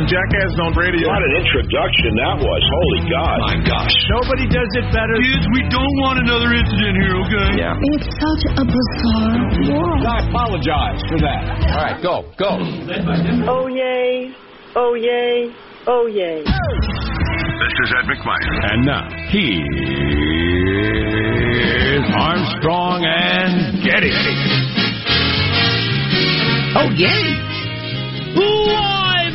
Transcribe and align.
idiots 0.00 0.08
and 0.08 0.08
fools 0.08 0.08
jackasses 0.08 0.58
on 0.60 0.72
radio. 0.76 1.08
What 1.08 1.22
an 1.22 1.36
introduction 1.36 2.10
that 2.16 2.36
was. 2.40 2.62
Holy 2.64 3.10
God. 3.10 3.38
My 3.40 3.56
gosh. 3.60 3.92
Nobody 4.08 4.46
does 4.48 4.68
it 4.76 4.86
better. 4.92 5.16
Kids, 5.20 5.46
we 5.52 5.62
don't 5.68 5.96
want 6.00 6.18
another 6.20 6.54
incident 6.54 6.96
here, 6.96 7.16
okay? 7.26 7.60
Yeah. 7.60 7.76
It's 7.92 8.08
such 8.08 8.42
a 8.56 8.64
bizarre 8.64 9.44
world. 9.76 10.06
I 10.06 10.24
apologize 10.28 11.00
for 11.08 11.18
that. 11.20 11.42
All 11.68 11.84
right, 11.84 12.02
go, 12.02 12.24
go. 12.38 12.58
Oh 13.48 13.68
yay, 13.68 14.32
oh 14.76 14.94
yay, 14.94 15.52
oh 15.86 16.06
yay. 16.06 16.44
This 16.44 17.74
is 17.84 17.92
Ed 18.00 18.06
McMahon. 18.08 18.72
And 18.72 18.86
now, 18.86 19.08
he 19.28 19.62
is 21.96 22.04
Armstrong 22.16 23.04
and 23.04 23.82
Getty. 23.84 24.12
Oh, 26.72 26.88
yay! 26.94 27.50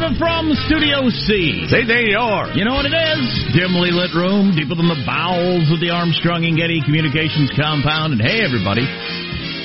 Live 0.05 0.21
from 0.21 0.53
Studio 0.69 1.09
C. 1.09 1.65
Say 1.65 1.81
they 1.81 2.13
are. 2.13 2.53
You 2.53 2.61
know 2.61 2.77
what 2.77 2.85
it 2.85 2.93
is? 2.93 3.57
Dimly 3.57 3.89
lit 3.89 4.13
room, 4.13 4.53
deeper 4.53 4.77
than 4.77 4.85
the 4.85 5.01
bowels 5.01 5.65
of 5.73 5.81
the 5.81 5.89
Armstrong 5.89 6.45
and 6.45 6.53
Getty 6.53 6.85
Communications 6.85 7.49
compound. 7.57 8.13
And 8.13 8.21
hey, 8.21 8.45
everybody. 8.45 8.85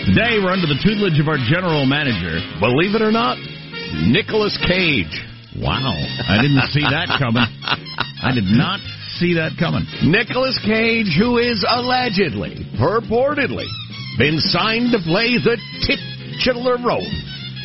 Today 0.08 0.40
we're 0.40 0.48
under 0.48 0.64
the 0.64 0.80
tutelage 0.80 1.20
of 1.20 1.28
our 1.28 1.36
general 1.36 1.84
manager. 1.84 2.40
Believe 2.56 2.96
it 2.96 3.04
or 3.04 3.12
not, 3.12 3.36
Nicolas 4.08 4.56
Cage. 4.64 5.12
Wow. 5.60 5.92
I 6.24 6.40
didn't 6.40 6.64
see 6.72 6.88
that 6.88 7.20
coming. 7.20 7.44
I 8.24 8.32
did 8.32 8.48
not 8.48 8.80
see 9.20 9.36
that 9.36 9.60
coming. 9.60 9.84
Nicolas 10.08 10.56
Cage, 10.64 11.20
who 11.20 11.36
is 11.36 11.60
allegedly, 11.68 12.64
purportedly, 12.80 13.68
been 14.16 14.40
signed 14.40 14.96
to 14.96 15.04
play 15.04 15.36
the 15.36 15.60
titular 15.84 16.80
role 16.80 17.04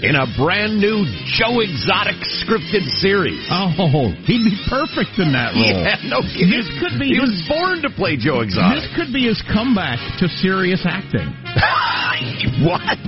in 0.03 0.15
a 0.15 0.27
brand 0.35 0.77
new 0.79 1.05
Joe 1.39 1.59
Exotic 1.63 2.19
scripted 2.43 2.83
series. 2.99 3.39
Oh, 3.51 4.11
he'd 4.27 4.43
be 4.43 4.57
perfect 4.67 5.15
in 5.19 5.31
that 5.31 5.53
role. 5.57 5.63
Yeah, 5.63 5.95
no 6.09 6.19
kidding. 6.25 6.52
This 6.52 6.67
could 6.83 6.99
be 6.99 7.15
He 7.15 7.19
his, 7.19 7.29
was 7.31 7.39
born 7.47 7.81
to 7.83 7.89
play 7.95 8.17
Joe 8.19 8.41
Exotic. 8.41 8.83
this 8.83 8.87
could 8.95 9.11
be 9.15 9.25
his 9.27 9.39
comeback 9.53 9.99
to 10.19 10.27
serious 10.27 10.83
acting. 10.83 11.31
what? 12.67 12.99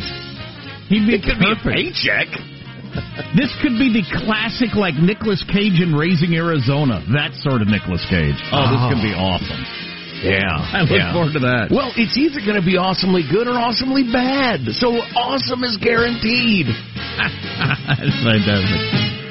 He'd 0.88 1.04
be 1.06 1.20
It 1.20 1.24
could 1.28 1.40
be 1.40 1.52
a 1.52 1.60
perfect. 1.60 1.76
paycheck. 1.76 2.30
This 3.38 3.54
could 3.62 3.78
be 3.78 3.94
the 3.94 4.02
classic, 4.26 4.74
like 4.74 4.96
Nicolas 4.98 5.44
Cage 5.54 5.78
in 5.84 5.94
Raising 5.94 6.34
Arizona. 6.34 7.04
That 7.14 7.36
sort 7.46 7.62
of 7.62 7.68
Nicolas 7.70 8.02
Cage. 8.10 8.40
Oh, 8.50 8.66
this 8.74 8.82
could 8.90 9.04
be 9.06 9.14
ah. 9.14 9.38
awesome. 9.38 9.62
Yeah. 10.24 10.50
I 10.50 10.82
look 10.82 10.98
yeah. 10.98 11.14
forward 11.14 11.34
to 11.34 11.44
that. 11.46 11.70
Well, 11.70 11.94
it's 11.96 12.18
either 12.18 12.42
going 12.42 12.60
to 12.60 12.66
be 12.66 12.78
awesomely 12.78 13.22
good 13.22 13.48
or 13.48 13.54
awesomely 13.54 14.04
bad. 14.10 14.66
So 14.78 14.98
awesome 15.14 15.64
is 15.64 15.78
guaranteed. 15.78 16.68
That's 16.68 18.18
fantastic. 18.26 18.82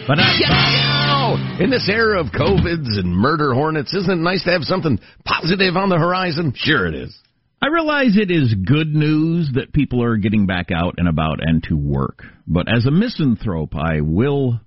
But 0.07 0.23
I, 0.23 0.31
You 0.39 1.07
know, 1.11 1.65
in 1.65 1.71
this 1.71 1.89
era 1.91 2.21
of 2.21 2.31
COVIDs 2.31 2.99
and 2.99 3.11
murder 3.11 3.55
hornets, 3.55 3.93
isn't 3.93 4.11
it 4.11 4.23
nice 4.23 4.45
to 4.45 4.53
have 4.53 4.63
something 4.63 5.01
positive 5.25 5.77
on 5.77 5.89
the 5.89 5.99
horizon? 5.99 6.53
Sure 6.55 6.87
it 6.87 6.95
is. 6.95 7.17
I 7.61 7.69
realize 7.69 8.17
it 8.17 8.31
is 8.31 8.55
good 8.55 8.95
news 8.95 9.51
that 9.55 9.73
people 9.73 10.03
are 10.03 10.17
getting 10.17 10.47
back 10.47 10.71
out 10.71 10.95
and 10.99 11.09
about 11.09 11.39
and 11.41 11.63
to 11.65 11.75
work. 11.75 12.23
But 12.47 12.73
as 12.73 12.87
a 12.87 12.91
misanthrope, 12.91 13.75
I 13.75 14.03
will 14.03 14.61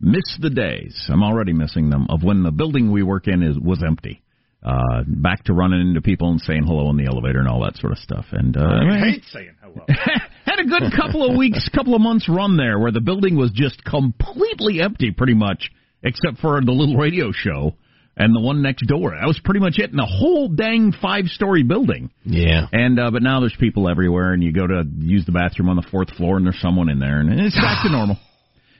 miss 0.00 0.36
the 0.40 0.50
days. 0.50 1.08
I'm 1.10 1.22
already 1.22 1.52
missing 1.52 1.90
them 1.90 2.06
of 2.10 2.22
when 2.22 2.42
the 2.42 2.52
building 2.52 2.92
we 2.92 3.02
work 3.02 3.26
in 3.26 3.42
is 3.42 3.58
was 3.58 3.82
empty. 3.84 4.22
Uh, 4.62 5.04
back 5.06 5.44
to 5.44 5.52
running 5.52 5.80
into 5.80 6.00
people 6.00 6.28
and 6.30 6.40
saying 6.40 6.64
hello 6.66 6.90
in 6.90 6.96
the 6.96 7.06
elevator 7.06 7.38
and 7.38 7.46
all 7.46 7.62
that 7.62 7.76
sort 7.76 7.92
of 7.92 7.98
stuff. 7.98 8.24
And 8.32 8.56
uh, 8.56 8.64
I 8.64 8.98
hate 8.98 9.22
saying 9.30 9.54
hello. 9.62 9.84
had 10.44 10.58
a 10.58 10.64
good 10.64 10.92
couple 10.96 11.28
of 11.28 11.36
weeks, 11.36 11.68
couple 11.72 11.94
of 11.94 12.00
months 12.00 12.28
run 12.28 12.56
there 12.56 12.78
where 12.78 12.90
the 12.90 13.00
building 13.00 13.36
was 13.36 13.52
just 13.52 13.84
completely 13.84 14.80
empty, 14.80 15.12
pretty 15.12 15.34
much, 15.34 15.70
except 16.02 16.38
for 16.38 16.60
the 16.60 16.72
little 16.72 16.96
radio 16.96 17.30
show 17.32 17.74
and 18.16 18.34
the 18.34 18.40
one 18.40 18.62
next 18.62 18.86
door. 18.86 19.10
That 19.10 19.26
was 19.26 19.38
pretty 19.44 19.60
much 19.60 19.78
it 19.78 19.90
in 19.90 19.96
the 19.96 20.06
whole 20.06 20.48
dang 20.48 20.92
five 20.92 21.26
story 21.26 21.62
building. 21.62 22.10
Yeah. 22.24 22.66
And 22.72 22.98
uh, 22.98 23.10
but 23.10 23.22
now 23.22 23.40
there's 23.40 23.56
people 23.58 23.88
everywhere, 23.88 24.32
and 24.32 24.42
you 24.42 24.52
go 24.52 24.66
to 24.66 24.84
use 24.98 25.26
the 25.26 25.32
bathroom 25.32 25.68
on 25.68 25.76
the 25.76 25.86
fourth 25.90 26.10
floor, 26.10 26.36
and 26.36 26.46
there's 26.46 26.60
someone 26.60 26.88
in 26.88 26.98
there, 26.98 27.20
and 27.20 27.40
it's 27.40 27.54
back 27.54 27.84
to 27.84 27.92
normal. 27.92 28.18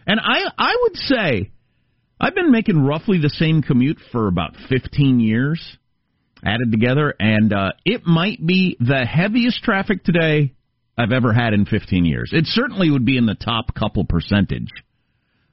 And 0.06 0.20
I 0.20 0.44
I 0.56 0.76
would 0.82 0.96
say 0.96 1.50
I've 2.18 2.34
been 2.34 2.50
making 2.50 2.84
roughly 2.84 3.18
the 3.18 3.30
same 3.30 3.62
commute 3.62 3.98
for 4.10 4.26
about 4.26 4.54
15 4.68 5.20
years, 5.20 5.76
added 6.42 6.72
together, 6.72 7.14
and 7.18 7.52
uh, 7.52 7.72
it 7.84 8.06
might 8.06 8.44
be 8.44 8.76
the 8.80 9.04
heaviest 9.04 9.62
traffic 9.62 10.02
today 10.02 10.54
I've 10.96 11.12
ever 11.12 11.32
had 11.32 11.52
in 11.52 11.66
15 11.66 12.06
years. 12.06 12.30
It 12.32 12.46
certainly 12.46 12.90
would 12.90 13.04
be 13.04 13.18
in 13.18 13.26
the 13.26 13.34
top 13.34 13.74
couple 13.74 14.04
percentage. 14.06 14.70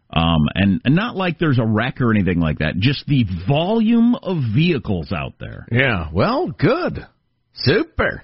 Um, 0.10 0.48
and, 0.54 0.80
and 0.86 0.96
not 0.96 1.16
like 1.16 1.40
there's 1.40 1.60
a 1.60 1.66
wreck 1.66 2.00
or 2.00 2.12
anything 2.12 2.40
like 2.40 2.60
that. 2.60 2.76
Just 2.78 3.08
the 3.08 3.26
volume 3.48 4.16
of 4.16 4.38
vehicles 4.54 5.12
out 5.12 5.34
there. 5.40 5.68
Yeah. 5.72 6.10
Well, 6.14 6.52
good. 6.52 7.06
Super. 7.54 8.24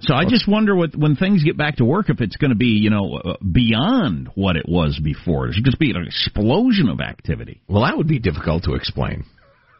So 0.00 0.14
I 0.14 0.24
just 0.24 0.46
wonder 0.46 0.76
what 0.76 0.94
when 0.96 1.16
things 1.16 1.42
get 1.42 1.56
back 1.56 1.76
to 1.76 1.84
work 1.84 2.08
if 2.08 2.20
it's 2.20 2.36
going 2.36 2.50
to 2.50 2.56
be 2.56 2.78
you 2.80 2.90
know 2.90 3.14
uh, 3.14 3.36
beyond 3.40 4.30
what 4.34 4.56
it 4.56 4.68
was 4.68 5.00
before. 5.02 5.46
There's 5.46 5.60
just 5.62 5.78
be 5.78 5.90
an 5.90 6.04
explosion 6.06 6.88
of 6.88 7.00
activity. 7.00 7.62
Well, 7.68 7.84
that 7.84 7.96
would 7.96 8.08
be 8.08 8.18
difficult 8.18 8.64
to 8.64 8.74
explain. 8.74 9.24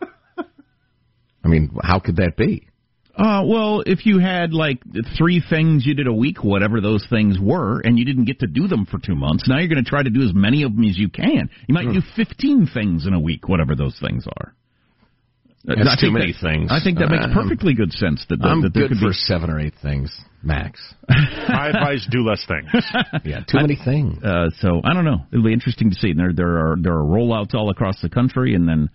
I 0.38 1.48
mean, 1.48 1.70
how 1.82 2.00
could 2.00 2.16
that 2.16 2.36
be? 2.36 2.68
Uh, 3.18 3.42
well, 3.44 3.82
if 3.84 4.06
you 4.06 4.20
had 4.20 4.52
like 4.52 4.78
three 5.16 5.42
things 5.50 5.84
you 5.84 5.94
did 5.94 6.06
a 6.06 6.12
week, 6.12 6.44
whatever 6.44 6.80
those 6.80 7.04
things 7.10 7.36
were, 7.40 7.80
and 7.80 7.98
you 7.98 8.04
didn't 8.04 8.26
get 8.26 8.38
to 8.40 8.46
do 8.46 8.68
them 8.68 8.86
for 8.86 8.98
two 8.98 9.16
months, 9.16 9.48
now 9.48 9.58
you're 9.58 9.68
going 9.68 9.82
to 9.82 9.90
try 9.90 10.02
to 10.02 10.10
do 10.10 10.22
as 10.22 10.32
many 10.32 10.62
of 10.62 10.74
them 10.74 10.84
as 10.84 10.96
you 10.96 11.08
can. 11.08 11.50
You 11.66 11.74
might 11.74 11.92
do 11.92 12.00
15 12.14 12.68
things 12.72 13.06
in 13.06 13.14
a 13.14 13.20
week, 13.20 13.48
whatever 13.48 13.74
those 13.74 13.98
things 14.00 14.24
are. 14.28 14.54
Uh, 15.68 15.74
That's 15.76 15.96
I 15.98 16.00
too 16.06 16.12
many 16.12 16.32
that- 16.32 16.40
things. 16.40 16.70
I 16.70 16.80
think 16.82 16.98
that 16.98 17.10
makes 17.10 17.24
Um, 17.24 17.32
perfectly 17.32 17.74
good 17.74 17.92
sense. 17.92 18.24
That, 18.28 18.38
that, 18.40 18.46
I'm 18.48 18.62
that 18.62 18.72
there 18.74 18.84
good 18.84 18.90
could 18.90 18.98
for 18.98 19.08
be 19.10 19.14
seven 19.14 19.50
or 19.50 19.58
eight 19.58 19.74
things, 19.82 20.08
max. 20.42 20.80
I 21.08 21.68
advise 21.74 22.06
do 22.10 22.24
less 22.24 22.44
things. 22.46 22.68
Yeah, 23.24 23.40
too 23.40 23.58
many 23.60 23.76
things. 23.84 24.22
Uh, 24.22 24.50
so 24.60 24.80
I 24.84 24.94
don't 24.94 25.04
know. 25.04 25.26
It'll 25.32 25.44
be 25.44 25.52
interesting 25.52 25.90
to 25.90 25.96
see. 25.96 26.12
There 26.12 26.32
there 26.32 26.58
are 26.58 26.76
there 26.80 26.94
are 26.94 27.04
rollouts 27.04 27.54
all 27.54 27.70
across 27.70 28.00
the 28.00 28.08
country, 28.08 28.54
and 28.54 28.68
then 28.68 28.88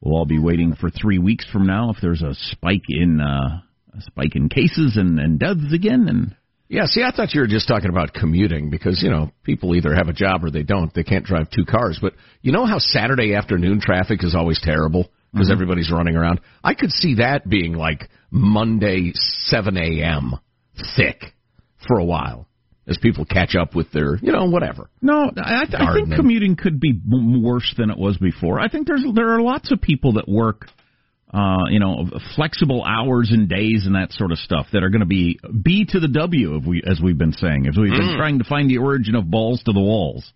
we'll 0.00 0.16
all 0.16 0.24
be 0.26 0.38
waiting 0.38 0.74
for 0.74 0.90
three 0.90 1.18
weeks 1.18 1.44
from 1.52 1.66
now 1.66 1.90
if 1.90 1.98
there's 2.00 2.22
a 2.22 2.34
spike 2.34 2.84
in 2.88 3.20
uh, 3.20 3.60
a 3.96 4.00
spike 4.00 4.34
in 4.36 4.48
cases 4.48 4.96
and, 4.96 5.18
and 5.20 5.38
deaths 5.38 5.72
again. 5.72 6.06
And 6.08 6.34
Yeah, 6.68 6.86
see, 6.86 7.02
I 7.02 7.10
thought 7.14 7.34
you 7.34 7.42
were 7.42 7.46
just 7.46 7.68
talking 7.68 7.90
about 7.90 8.12
commuting 8.14 8.70
because, 8.70 9.02
you 9.02 9.10
know, 9.10 9.30
people 9.44 9.74
either 9.76 9.94
have 9.94 10.08
a 10.08 10.12
job 10.14 10.44
or 10.44 10.50
they 10.50 10.62
don't. 10.64 10.92
They 10.92 11.04
can't 11.04 11.24
drive 11.26 11.50
two 11.50 11.64
cars. 11.66 11.98
But 12.00 12.14
you 12.42 12.52
know 12.52 12.64
how 12.66 12.78
Saturday 12.78 13.34
afternoon 13.34 13.80
traffic 13.80 14.24
is 14.24 14.34
always 14.34 14.60
terrible 14.62 15.08
because 15.36 15.50
everybody's 15.52 15.90
running 15.90 16.16
around? 16.16 16.40
I 16.64 16.74
could 16.74 16.90
see 16.90 17.16
that 17.16 17.48
being 17.48 17.74
like 17.74 18.08
Monday, 18.30 19.12
7 19.14 19.76
a.m. 19.76 20.34
thick 20.96 21.22
for 21.86 21.98
a 21.98 22.04
while 22.04 22.48
as 22.88 22.98
people 23.02 23.24
catch 23.24 23.54
up 23.56 23.74
with 23.74 23.90
their, 23.92 24.16
you 24.16 24.32
know, 24.32 24.46
whatever. 24.46 24.88
no, 25.02 25.30
I, 25.36 25.66
I 25.72 25.94
think 25.94 26.14
commuting 26.14 26.56
could 26.56 26.78
be 26.80 26.90
m- 26.90 27.42
worse 27.42 27.74
than 27.76 27.90
it 27.90 27.98
was 27.98 28.16
before. 28.18 28.60
I 28.60 28.68
think 28.68 28.86
there's 28.86 29.04
there 29.14 29.30
are 29.34 29.42
lots 29.42 29.72
of 29.72 29.80
people 29.80 30.14
that 30.14 30.28
work. 30.28 30.66
Uh, 31.34 31.68
you 31.70 31.80
know, 31.80 32.08
flexible 32.36 32.84
hours 32.84 33.30
and 33.32 33.48
days 33.48 33.82
and 33.84 33.96
that 33.96 34.12
sort 34.12 34.30
of 34.30 34.38
stuff 34.38 34.66
that 34.72 34.84
are 34.84 34.90
going 34.90 35.00
to 35.00 35.06
be 35.06 35.40
B 35.60 35.84
to 35.84 35.98
the 35.98 36.06
W, 36.06 36.56
if 36.56 36.64
we, 36.64 36.80
as 36.88 37.00
we've 37.02 37.18
been 37.18 37.32
saying, 37.32 37.66
as 37.68 37.76
we've 37.76 37.90
been 37.90 38.16
trying 38.16 38.38
to 38.38 38.44
find 38.44 38.70
the 38.70 38.78
origin 38.78 39.16
of 39.16 39.28
balls 39.28 39.60
to 39.64 39.72
the 39.72 39.80
walls. 39.80 40.32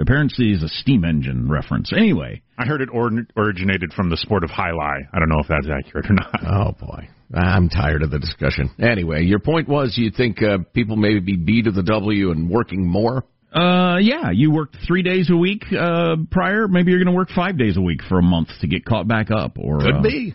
Apparently, 0.00 0.52
is 0.52 0.62
a 0.62 0.68
steam 0.68 1.04
engine 1.04 1.48
reference. 1.48 1.92
Anyway, 1.96 2.42
I 2.58 2.64
heard 2.64 2.80
it 2.80 2.88
or- 2.92 3.10
originated 3.36 3.92
from 3.92 4.08
the 4.10 4.16
sport 4.16 4.44
of 4.44 4.50
jai 4.50 4.70
alai. 4.70 5.00
I 5.12 5.18
don't 5.18 5.28
know 5.28 5.40
if 5.40 5.48
that's 5.48 5.68
accurate 5.68 6.10
or 6.10 6.14
not. 6.14 6.40
Oh 6.46 6.72
boy, 6.72 7.08
I'm 7.34 7.68
tired 7.68 8.02
of 8.02 8.10
the 8.10 8.18
discussion. 8.18 8.70
Anyway, 8.80 9.24
your 9.24 9.38
point 9.38 9.68
was 9.68 9.94
you 9.96 10.10
think 10.10 10.42
uh, 10.42 10.58
people 10.72 10.96
maybe 10.96 11.20
be 11.20 11.36
B 11.36 11.62
to 11.62 11.70
the 11.70 11.82
W 11.82 12.30
and 12.30 12.48
working 12.50 12.86
more. 12.86 13.24
Uh, 13.52 13.96
yeah, 14.00 14.30
you 14.32 14.52
worked 14.52 14.76
three 14.86 15.02
days 15.02 15.28
a 15.28 15.36
week 15.36 15.64
uh, 15.76 16.14
prior. 16.30 16.68
Maybe 16.68 16.92
you're 16.92 17.02
going 17.02 17.12
to 17.12 17.16
work 17.18 17.30
five 17.34 17.58
days 17.58 17.76
a 17.76 17.80
week 17.80 18.00
for 18.08 18.18
a 18.18 18.22
month 18.22 18.48
to 18.60 18.68
get 18.68 18.84
caught 18.84 19.08
back 19.08 19.32
up, 19.32 19.58
or 19.58 19.80
Could 19.80 19.96
uh, 19.96 20.02
be. 20.02 20.32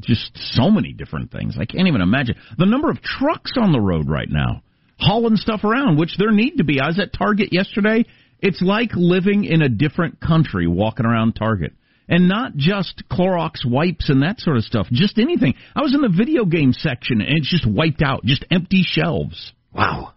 just 0.00 0.32
so 0.34 0.70
many 0.70 0.92
different 0.92 1.30
things. 1.30 1.56
I 1.58 1.66
can't 1.66 1.86
even 1.86 2.00
imagine 2.00 2.34
the 2.58 2.66
number 2.66 2.90
of 2.90 3.00
trucks 3.00 3.52
on 3.56 3.70
the 3.70 3.80
road 3.80 4.08
right 4.08 4.28
now 4.28 4.62
hauling 5.00 5.36
stuff 5.36 5.64
around, 5.64 5.98
which 5.98 6.16
there 6.18 6.30
need 6.30 6.56
to 6.58 6.64
be. 6.64 6.80
I 6.80 6.88
was 6.88 6.98
at 6.98 7.12
Target 7.12 7.52
yesterday. 7.52 8.04
It's 8.42 8.62
like 8.62 8.90
living 8.94 9.44
in 9.44 9.62
a 9.62 9.68
different 9.68 10.20
country, 10.20 10.66
walking 10.66 11.06
around 11.06 11.34
Target. 11.34 11.72
And 12.08 12.28
not 12.28 12.56
just 12.56 13.04
Clorox 13.08 13.64
wipes 13.64 14.08
and 14.08 14.22
that 14.22 14.40
sort 14.40 14.56
of 14.56 14.64
stuff, 14.64 14.88
just 14.90 15.16
anything. 15.18 15.54
I 15.76 15.82
was 15.82 15.94
in 15.94 16.00
the 16.00 16.08
video 16.08 16.44
game 16.44 16.72
section 16.72 17.20
and 17.20 17.38
it's 17.38 17.48
just 17.48 17.64
wiped 17.64 18.02
out, 18.02 18.24
just 18.24 18.44
empty 18.50 18.82
shelves. 18.84 19.52
Wow. 19.72 20.14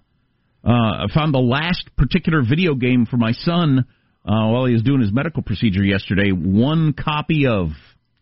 Uh, 0.65 0.71
I 0.71 1.05
found 1.13 1.35
the 1.35 1.39
last 1.39 1.95
particular 1.95 2.41
video 2.41 2.73
game 2.73 3.05
for 3.05 3.17
my 3.17 3.33
son 3.33 3.85
uh, 4.25 4.47
while 4.47 4.65
he 4.65 4.73
was 4.73 4.81
doing 4.81 5.01
his 5.01 5.11
medical 5.11 5.43
procedure 5.43 5.83
yesterday. 5.83 6.31
One 6.31 6.93
copy 6.93 7.45
of 7.45 7.67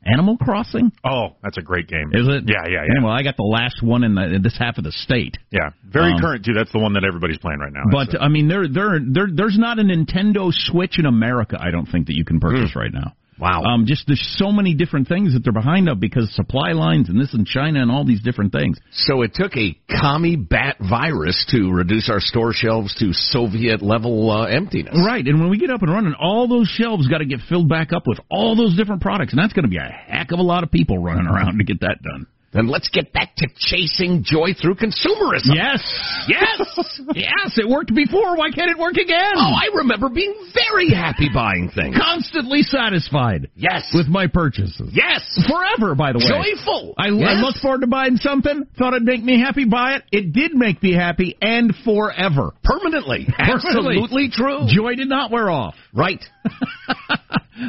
Animal 0.05 0.37
Crossing? 0.37 0.91
Oh, 1.03 1.35
that's 1.43 1.57
a 1.57 1.61
great 1.61 1.87
game. 1.87 2.09
Is 2.13 2.27
it? 2.27 2.43
Yeah, 2.47 2.65
yeah, 2.67 2.83
yeah. 2.87 3.03
Well, 3.03 3.13
I 3.13 3.21
got 3.21 3.37
the 3.37 3.43
last 3.43 3.83
one 3.83 4.03
in, 4.03 4.15
the, 4.15 4.35
in 4.35 4.41
this 4.41 4.57
half 4.57 4.77
of 4.77 4.83
the 4.83 4.91
state. 4.91 5.37
Yeah, 5.51 5.69
very 5.87 6.13
Um, 6.13 6.19
current 6.19 6.43
too. 6.45 6.53
That's 6.53 6.71
the 6.71 6.79
one 6.79 6.93
that 6.93 7.03
everybody's 7.03 7.37
playing 7.37 7.59
right 7.59 7.71
now. 7.73 7.83
But 7.91 8.15
uh, 8.15 8.23
I 8.23 8.27
mean, 8.29 8.47
there, 8.47 8.67
there, 8.67 8.99
there, 8.99 9.27
there's 9.31 9.57
not 9.59 9.77
a 9.79 9.83
Nintendo 9.83 10.49
Switch 10.51 10.97
in 10.97 11.05
America. 11.05 11.57
I 11.59 11.69
don't 11.69 11.85
think 11.85 12.07
that 12.07 12.15
you 12.15 12.25
can 12.25 12.39
purchase 12.39 12.75
right 12.75 12.91
now. 12.91 13.13
Wow. 13.41 13.63
Um, 13.63 13.85
just 13.87 14.05
there's 14.05 14.23
so 14.37 14.51
many 14.51 14.75
different 14.75 15.07
things 15.07 15.33
that 15.33 15.43
they're 15.43 15.51
behind 15.51 15.89
of 15.89 15.99
because 15.99 16.31
supply 16.35 16.73
lines 16.73 17.09
and 17.09 17.19
this 17.19 17.33
and 17.33 17.47
China 17.47 17.81
and 17.81 17.89
all 17.89 18.05
these 18.05 18.21
different 18.21 18.51
things. 18.51 18.77
So 18.91 19.23
it 19.23 19.31
took 19.33 19.57
a 19.57 19.75
commie 19.89 20.35
bat 20.35 20.77
virus 20.79 21.43
to 21.49 21.71
reduce 21.71 22.07
our 22.07 22.19
store 22.19 22.53
shelves 22.53 22.93
to 22.99 23.13
Soviet 23.13 23.81
level 23.81 24.29
uh, 24.29 24.45
emptiness. 24.45 24.95
Right, 24.95 25.25
and 25.25 25.39
when 25.41 25.49
we 25.49 25.57
get 25.57 25.71
up 25.71 25.81
and 25.81 25.91
running, 25.91 26.13
all 26.13 26.47
those 26.47 26.67
shelves 26.67 27.07
got 27.07 27.17
to 27.17 27.25
get 27.25 27.39
filled 27.49 27.67
back 27.67 27.91
up 27.91 28.03
with 28.05 28.19
all 28.29 28.55
those 28.55 28.77
different 28.77 29.01
products, 29.01 29.33
and 29.33 29.41
that's 29.41 29.53
going 29.53 29.65
to 29.65 29.69
be 29.69 29.77
a 29.77 29.81
heck 29.81 30.31
of 30.31 30.37
a 30.37 30.43
lot 30.43 30.63
of 30.63 30.71
people 30.71 30.99
running 30.99 31.25
around 31.25 31.57
to 31.57 31.63
get 31.63 31.81
that 31.81 31.97
done. 32.03 32.27
Then 32.53 32.67
let's 32.67 32.89
get 32.89 33.13
back 33.13 33.33
to 33.37 33.47
chasing 33.57 34.23
joy 34.25 34.49
through 34.53 34.75
consumerism. 34.75 35.55
Yes, 35.55 35.79
yes, 36.27 36.99
yes. 37.15 37.57
It 37.57 37.67
worked 37.69 37.95
before. 37.95 38.35
Why 38.35 38.51
can't 38.51 38.69
it 38.69 38.77
work 38.77 38.95
again? 38.97 39.33
Oh, 39.35 39.53
I 39.55 39.69
remember 39.77 40.09
being 40.09 40.33
very 40.53 40.89
happy 40.89 41.29
buying 41.33 41.71
things. 41.73 41.95
Constantly 41.97 42.61
satisfied 42.63 43.49
Yes. 43.55 43.91
with 43.93 44.07
my 44.07 44.27
purchases. 44.27 44.91
yes. 44.91 45.21
Forever, 45.49 45.95
by 45.95 46.11
the 46.11 46.19
way. 46.19 46.27
Joyful. 46.55 46.93
I, 46.97 47.07
Yes. 47.07 47.27
I 47.29 47.33
looked 47.41 47.59
forward 47.59 47.81
to 47.81 47.87
buying 47.87 48.17
something, 48.17 48.65
thought 48.77 48.93
it'd 48.95 49.03
make 49.07 49.23
me 49.23 49.39
happy, 49.39 49.63
buy 49.65 49.95
it. 49.95 50.03
It 50.11 50.33
did 50.33 50.53
make 50.53 50.83
me 50.83 50.93
happy, 50.93 51.37
and 51.41 51.73
forever. 51.85 52.51
Permanently. 52.65 53.27
Permanently. 53.37 53.97
Absolutely 53.97 54.29
true. 54.29 54.65
Joy 54.67 54.95
did 54.95 55.07
not 55.07 55.31
wear 55.31 55.49
off. 55.49 55.75
Right. 55.93 56.19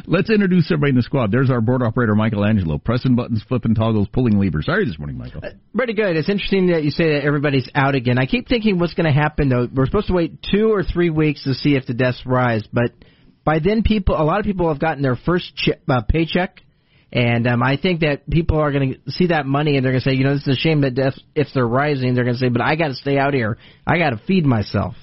Let's 0.07 0.31
introduce 0.31 0.71
everybody 0.71 0.91
in 0.91 0.97
the 0.97 1.03
squad. 1.03 1.31
There's 1.31 1.51
our 1.51 1.61
board 1.61 1.83
operator, 1.83 2.15
Michelangelo, 2.15 2.79
pressing 2.79 3.15
buttons, 3.15 3.45
flipping 3.49 3.75
toggles, 3.75 4.09
pulling 4.13 4.39
levers. 4.39 4.67
How 4.67 4.75
are 4.75 4.81
you 4.81 4.87
this 4.87 4.99
morning, 4.99 5.19
Michael? 5.19 5.43
Pretty 5.75 5.95
good. 5.95 6.17
It's 6.17 6.29
interesting 6.29 6.69
that 6.69 6.85
you 6.85 6.91
say 6.91 7.15
that 7.15 7.25
everybody's 7.25 7.69
out 7.75 7.95
again. 7.95 8.19
I 8.19 8.27
keep 8.27 8.49
thinking 8.49 8.79
what's 8.79 8.95
going 8.95 9.07
to 9.07 9.13
happen 9.13 9.49
though. 9.49 9.69
We're 9.73 9.87
supposed 9.87 10.09
to 10.09 10.15
wait 10.15 10.43
two 10.43 10.73
or 10.73 10.83
three 10.83 11.11
weeks 11.11 11.45
to 11.45 11.55
see 11.55 11.77
if 11.77 11.87
the 11.87 11.95
deaths 11.95 12.23
rise, 12.25 12.65
but 12.73 12.93
by 13.45 13.59
then 13.59 13.83
people, 13.83 14.15
a 14.21 14.25
lot 14.25 14.39
of 14.39 14.47
people 14.47 14.69
have 14.69 14.79
gotten 14.79 15.03
their 15.03 15.17
first 15.17 15.55
che- 15.57 15.81
uh, 15.89 16.03
paycheck, 16.09 16.61
and 17.13 17.47
um, 17.47 17.63
I 17.63 17.77
think 17.77 18.01
that 18.01 18.29
people 18.29 18.59
are 18.59 18.73
going 18.73 18.95
to 18.95 19.13
see 19.13 19.27
that 19.27 19.45
money 19.45 19.77
and 19.77 19.85
they're 19.85 19.93
going 19.93 20.03
to 20.03 20.09
say, 20.09 20.17
you 20.17 20.25
know, 20.25 20.35
this 20.35 20.47
is 20.47 20.57
a 20.57 20.61
shame 20.61 20.81
that 20.81 20.95
deaths, 20.95 21.21
if 21.35 21.49
they're 21.53 21.67
rising, 21.67 22.15
they're 22.15 22.25
going 22.25 22.37
to 22.37 22.41
say, 22.41 22.49
but 22.49 22.63
I 22.63 22.77
got 22.77 22.89
to 22.89 22.95
stay 22.95 23.19
out 23.19 23.35
here. 23.35 23.59
I 23.87 23.99
got 23.99 24.11
to 24.11 24.21
feed 24.27 24.47
myself. 24.47 24.95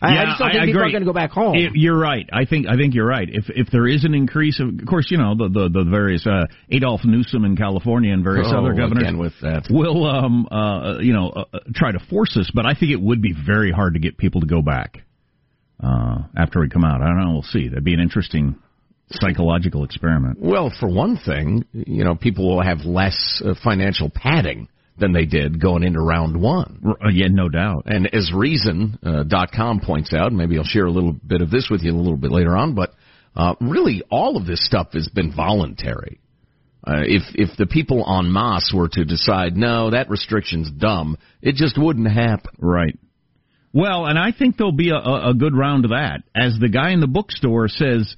I, 0.00 0.08
I 0.18 0.24
just 0.26 0.38
don't 0.38 0.50
think 0.52 0.64
people 0.66 0.80
are 0.80 0.84
agree. 0.84 0.92
going 0.92 1.02
to 1.04 1.06
go 1.06 1.12
back 1.14 1.30
home. 1.30 1.54
It- 1.56 1.72
you're 1.74 1.98
right. 1.98 2.28
I 2.32 2.44
think 2.44 2.66
I 2.68 2.76
think 2.76 2.94
you're 2.94 3.06
right. 3.06 3.28
If 3.30 3.44
if 3.48 3.68
there 3.70 3.86
is 3.86 4.04
an 4.04 4.12
increase, 4.14 4.60
of, 4.60 4.68
of 4.68 4.86
course, 4.86 5.10
you 5.10 5.16
know 5.16 5.34
the 5.34 5.48
the, 5.48 5.68
the 5.70 5.84
various 5.90 6.26
uh, 6.26 6.44
Adolf 6.70 7.00
Newsom 7.04 7.44
in 7.46 7.56
California 7.56 8.12
and 8.12 8.22
various 8.22 8.48
Oh, 8.50 8.58
other 8.58 8.74
governors 8.74 9.14
with 9.16 9.32
that. 9.40 9.68
will 9.70 10.04
um 10.06 10.46
uh 10.50 10.98
you 11.00 11.12
know 11.14 11.30
uh, 11.30 11.44
uh, 11.54 11.58
try 11.74 11.92
to 11.92 11.98
force 12.10 12.34
this, 12.34 12.50
but 12.54 12.66
I 12.66 12.74
think 12.74 12.92
it 12.92 13.00
would 13.00 13.22
be 13.22 13.32
very 13.34 13.72
hard 13.72 13.94
to 13.94 14.00
get 14.00 14.18
people 14.18 14.42
to 14.42 14.46
go 14.46 14.60
back 14.60 14.98
uh 15.82 16.18
after 16.36 16.60
we 16.60 16.68
come 16.68 16.84
out. 16.84 17.00
I 17.00 17.06
don't 17.06 17.18
know. 17.24 17.32
We'll 17.32 17.42
see. 17.42 17.68
That'd 17.68 17.84
be 17.84 17.94
an 17.94 18.00
interesting 18.00 18.56
psychological 19.10 19.84
experiment. 19.84 20.38
Well, 20.40 20.70
for 20.80 20.88
one 20.88 21.16
thing, 21.16 21.64
you 21.72 22.04
know, 22.04 22.16
people 22.16 22.48
will 22.54 22.62
have 22.62 22.80
less 22.84 23.40
uh, 23.44 23.54
financial 23.62 24.10
padding 24.10 24.68
than 24.98 25.12
they 25.12 25.26
did 25.26 25.60
going 25.60 25.82
into 25.82 26.00
round 26.00 26.40
one. 26.40 26.82
Uh, 26.84 27.08
yeah, 27.12 27.28
no 27.28 27.48
doubt. 27.48 27.84
And 27.86 28.12
as 28.14 28.32
Reason 28.34 28.98
uh, 29.04 29.22
dot 29.24 29.50
com 29.52 29.80
points 29.80 30.14
out, 30.14 30.32
maybe 30.32 30.56
I'll 30.56 30.64
share 30.64 30.86
a 30.86 30.90
little 30.90 31.12
bit 31.12 31.42
of 31.42 31.50
this 31.50 31.68
with 31.70 31.82
you 31.82 31.92
a 31.92 31.96
little 31.96 32.16
bit 32.16 32.30
later 32.30 32.56
on, 32.56 32.74
but 32.74 32.94
uh, 33.34 33.54
really 33.60 34.02
all 34.10 34.36
of 34.36 34.46
this 34.46 34.64
stuff 34.64 34.88
has 34.94 35.08
been 35.08 35.34
voluntary. 35.34 36.20
Uh, 36.86 37.02
if 37.02 37.22
if 37.34 37.56
the 37.58 37.66
people 37.66 38.06
en 38.08 38.32
masse 38.32 38.72
were 38.74 38.88
to 38.88 39.04
decide 39.04 39.56
no, 39.56 39.90
that 39.90 40.08
restriction's 40.08 40.70
dumb, 40.70 41.18
it 41.42 41.56
just 41.56 41.76
wouldn't 41.76 42.10
happen. 42.10 42.52
Right. 42.58 42.98
Well, 43.72 44.06
and 44.06 44.18
I 44.18 44.32
think 44.32 44.56
there'll 44.56 44.72
be 44.72 44.90
a, 44.90 44.96
a, 44.96 45.30
a 45.30 45.34
good 45.34 45.54
round 45.54 45.84
of 45.84 45.90
that. 45.90 46.22
As 46.34 46.56
the 46.58 46.68
guy 46.70 46.92
in 46.92 47.00
the 47.00 47.06
bookstore 47.06 47.68
says, 47.68 48.16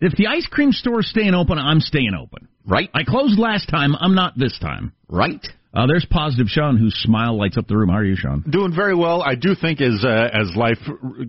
if 0.00 0.12
the 0.12 0.28
ice 0.28 0.46
cream 0.48 0.70
store's 0.70 1.08
staying 1.08 1.34
open, 1.34 1.58
I'm 1.58 1.80
staying 1.80 2.12
open. 2.14 2.46
Right? 2.64 2.90
I 2.94 3.02
closed 3.04 3.38
last 3.38 3.68
time. 3.68 3.96
I'm 3.96 4.14
not 4.14 4.38
this 4.38 4.56
time. 4.60 4.92
Right? 5.08 5.44
Uh, 5.72 5.86
there's 5.86 6.04
positive 6.10 6.48
Sean, 6.48 6.76
whose 6.76 6.94
smile 6.96 7.38
lights 7.38 7.56
up 7.56 7.66
the 7.68 7.76
room. 7.76 7.88
How 7.90 7.98
are 7.98 8.04
you, 8.04 8.16
Sean? 8.16 8.44
doing 8.50 8.74
very 8.74 8.94
well. 8.94 9.22
I 9.22 9.36
do 9.36 9.54
think 9.54 9.80
as 9.80 10.04
uh, 10.04 10.28
as 10.32 10.54
life 10.56 10.78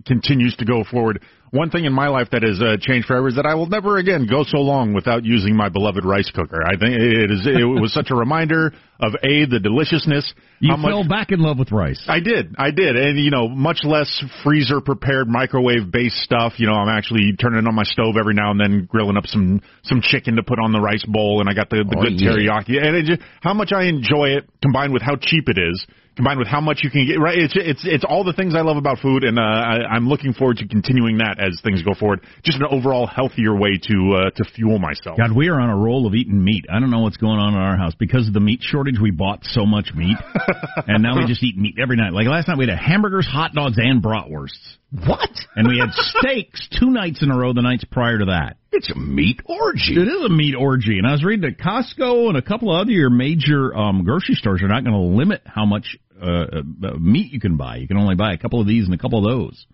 continues 0.04 0.56
to 0.56 0.64
go 0.64 0.82
forward, 0.90 1.22
one 1.52 1.68
thing 1.68 1.84
in 1.84 1.92
my 1.92 2.08
life 2.08 2.28
that 2.32 2.42
has 2.42 2.60
uh, 2.60 2.76
changed 2.80 3.06
forever 3.06 3.28
is 3.28 3.36
that 3.36 3.44
I 3.44 3.54
will 3.54 3.68
never 3.68 3.98
again 3.98 4.26
go 4.28 4.42
so 4.42 4.58
long 4.58 4.94
without 4.94 5.22
using 5.22 5.54
my 5.54 5.68
beloved 5.68 6.02
rice 6.02 6.30
cooker. 6.34 6.64
I 6.64 6.78
think 6.80 6.96
it 6.96 7.30
is 7.30 7.46
it 7.46 7.62
was 7.62 7.92
such 7.92 8.10
a 8.10 8.14
reminder 8.14 8.72
of 8.98 9.12
a 9.22 9.44
the 9.44 9.60
deliciousness. 9.60 10.32
You 10.60 10.74
much, 10.78 10.90
fell 10.90 11.06
back 11.06 11.30
in 11.30 11.40
love 11.40 11.58
with 11.58 11.70
rice. 11.70 12.02
I 12.08 12.20
did, 12.20 12.54
I 12.56 12.70
did, 12.70 12.96
and 12.96 13.18
you 13.18 13.30
know, 13.30 13.48
much 13.48 13.80
less 13.84 14.08
freezer 14.42 14.80
prepared 14.80 15.28
microwave 15.28 15.92
based 15.92 16.16
stuff. 16.24 16.54
You 16.56 16.68
know, 16.68 16.74
I'm 16.74 16.88
actually 16.88 17.36
turning 17.38 17.66
on 17.66 17.74
my 17.74 17.84
stove 17.84 18.16
every 18.18 18.34
now 18.34 18.50
and 18.50 18.58
then, 18.58 18.88
grilling 18.90 19.18
up 19.18 19.26
some 19.26 19.60
some 19.84 20.00
chicken 20.00 20.36
to 20.36 20.42
put 20.42 20.58
on 20.58 20.72
the 20.72 20.80
rice 20.80 21.04
bowl, 21.06 21.40
and 21.40 21.50
I 21.50 21.52
got 21.52 21.68
the 21.68 21.84
the 21.84 21.96
Oh, 21.98 22.02
good 22.02 22.18
yeah. 22.18 22.30
teriyaki, 22.30 22.80
and 22.80 22.96
it 22.96 23.04
just, 23.04 23.20
how 23.42 23.52
much 23.52 23.72
I 23.72 23.84
enjoy 23.84 24.40
it, 24.40 24.48
combined 24.62 24.94
with 24.94 25.02
how 25.02 25.16
cheap 25.20 25.50
it 25.50 25.58
is. 25.58 25.86
Combined 26.14 26.38
with 26.38 26.48
how 26.48 26.60
much 26.60 26.80
you 26.82 26.90
can 26.90 27.06
get, 27.06 27.18
right? 27.18 27.38
It's 27.38 27.54
it's 27.56 27.80
it's 27.86 28.04
all 28.06 28.22
the 28.22 28.34
things 28.34 28.54
I 28.54 28.60
love 28.60 28.76
about 28.76 28.98
food, 28.98 29.24
and 29.24 29.38
uh, 29.38 29.42
I, 29.42 29.76
I'm 29.88 30.06
looking 30.08 30.34
forward 30.34 30.58
to 30.58 30.68
continuing 30.68 31.18
that 31.18 31.40
as 31.40 31.58
things 31.64 31.82
go 31.82 31.94
forward. 31.94 32.20
Just 32.44 32.58
an 32.60 32.66
overall 32.70 33.06
healthier 33.06 33.56
way 33.56 33.78
to 33.80 34.12
uh, 34.14 34.30
to 34.36 34.44
fuel 34.54 34.78
myself. 34.78 35.16
God, 35.16 35.32
we 35.34 35.48
are 35.48 35.58
on 35.58 35.70
a 35.70 35.76
roll 35.76 36.06
of 36.06 36.14
eating 36.14 36.44
meat. 36.44 36.66
I 36.70 36.80
don't 36.80 36.90
know 36.90 37.00
what's 37.00 37.16
going 37.16 37.38
on 37.38 37.54
in 37.54 37.60
our 37.60 37.78
house 37.78 37.94
because 37.98 38.28
of 38.28 38.34
the 38.34 38.40
meat 38.40 38.60
shortage. 38.60 38.96
We 39.00 39.10
bought 39.10 39.40
so 39.44 39.64
much 39.64 39.94
meat, 39.94 40.18
and 40.86 41.02
now 41.02 41.16
we 41.18 41.26
just 41.26 41.42
eat 41.42 41.56
meat 41.56 41.76
every 41.80 41.96
night. 41.96 42.12
Like 42.12 42.26
last 42.26 42.46
night, 42.46 42.58
we 42.58 42.66
had 42.68 42.78
hamburgers, 42.78 43.26
hot 43.26 43.54
dogs, 43.54 43.78
and 43.78 44.02
bratwursts, 44.02 44.76
What? 45.06 45.30
and 45.56 45.66
we 45.66 45.78
had 45.78 45.94
steaks 45.94 46.68
two 46.78 46.90
nights 46.90 47.22
in 47.22 47.30
a 47.30 47.38
row. 47.38 47.54
The 47.54 47.62
nights 47.62 47.84
prior 47.90 48.18
to 48.18 48.26
that. 48.26 48.58
It's 48.72 48.90
a 48.90 48.98
meat 48.98 49.40
orgy. 49.44 49.94
It 49.94 50.08
is 50.08 50.24
a 50.24 50.28
meat 50.30 50.54
orgy, 50.54 50.98
and 50.98 51.06
I 51.06 51.12
was 51.12 51.22
reading 51.22 51.42
that 51.48 51.62
Costco 51.62 52.28
and 52.28 52.36
a 52.38 52.42
couple 52.42 52.74
of 52.74 52.80
other 52.80 53.10
major 53.10 53.74
um, 53.76 54.02
grocery 54.04 54.34
stores 54.34 54.62
are 54.62 54.68
not 54.68 54.82
going 54.82 54.94
to 54.96 55.16
limit 55.16 55.42
how 55.44 55.66
much 55.66 55.96
uh, 56.20 56.26
uh, 56.86 56.94
meat 56.98 57.32
you 57.32 57.40
can 57.40 57.56
buy. 57.56 57.76
You 57.76 57.86
can 57.86 57.98
only 57.98 58.14
buy 58.14 58.32
a 58.32 58.38
couple 58.38 58.60
of 58.60 58.66
these 58.66 58.86
and 58.86 58.94
a 58.94 58.98
couple 58.98 59.18
of 59.18 59.24
those 59.30 59.66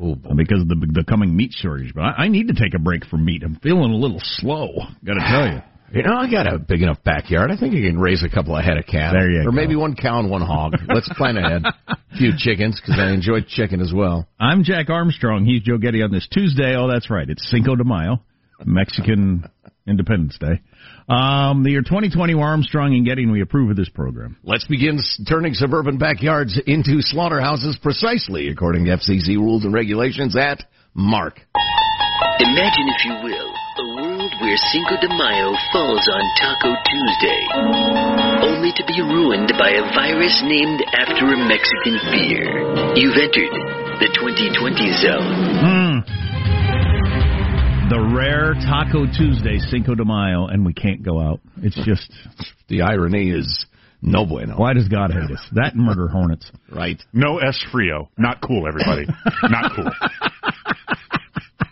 Oh, 0.00 0.12
uh, 0.12 0.34
because 0.34 0.62
of 0.62 0.68
the 0.68 0.76
the 0.92 1.04
coming 1.04 1.36
meat 1.36 1.52
shortage. 1.52 1.92
But 1.94 2.02
I, 2.02 2.24
I 2.24 2.28
need 2.28 2.48
to 2.48 2.54
take 2.54 2.72
a 2.74 2.78
break 2.78 3.04
from 3.06 3.24
meat. 3.24 3.42
I'm 3.42 3.56
feeling 3.56 3.90
a 3.92 3.96
little 3.96 4.20
slow. 4.22 4.68
Got 5.04 5.14
to 5.14 5.20
tell 5.20 5.46
you. 5.54 5.62
You 5.90 6.02
know, 6.02 6.18
I 6.18 6.30
got 6.30 6.46
a 6.52 6.58
big 6.58 6.82
enough 6.82 7.02
backyard. 7.02 7.50
I 7.50 7.56
think 7.56 7.72
I 7.74 7.80
can 7.80 7.98
raise 7.98 8.22
a 8.22 8.28
couple 8.28 8.54
of 8.54 8.62
head 8.62 8.76
of 8.76 8.84
cattle. 8.84 9.18
There 9.18 9.30
you 9.30 9.40
or 9.40 9.44
go. 9.44 9.52
maybe 9.52 9.74
one 9.74 9.96
cow 9.96 10.18
and 10.20 10.30
one 10.30 10.42
hog. 10.42 10.74
Let's 10.86 11.08
plan 11.16 11.38
ahead. 11.38 11.62
A 11.64 11.96
few 12.18 12.32
chickens, 12.36 12.78
because 12.78 13.00
I 13.00 13.10
enjoy 13.10 13.40
chicken 13.48 13.80
as 13.80 13.90
well. 13.90 14.28
I'm 14.38 14.64
Jack 14.64 14.90
Armstrong. 14.90 15.46
He's 15.46 15.62
Joe 15.62 15.78
Getty 15.78 16.02
on 16.02 16.12
this 16.12 16.28
Tuesday. 16.30 16.76
Oh, 16.76 16.88
that's 16.92 17.08
right. 17.08 17.26
It's 17.26 17.48
Cinco 17.50 17.74
de 17.74 17.84
Mayo, 17.84 18.20
Mexican 18.64 19.44
Independence 19.86 20.38
Day. 20.38 20.60
Um, 21.08 21.64
the 21.64 21.70
year 21.70 21.82
2020 21.82 22.34
we're 22.34 22.44
Armstrong 22.44 22.94
and 22.94 23.06
Getty, 23.06 23.22
and 23.22 23.32
we 23.32 23.40
approve 23.40 23.70
of 23.70 23.76
this 23.76 23.88
program. 23.88 24.36
Let's 24.44 24.66
begin 24.66 25.00
turning 25.26 25.54
suburban 25.54 25.96
backyards 25.96 26.60
into 26.66 27.00
slaughterhouses 27.00 27.78
precisely 27.82 28.48
according 28.48 28.84
to 28.84 28.92
FCC 28.92 29.36
rules 29.36 29.64
and 29.64 29.72
regulations 29.72 30.36
at 30.36 30.62
Mark. 30.94 31.40
Imagine, 32.40 32.86
if 32.92 33.04
you 33.04 33.14
will, 33.24 33.50
a 33.78 33.86
world 33.96 34.32
where 34.40 34.56
Cinco 34.70 35.00
de 35.00 35.08
Mayo 35.08 35.54
falls 35.72 36.04
on 36.12 36.24
Taco 36.38 36.74
Tuesday, 36.84 37.42
only 38.44 38.72
to 38.76 38.84
be 38.86 39.00
ruined 39.00 39.52
by 39.58 39.70
a 39.70 39.82
virus 39.94 40.42
named 40.44 40.84
after 40.92 41.24
a 41.32 41.38
Mexican 41.38 41.96
beer. 42.12 42.44
You've 42.94 43.16
entered 43.16 43.54
the 43.98 44.10
2020 44.14 44.92
zone. 45.02 45.34
Mm. 45.64 45.77
The 47.88 48.12
rare 48.14 48.52
Taco 48.54 49.06
Tuesday, 49.06 49.58
Cinco 49.70 49.94
de 49.94 50.04
Mayo, 50.04 50.46
and 50.46 50.64
we 50.66 50.74
can't 50.74 51.02
go 51.02 51.20
out. 51.20 51.40
It's 51.62 51.76
just, 51.86 52.12
The 52.68 52.82
irony 52.82 53.30
is 53.30 53.64
no 54.02 54.26
bueno. 54.26 54.56
why 54.58 54.74
does 54.74 54.88
God 54.88 55.10
hate 55.10 55.30
us? 55.30 55.40
That 55.52 55.74
and 55.74 55.84
murder 55.84 56.06
hornets. 56.08 56.50
Right. 56.70 57.02
No 57.14 57.38
es 57.38 57.58
frio, 57.72 58.10
not 58.18 58.42
cool, 58.42 58.68
everybody, 58.68 59.06
not 59.44 59.72
cool. 59.74 59.90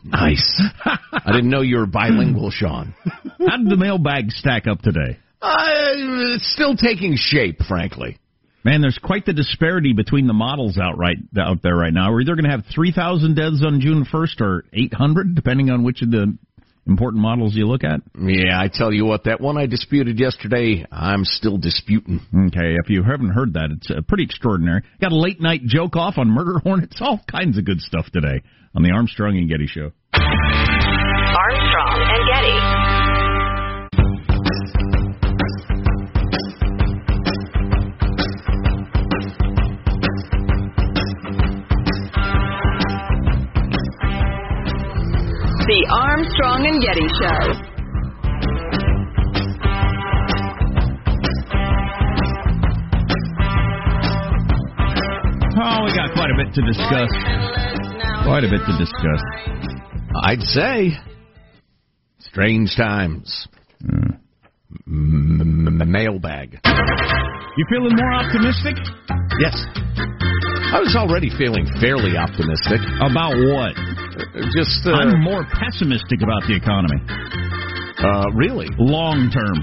Nice. 0.05 0.63
I 0.85 1.33
didn't 1.33 1.51
know 1.51 1.61
you 1.63 1.77
were 1.79 1.87
bilingual, 1.87 2.51
Sean. 2.51 2.95
How 3.47 3.57
did 3.59 3.69
the 3.69 3.77
mailbag 3.77 4.31
stack 4.31 4.67
up 4.67 4.81
today? 4.81 5.19
Uh, 5.43 5.57
it's 6.35 6.51
still 6.53 6.77
taking 6.77 7.17
shape, 7.17 7.59
frankly. 7.69 8.17
Man, 8.67 8.81
there's 8.81 8.99
quite 9.01 9.25
the 9.25 9.33
disparity 9.33 9.93
between 9.93 10.27
the 10.27 10.33
models 10.33 10.77
out 10.77 10.99
right 10.99 11.19
out 11.39 11.63
there 11.63 11.77
right 11.77 11.93
now. 11.93 12.11
We're 12.11 12.23
either 12.23 12.35
going 12.35 12.47
to 12.47 12.51
have 12.51 12.65
3,000 12.75 13.37
deaths 13.37 13.63
on 13.65 13.81
June 13.81 14.05
1st 14.13 14.41
or 14.41 14.65
800, 14.73 15.37
depending 15.37 15.71
on 15.71 15.85
which 15.85 16.03
of 16.03 16.11
the 16.11 16.37
important 16.85 17.23
models 17.23 17.55
you 17.55 17.69
look 17.69 17.85
at. 17.85 18.01
Yeah, 18.19 18.61
I 18.61 18.67
tell 18.67 18.93
you 18.93 19.05
what, 19.05 19.23
that 19.27 19.41
one 19.41 19.57
I 19.57 19.67
disputed 19.67 20.19
yesterday, 20.19 20.85
I'm 20.91 21.25
still 21.25 21.59
disputing. 21.59 22.19
Okay, 22.49 22.75
if 22.83 22.91
you 22.91 23.05
haven't 23.05 23.31
heard 23.31 23.53
that, 23.53 23.69
it's 23.71 23.89
uh, 23.89 24.01
pretty 24.09 24.25
extraordinary. 24.25 24.83
Got 25.01 25.13
a 25.13 25.17
late 25.17 25.41
night 25.41 25.63
joke 25.65 25.95
off 25.95 26.19
on 26.19 26.27
murder 26.27 26.59
hornets, 26.59 26.97
all 27.01 27.21
kinds 27.31 27.59
of 27.59 27.65
good 27.65 27.81
stuff 27.81 28.07
today 28.13 28.43
on 28.75 28.83
the 28.83 28.91
Armstrong 28.91 29.39
and 29.39 29.49
Getty 29.49 29.69
Show. 29.69 29.93
Armstrong 30.13 32.03
and 32.03 32.29
Getty. 32.35 33.06
The 45.67 45.85
Armstrong 45.91 46.65
and 46.67 46.81
Getty 46.81 47.09
Show. 47.19 48.67
Oh, 55.59 55.85
we 55.85 55.91
got 55.97 56.13
quite 56.15 56.31
a 56.31 56.37
bit 56.37 56.55
to 56.55 56.63
discuss. 56.63 57.11
Quite 58.25 58.45
a 58.45 58.51
bit 58.51 58.61
to 58.67 58.79
discuss. 58.79 59.23
I'd 60.23 60.43
say 60.43 60.93
strange 62.21 62.77
times. 62.77 63.49
Mm. 63.83 64.19
M- 64.87 65.83
mailbag. 65.91 66.61
You 66.65 67.65
feeling 67.71 67.97
more 67.97 68.13
optimistic? 68.15 68.77
Yes. 69.41 69.57
I 70.73 70.81
was 70.81 70.95
already 70.97 71.31
feeling 71.37 71.67
fairly 71.81 72.17
optimistic. 72.17 72.81
About 73.01 73.35
what? 73.35 73.75
Just 74.57 74.87
uh, 74.89 74.97
I'm 74.97 75.21
more 75.21 75.45
pessimistic 75.53 76.25
about 76.25 76.49
the 76.49 76.57
economy. 76.57 76.97
Uh, 78.01 78.33
really? 78.33 78.69
Long 78.79 79.29
term. 79.29 79.61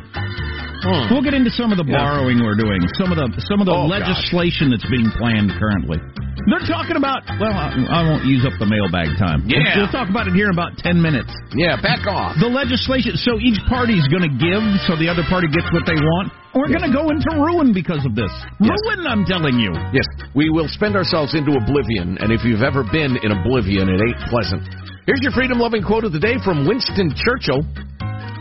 Hmm. 0.83 1.13
We'll 1.13 1.23
get 1.23 1.33
into 1.33 1.49
some 1.49 1.71
of 1.71 1.77
the 1.77 1.87
borrowing 1.87 2.37
yeah. 2.37 2.45
we're 2.45 2.59
doing, 2.59 2.83
some 2.99 3.09
of 3.09 3.17
the 3.17 3.31
some 3.47 3.61
of 3.61 3.65
the 3.65 3.73
oh, 3.73 3.87
legislation 3.87 4.69
gosh. 4.69 4.83
that's 4.83 4.89
being 4.91 5.09
planned 5.15 5.51
currently. 5.57 5.97
They're 6.43 6.67
talking 6.67 6.99
about. 6.99 7.23
Well, 7.39 7.55
I, 7.55 7.71
I, 7.87 8.01
won't 8.03 8.27
use 8.27 8.43
up 8.43 8.51
the 8.59 8.67
mailbag 8.67 9.15
time. 9.15 9.47
Yeah, 9.47 9.63
we'll, 9.63 9.87
we'll, 9.87 9.95
talk 9.95 10.11
about 10.11 10.27
it 10.27 10.35
here 10.35 10.51
in 10.51 10.55
about 10.55 10.75
ten 10.75 10.99
minutes. 10.99 11.31
Yeah, 11.55 11.79
back 11.79 12.03
off. 12.03 12.35
The 12.35 12.51
legislation. 12.51 13.15
So 13.15 13.39
each 13.39 13.59
party's 13.71 14.03
going 14.11 14.27
to 14.27 14.33
give, 14.35 14.63
so 14.83 14.99
the 14.99 15.07
other 15.07 15.23
party 15.31 15.47
gets 15.47 15.71
what 15.71 15.87
they 15.87 15.95
want. 15.95 16.35
We're 16.51 16.67
yes. 16.67 16.83
going 16.83 16.87
to 16.91 16.95
go 16.95 17.05
into 17.15 17.31
ruin 17.39 17.71
because 17.71 18.03
of 18.03 18.11
this. 18.13 18.31
Yes. 18.59 18.75
Ruin, 18.75 19.07
I'm 19.07 19.23
telling 19.23 19.55
you. 19.55 19.71
Yes, 19.95 20.05
we 20.35 20.51
will 20.51 20.67
spend 20.67 20.99
ourselves 20.99 21.31
into 21.31 21.55
oblivion, 21.55 22.19
and 22.19 22.29
if 22.29 22.43
you've 22.43 22.61
ever 22.61 22.83
been 22.83 23.15
in 23.23 23.31
oblivion, 23.31 23.87
it 23.87 24.03
ain't 24.03 24.19
pleasant. 24.27 24.67
Here's 25.07 25.23
your 25.23 25.31
freedom-loving 25.31 25.83
quote 25.83 26.03
of 26.03 26.11
the 26.11 26.19
day 26.19 26.35
from 26.43 26.67
Winston 26.67 27.15
Churchill. 27.15 27.63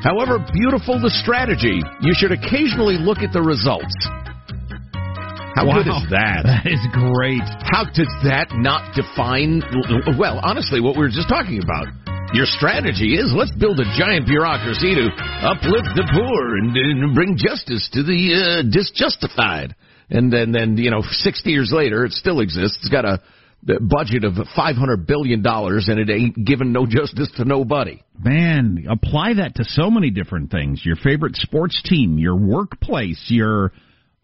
However 0.02 0.42
beautiful 0.50 0.98
the 0.98 1.10
strategy, 1.22 1.78
you 2.02 2.12
should 2.18 2.34
occasionally 2.34 2.98
look 2.98 3.22
at 3.22 3.30
the 3.30 3.42
results. 3.42 3.94
How 5.54 5.68
wow. 5.68 5.84
good 5.84 5.88
is 5.92 6.04
that? 6.08 6.48
That 6.48 6.64
is 6.64 6.80
great. 6.96 7.44
How 7.68 7.84
does 7.84 8.08
that 8.24 8.56
not 8.56 8.96
define, 8.96 9.60
well, 10.16 10.40
honestly, 10.42 10.80
what 10.80 10.96
we 10.96 11.04
were 11.04 11.12
just 11.12 11.28
talking 11.28 11.60
about? 11.62 11.92
Your 12.32 12.46
strategy 12.48 13.20
is 13.20 13.28
let's 13.36 13.52
build 13.52 13.78
a 13.78 13.84
giant 13.92 14.24
bureaucracy 14.24 14.96
to 14.96 15.12
uplift 15.44 15.92
the 15.92 16.08
poor 16.08 16.56
and, 16.56 16.72
and 16.72 17.14
bring 17.14 17.36
justice 17.36 17.84
to 17.92 18.02
the 18.02 18.20
uh, 18.32 18.70
disjustified. 18.72 19.76
And 20.08 20.32
then, 20.32 20.52
then, 20.52 20.76
you 20.78 20.90
know, 20.90 21.02
60 21.04 21.50
years 21.50 21.70
later, 21.72 22.04
it 22.04 22.12
still 22.12 22.40
exists. 22.40 22.78
It's 22.80 22.88
got 22.88 23.04
a 23.04 23.20
budget 23.62 24.24
of 24.24 24.34
$500 24.34 25.06
billion 25.06 25.44
and 25.44 25.98
it 26.00 26.10
ain't 26.10 26.46
giving 26.46 26.72
no 26.72 26.86
justice 26.86 27.30
to 27.36 27.44
nobody. 27.44 28.02
Man, 28.18 28.86
apply 28.90 29.34
that 29.34 29.56
to 29.56 29.64
so 29.64 29.90
many 29.90 30.10
different 30.10 30.50
things. 30.50 30.82
Your 30.84 30.96
favorite 30.96 31.36
sports 31.36 31.80
team, 31.84 32.18
your 32.18 32.36
workplace, 32.36 33.22
your 33.28 33.72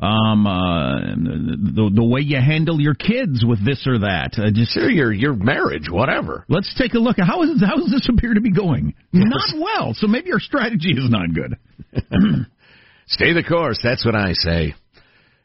um 0.00 0.47
uh 0.47 1.00
the 1.17 1.90
the 1.93 2.05
way 2.05 2.21
you 2.21 2.37
handle 2.37 2.81
your 2.81 2.95
kids 2.95 3.45
with 3.45 3.64
this 3.64 3.85
or 3.87 3.99
that 3.99 4.31
uh, 4.38 4.50
just 4.52 4.73
sure 4.73 4.90
your 4.90 5.12
your 5.12 5.35
marriage 5.35 5.88
whatever 5.90 6.45
let's 6.49 6.73
take 6.78 6.95
a 6.95 6.99
look 6.99 7.17
how 7.19 7.43
is 7.43 7.61
how 7.61 7.76
does 7.76 7.90
this 7.90 8.09
appear 8.09 8.35
to 8.35 8.40
be 8.40 8.52
going 8.52 8.95
yes. 9.12 9.25
not 9.55 9.61
well 9.61 9.95
so 9.95 10.07
maybe 10.07 10.33
our 10.33 10.38
strategy 10.38 10.93
is 10.93 11.11
not 11.11 11.26
good 11.35 11.57
stay 13.09 13.33
the 13.33 13.43
course 13.43 13.81
that's 13.83 14.05
what 14.05 14.14
i 14.14 14.33
say 14.35 14.73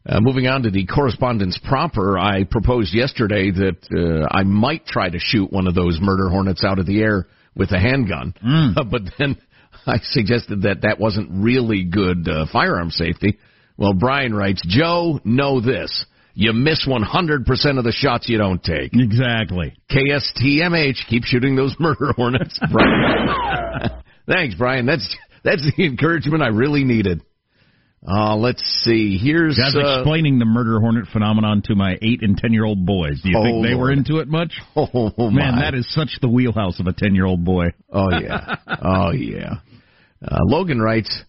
uh, 0.05 0.19
moving 0.19 0.47
on 0.47 0.63
to 0.63 0.69
the 0.69 0.85
correspondence 0.85 1.57
proper, 1.63 2.19
I 2.19 2.43
proposed 2.43 2.93
yesterday 2.93 3.51
that 3.51 3.77
uh, 3.95 4.27
I 4.29 4.43
might 4.43 4.85
try 4.85 5.09
to 5.09 5.17
shoot 5.17 5.51
one 5.51 5.65
of 5.65 5.75
those 5.75 5.97
murder 6.01 6.27
hornets 6.27 6.61
out 6.63 6.77
of 6.77 6.85
the 6.85 7.01
air 7.01 7.25
with 7.55 7.71
a 7.71 7.79
handgun, 7.79 8.33
mm. 8.45 8.77
uh, 8.77 8.83
but 8.91 9.03
then 9.17 9.37
I 9.85 9.99
suggested 10.01 10.63
that 10.63 10.81
that 10.81 10.99
wasn't 10.99 11.29
really 11.31 11.85
good 11.85 12.27
uh, 12.27 12.47
firearm 12.51 12.89
safety. 12.89 13.39
Well, 13.77 13.93
Brian 13.93 14.33
writes, 14.33 14.61
Joe, 14.67 15.19
know 15.23 15.59
this. 15.61 16.05
You 16.35 16.53
miss 16.53 16.87
100% 16.87 17.77
of 17.77 17.83
the 17.83 17.91
shots 17.91 18.27
you 18.27 18.37
don't 18.37 18.63
take. 18.63 18.91
Exactly. 18.93 19.75
KSTMH, 19.91 21.07
keep 21.07 21.23
shooting 21.25 21.55
those 21.55 21.75
murder 21.79 22.11
hornets. 22.15 22.59
Brian. 22.71 23.91
Thanks, 24.27 24.55
Brian. 24.55 24.85
That's 24.85 25.15
that's 25.43 25.69
the 25.75 25.85
encouragement 25.85 26.41
I 26.41 26.47
really 26.47 26.85
needed. 26.85 27.21
Uh, 28.05 28.35
let's 28.35 28.61
see. 28.83 29.17
Here's 29.17 29.57
guys 29.57 29.75
uh, 29.75 29.99
explaining 29.99 30.39
the 30.39 30.45
murder 30.45 30.79
hornet 30.79 31.05
phenomenon 31.11 31.61
to 31.65 31.75
my 31.75 31.97
eight 32.01 32.21
and 32.21 32.37
ten 32.37 32.51
year 32.51 32.65
old 32.65 32.85
boys. 32.85 33.21
Do 33.21 33.29
you 33.29 33.37
oh, 33.37 33.43
think 33.43 33.65
they 33.65 33.73
Lord. 33.73 33.79
were 33.79 33.91
into 33.91 34.19
it 34.19 34.27
much? 34.27 34.53
Oh 34.75 35.29
man, 35.29 35.55
my. 35.55 35.61
that 35.61 35.73
is 35.75 35.91
such 35.93 36.17
the 36.21 36.27
wheelhouse 36.27 36.79
of 36.79 36.87
a 36.87 36.93
ten 36.93 37.15
year 37.15 37.25
old 37.25 37.45
boy. 37.45 37.67
Oh 37.91 38.09
yeah. 38.11 38.55
oh 38.81 39.11
yeah. 39.11 39.55
Uh, 40.25 40.39
Logan 40.45 40.81
writes. 40.81 41.23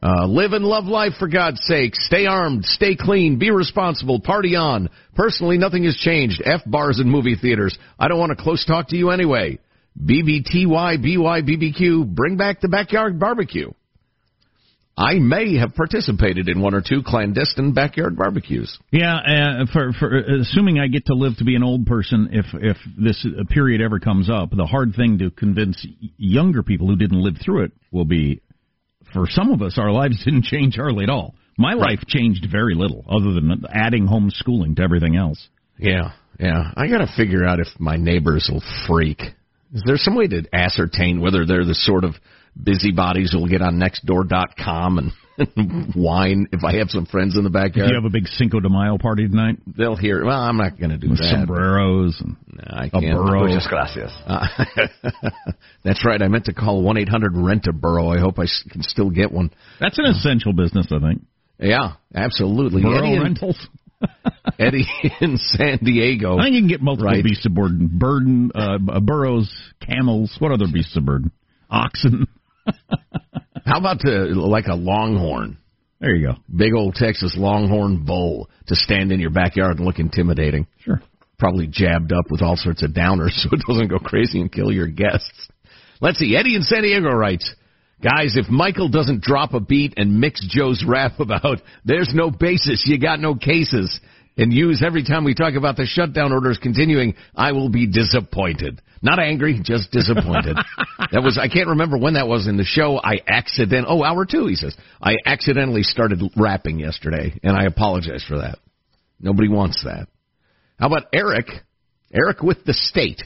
Uh, 0.00 0.26
live 0.26 0.52
and 0.52 0.64
love 0.64 0.84
life 0.84 1.14
for 1.18 1.26
God's 1.26 1.60
sake. 1.64 1.94
Stay 1.96 2.26
armed, 2.26 2.64
stay 2.64 2.94
clean, 2.94 3.38
be 3.38 3.50
responsible, 3.50 4.20
party 4.20 4.54
on. 4.54 4.90
Personally, 5.14 5.58
nothing 5.58 5.84
has 5.84 5.96
changed. 5.96 6.40
F 6.44 6.60
bars 6.66 7.00
and 7.00 7.10
movie 7.10 7.36
theaters. 7.36 7.76
I 7.98 8.06
don't 8.08 8.20
want 8.20 8.36
to 8.36 8.42
close 8.42 8.64
talk 8.64 8.88
to 8.88 8.96
you 8.96 9.10
anyway. 9.10 9.58
BBTY, 10.00 11.02
bring 12.04 12.36
back 12.36 12.60
the 12.60 12.68
backyard 12.68 13.18
barbecue. 13.18 13.72
I 14.96 15.14
may 15.14 15.56
have 15.58 15.76
participated 15.76 16.48
in 16.48 16.60
one 16.60 16.74
or 16.74 16.82
two 16.82 17.02
clandestine 17.06 17.72
backyard 17.72 18.16
barbecues. 18.16 18.76
Yeah, 18.90 19.14
uh, 19.14 19.66
for, 19.72 19.92
for 19.92 20.18
assuming 20.18 20.80
I 20.80 20.88
get 20.88 21.06
to 21.06 21.14
live 21.14 21.36
to 21.36 21.44
be 21.44 21.54
an 21.54 21.62
old 21.62 21.86
person, 21.86 22.30
if 22.32 22.46
if 22.54 22.76
this 22.96 23.24
period 23.48 23.80
ever 23.80 24.00
comes 24.00 24.28
up, 24.28 24.50
the 24.50 24.66
hard 24.66 24.94
thing 24.96 25.18
to 25.18 25.30
convince 25.30 25.86
younger 26.16 26.64
people 26.64 26.88
who 26.88 26.96
didn't 26.96 27.22
live 27.22 27.36
through 27.44 27.64
it 27.64 27.72
will 27.92 28.06
be 28.06 28.42
for 29.18 29.26
some 29.28 29.50
of 29.52 29.62
us, 29.62 29.78
our 29.78 29.90
lives 29.90 30.22
didn't 30.24 30.44
change 30.44 30.76
hardly 30.76 31.04
at 31.04 31.10
all. 31.10 31.34
My 31.56 31.74
life 31.74 32.00
changed 32.06 32.46
very 32.50 32.74
little, 32.74 33.04
other 33.08 33.32
than 33.32 33.64
adding 33.68 34.06
homeschooling 34.06 34.76
to 34.76 34.82
everything 34.82 35.16
else. 35.16 35.48
Yeah, 35.76 36.12
yeah. 36.38 36.72
I 36.76 36.86
got 36.86 36.98
to 36.98 37.12
figure 37.16 37.44
out 37.44 37.58
if 37.58 37.66
my 37.80 37.96
neighbors 37.96 38.48
will 38.52 38.62
freak. 38.86 39.20
Is 39.74 39.82
there 39.84 39.96
some 39.96 40.14
way 40.14 40.28
to 40.28 40.44
ascertain 40.52 41.20
whether 41.20 41.44
they're 41.44 41.64
the 41.64 41.74
sort 41.74 42.04
of 42.04 42.14
busybodies 42.62 43.32
who'll 43.32 43.46
get 43.48 43.62
on 43.62 43.78
Nextdoor.com 43.80 45.12
and 45.38 45.94
whine 45.94 46.46
if 46.52 46.64
I 46.64 46.76
have 46.78 46.90
some 46.90 47.06
friends 47.06 47.36
in 47.36 47.44
the 47.44 47.50
backyard? 47.50 47.88
Do 47.88 47.94
you 47.94 47.94
have 47.94 48.04
a 48.04 48.10
big 48.10 48.26
Cinco 48.26 48.58
de 48.60 48.68
Mayo 48.68 48.98
party 48.98 49.28
tonight, 49.28 49.56
they'll 49.76 49.96
hear. 49.96 50.24
Well, 50.24 50.38
I'm 50.40 50.56
not 50.56 50.78
going 50.78 50.90
to 50.90 50.98
do 50.98 51.10
With 51.10 51.18
that. 51.18 51.30
Sombreros 51.46 52.20
and 52.20 52.36
no, 52.48 52.64
I 52.66 52.86
a 52.86 52.90
can't. 52.90 53.16
burro. 53.16 53.46
Muchas 53.46 53.66
gracias. 53.68 54.12
Uh, 54.26 54.46
that's 55.84 56.04
right. 56.04 56.20
I 56.20 56.28
meant 56.28 56.46
to 56.46 56.54
call 56.54 56.82
one 56.82 56.98
eight 56.98 57.08
hundred 57.08 57.32
rent 57.36 57.66
a 57.68 57.72
burro. 57.72 58.08
I 58.08 58.18
hope 58.18 58.38
I 58.38 58.46
can 58.70 58.82
still 58.82 59.10
get 59.10 59.30
one. 59.32 59.50
That's 59.80 59.98
an 59.98 60.06
essential 60.06 60.52
business, 60.52 60.88
I 60.92 60.98
think. 60.98 61.22
Yeah, 61.60 61.94
absolutely. 62.14 62.82
Burro 62.82 62.98
Eddie 62.98 63.16
in, 63.16 63.22
rentals. 63.22 63.66
Eddie 64.58 64.86
in 65.20 65.36
San 65.38 65.78
Diego. 65.82 66.38
I 66.38 66.44
think 66.44 66.54
you 66.54 66.60
can 66.62 66.68
get 66.68 66.80
multiple 66.82 67.10
Right. 67.12 67.22
beasts 67.24 67.46
of 67.46 67.54
burden. 67.54 67.90
Burden, 67.98 68.50
uh, 68.54 68.78
uh, 68.92 69.00
burros, 69.00 69.52
camels. 69.84 70.34
What 70.38 70.52
other 70.52 70.66
beasts 70.72 70.96
of 70.96 71.04
burden? 71.04 71.32
Oxen. 71.70 72.26
How 73.64 73.78
about 73.78 74.00
to, 74.00 74.10
like 74.34 74.66
a 74.66 74.74
longhorn? 74.74 75.58
There 76.00 76.14
you 76.14 76.28
go. 76.28 76.34
Big 76.54 76.74
old 76.74 76.94
Texas 76.94 77.34
longhorn 77.36 78.04
bull 78.04 78.48
to 78.66 78.76
stand 78.76 79.12
in 79.12 79.20
your 79.20 79.30
backyard 79.30 79.76
and 79.78 79.86
look 79.86 79.98
intimidating. 79.98 80.66
Sure. 80.78 81.02
Probably 81.38 81.66
jabbed 81.66 82.12
up 82.12 82.30
with 82.30 82.40
all 82.40 82.56
sorts 82.56 82.82
of 82.82 82.92
downers 82.92 83.30
so 83.32 83.48
it 83.52 83.62
doesn't 83.66 83.88
go 83.88 83.98
crazy 83.98 84.40
and 84.40 84.50
kill 84.50 84.72
your 84.72 84.86
guests. 84.86 85.48
Let's 86.00 86.18
see. 86.18 86.36
Eddie 86.36 86.56
in 86.56 86.62
San 86.62 86.82
Diego 86.82 87.10
writes, 87.10 87.54
Guys, 88.00 88.36
if 88.36 88.48
Michael 88.48 88.88
doesn't 88.88 89.22
drop 89.22 89.54
a 89.54 89.60
beat 89.60 89.94
and 89.96 90.20
mix 90.20 90.44
Joe's 90.48 90.84
rap 90.86 91.18
about 91.18 91.58
there's 91.84 92.12
no 92.14 92.30
basis, 92.30 92.84
you 92.86 92.98
got 92.98 93.18
no 93.18 93.34
cases, 93.34 93.98
and 94.38 94.52
use 94.52 94.82
every 94.86 95.02
time 95.02 95.24
we 95.24 95.34
talk 95.34 95.54
about 95.54 95.76
the 95.76 95.84
shutdown 95.84 96.32
orders 96.32 96.58
continuing, 96.62 97.14
I 97.34 97.52
will 97.52 97.68
be 97.68 97.86
disappointed. 97.86 98.80
Not 99.02 99.18
angry, 99.18 99.60
just 99.62 99.90
disappointed. 99.90 100.56
that 101.12 101.22
was, 101.22 101.38
I 101.40 101.48
can't 101.48 101.68
remember 101.68 101.98
when 101.98 102.14
that 102.14 102.28
was 102.28 102.46
in 102.46 102.56
the 102.56 102.64
show. 102.64 102.98
I 102.98 103.18
accident, 103.26 103.86
oh, 103.88 104.04
hour 104.04 104.24
two, 104.24 104.46
he 104.46 104.54
says. 104.54 104.76
I 105.02 105.16
accidentally 105.26 105.82
started 105.82 106.22
rapping 106.36 106.78
yesterday, 106.78 107.38
and 107.42 107.56
I 107.56 107.64
apologize 107.64 108.24
for 108.26 108.38
that. 108.38 108.58
Nobody 109.20 109.48
wants 109.48 109.82
that. 109.84 110.06
How 110.78 110.86
about 110.86 111.08
Eric? 111.12 111.46
Eric 112.12 112.40
with 112.40 112.64
the 112.64 112.72
state, 112.72 113.22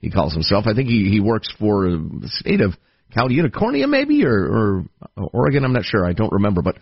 he 0.00 0.10
calls 0.10 0.32
himself. 0.32 0.64
I 0.66 0.74
think 0.74 0.88
he, 0.88 1.10
he 1.10 1.20
works 1.20 1.52
for 1.58 1.86
uh, 1.86 1.90
the 1.90 2.28
state 2.28 2.60
of 2.60 2.72
Cal 3.12 3.28
Unicornia, 3.28 3.88
maybe, 3.88 4.24
or, 4.24 4.32
or 4.32 4.84
Oregon. 5.32 5.64
I'm 5.64 5.74
not 5.74 5.84
sure. 5.84 6.04
I 6.04 6.12
don't 6.12 6.32
remember, 6.32 6.62
but 6.62 6.78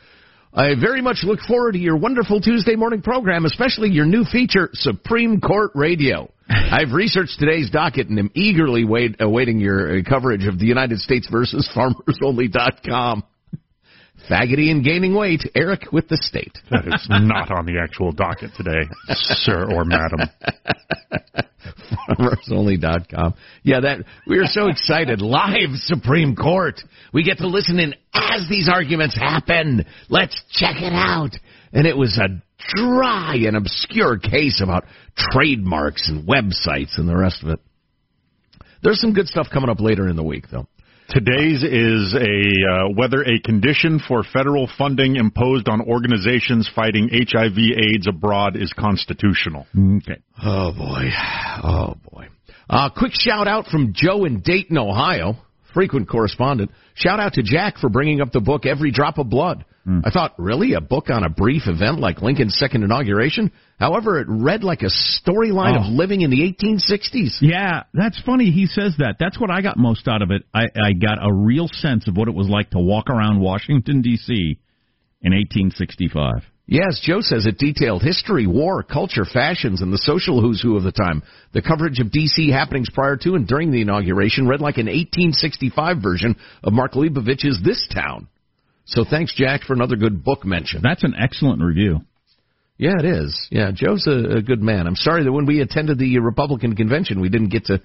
I 0.57 0.75
very 0.81 1.03
much 1.03 1.25
look 1.25 1.41
forward 1.41 1.73
to 1.73 1.79
your 1.79 1.97
wonderful 1.97 2.41
Tuesday 2.41 2.77
morning 2.77 3.03
program, 3.03 3.45
especially 3.45 3.91
your 3.91 4.07
new 4.07 4.25
feature, 4.25 4.71
Supreme 4.73 5.41
Court 5.41 5.73
Radio. 5.75 6.33
I've 6.49 6.93
researched 6.93 7.41
today's 7.41 7.71
docket 7.71 8.09
and 8.09 8.21
am 8.21 8.31
eagerly 8.37 8.85
wait, 8.85 9.17
awaiting 9.19 9.59
your 9.59 9.99
uh, 9.99 10.03
coverage 10.09 10.47
of 10.47 10.61
the 10.61 10.67
United 10.67 11.01
States 11.01 11.27
versus 11.29 11.69
FarmersOnly.com. 11.75 13.25
Faggoty 14.29 14.71
and 14.71 14.85
gaining 14.85 15.15
weight. 15.15 15.43
Eric 15.55 15.93
with 15.93 16.09
the 16.09 16.17
state. 16.17 16.59
That 16.71 16.87
is 16.87 17.07
not 17.09 17.51
on 17.51 17.67
the 17.67 17.79
actual 17.83 18.13
docket 18.13 18.51
today, 18.57 18.89
sir 19.09 19.67
or 19.71 19.85
madam. 19.85 20.29
FarmersOnly.com. 22.19 23.35
Yeah, 23.63 23.81
that 23.81 24.05
we 24.27 24.39
are 24.39 24.47
so 24.47 24.69
excited. 24.69 25.21
Live 25.21 25.71
Supreme 25.75 26.35
Court. 26.37 26.81
We 27.13 27.23
get 27.23 27.39
to 27.39 27.47
listen 27.47 27.79
in 27.79 27.95
as 28.15 28.47
these 28.49 28.69
arguments 28.69 29.17
happen. 29.17 29.87
Let's 30.09 30.41
check 30.51 30.77
it 30.77 30.93
out. 30.93 31.31
And 31.73 31.87
it 31.87 31.97
was 31.97 32.19
a 32.19 32.43
dry 32.77 33.37
and 33.47 33.57
obscure 33.57 34.19
case 34.19 34.61
about 34.63 34.85
trademarks 35.17 36.09
and 36.09 36.27
websites 36.27 36.99
and 36.99 37.09
the 37.09 37.17
rest 37.17 37.43
of 37.43 37.51
it. 37.51 37.61
There's 38.83 39.01
some 39.01 39.13
good 39.15 39.29
stuff 39.29 39.49
coming 39.53 39.71
up 39.71 39.81
later 39.81 40.09
in 40.09 40.17
the 40.17 40.23
week, 40.23 40.47
though. 40.51 40.67
Today's 41.09 41.63
is 41.63 42.15
a 42.15 42.19
uh, 42.19 42.89
whether 42.95 43.23
a 43.23 43.39
condition 43.39 44.01
for 44.09 44.23
federal 44.23 44.69
funding 44.79 45.17
imposed 45.17 45.69
on 45.69 45.83
organizations 45.83 46.69
fighting 46.75 47.11
HIV/AIDS 47.13 48.09
abroad 48.09 48.57
is 48.57 48.73
constitutional. 48.73 49.67
Okay. 49.77 50.21
Oh 50.43 50.73
boy. 50.73 51.11
Oh 51.63 51.95
boy. 52.11 52.29
Uh, 52.71 52.89
quick 52.89 53.13
shout 53.13 53.47
out 53.47 53.67
from 53.67 53.93
Joe 53.95 54.25
in 54.25 54.41
Dayton, 54.41 54.79
Ohio, 54.79 55.37
frequent 55.75 56.09
correspondent. 56.09 56.71
Shout 56.95 57.21
out 57.21 57.35
to 57.35 57.43
Jack 57.43 57.77
for 57.77 57.91
bringing 57.91 58.23
up 58.23 58.33
the 58.33 58.41
book 58.41 58.65
Every 58.65 58.91
Drop 58.91 59.19
of 59.19 59.29
Blood. 59.29 59.67
Hmm. 59.85 60.01
I 60.03 60.11
thought, 60.11 60.35
really, 60.39 60.73
a 60.73 60.81
book 60.81 61.11
on 61.11 61.25
a 61.25 61.29
brief 61.29 61.65
event 61.67 62.01
like 62.01 62.23
Lincoln's 62.23 62.57
second 62.57 62.85
inauguration? 62.85 63.53
However, 63.79 64.19
it 64.19 64.27
read 64.31 64.65
like 64.65 64.81
a 64.83 64.87
storyline 64.89 65.77
Oh. 65.77 65.81
of 65.81 65.93
living 65.93 66.23
in 66.23 66.31
the 66.31 66.41
1860s. 66.41 67.37
Yeah, 67.43 67.83
that's 67.93 68.19
funny. 68.23 68.51
He 68.51 68.65
says 68.67 68.95
that. 68.99 69.17
That's 69.21 69.39
what 69.39 69.51
I 69.51 69.61
got 69.61 69.77
most 69.77 70.09
out 70.09 70.23
of 70.23 70.31
it. 70.31 70.43
I, 70.55 70.65
I 70.75 70.93
got 70.95 71.19
a 71.21 71.31
real 71.33 71.69
sense 71.69 72.09
of 72.09 72.17
what 72.17 72.29
it 72.29 72.35
was 72.35 72.49
like 72.49 72.71
to 72.71 72.79
walk 72.79 73.11
around 73.11 73.41
Washington 73.41 74.01
D.C. 74.01 74.59
in 75.21 75.33
1865. 75.33 76.43
Yes, 76.67 76.99
Joe 77.05 77.21
says 77.21 77.45
it 77.45 77.59
detailed 77.59 78.03
history, 78.03 78.47
war, 78.47 78.83
culture, 78.83 79.27
fashions, 79.31 79.83
and 79.83 79.93
the 79.93 79.99
social 79.99 80.41
who's 80.41 80.63
who 80.63 80.79
of 80.79 80.83
the 80.83 80.93
time. 80.93 81.23
The 81.53 81.61
coverage 81.61 82.01
of 82.01 82.11
D.C. 82.11 82.51
happenings 82.51 82.89
prior 82.91 83.19
to 83.19 83.35
and 83.35 83.47
during 83.47 83.71
the 83.71 83.83
inauguration 83.83 84.49
read 84.49 84.63
like 84.63 84.79
an 84.79 84.87
1865 84.87 85.99
version 86.03 86.37
of 86.63 86.73
Mark 86.73 86.93
Leibovich's 86.93 87.61
This 87.63 87.87
Town. 87.93 88.29
So 88.87 89.05
thanks, 89.09 89.35
Jack, 89.35 89.63
for 89.63 89.73
another 89.73 89.97
good 89.97 90.25
book 90.25 90.45
mention. 90.45 90.81
That's 90.83 91.05
an 91.05 91.15
excellent 91.19 91.63
review. 91.63 92.01
Yeah, 92.77 92.99
it 92.99 93.05
is. 93.05 93.47
Yeah, 93.51 93.71
Joe's 93.73 94.07
a, 94.07 94.39
a 94.39 94.43
good 94.43 94.61
man. 94.61 94.87
I'm 94.87 94.97
sorry 94.97 95.25
that 95.25 95.33
when 95.33 95.47
we 95.47 95.61
attended 95.61 95.99
the 95.99 96.19
Republican 96.19 96.75
convention, 96.75 97.21
we 97.21 97.29
didn't 97.29 97.51
get 97.51 97.67
to 97.67 97.81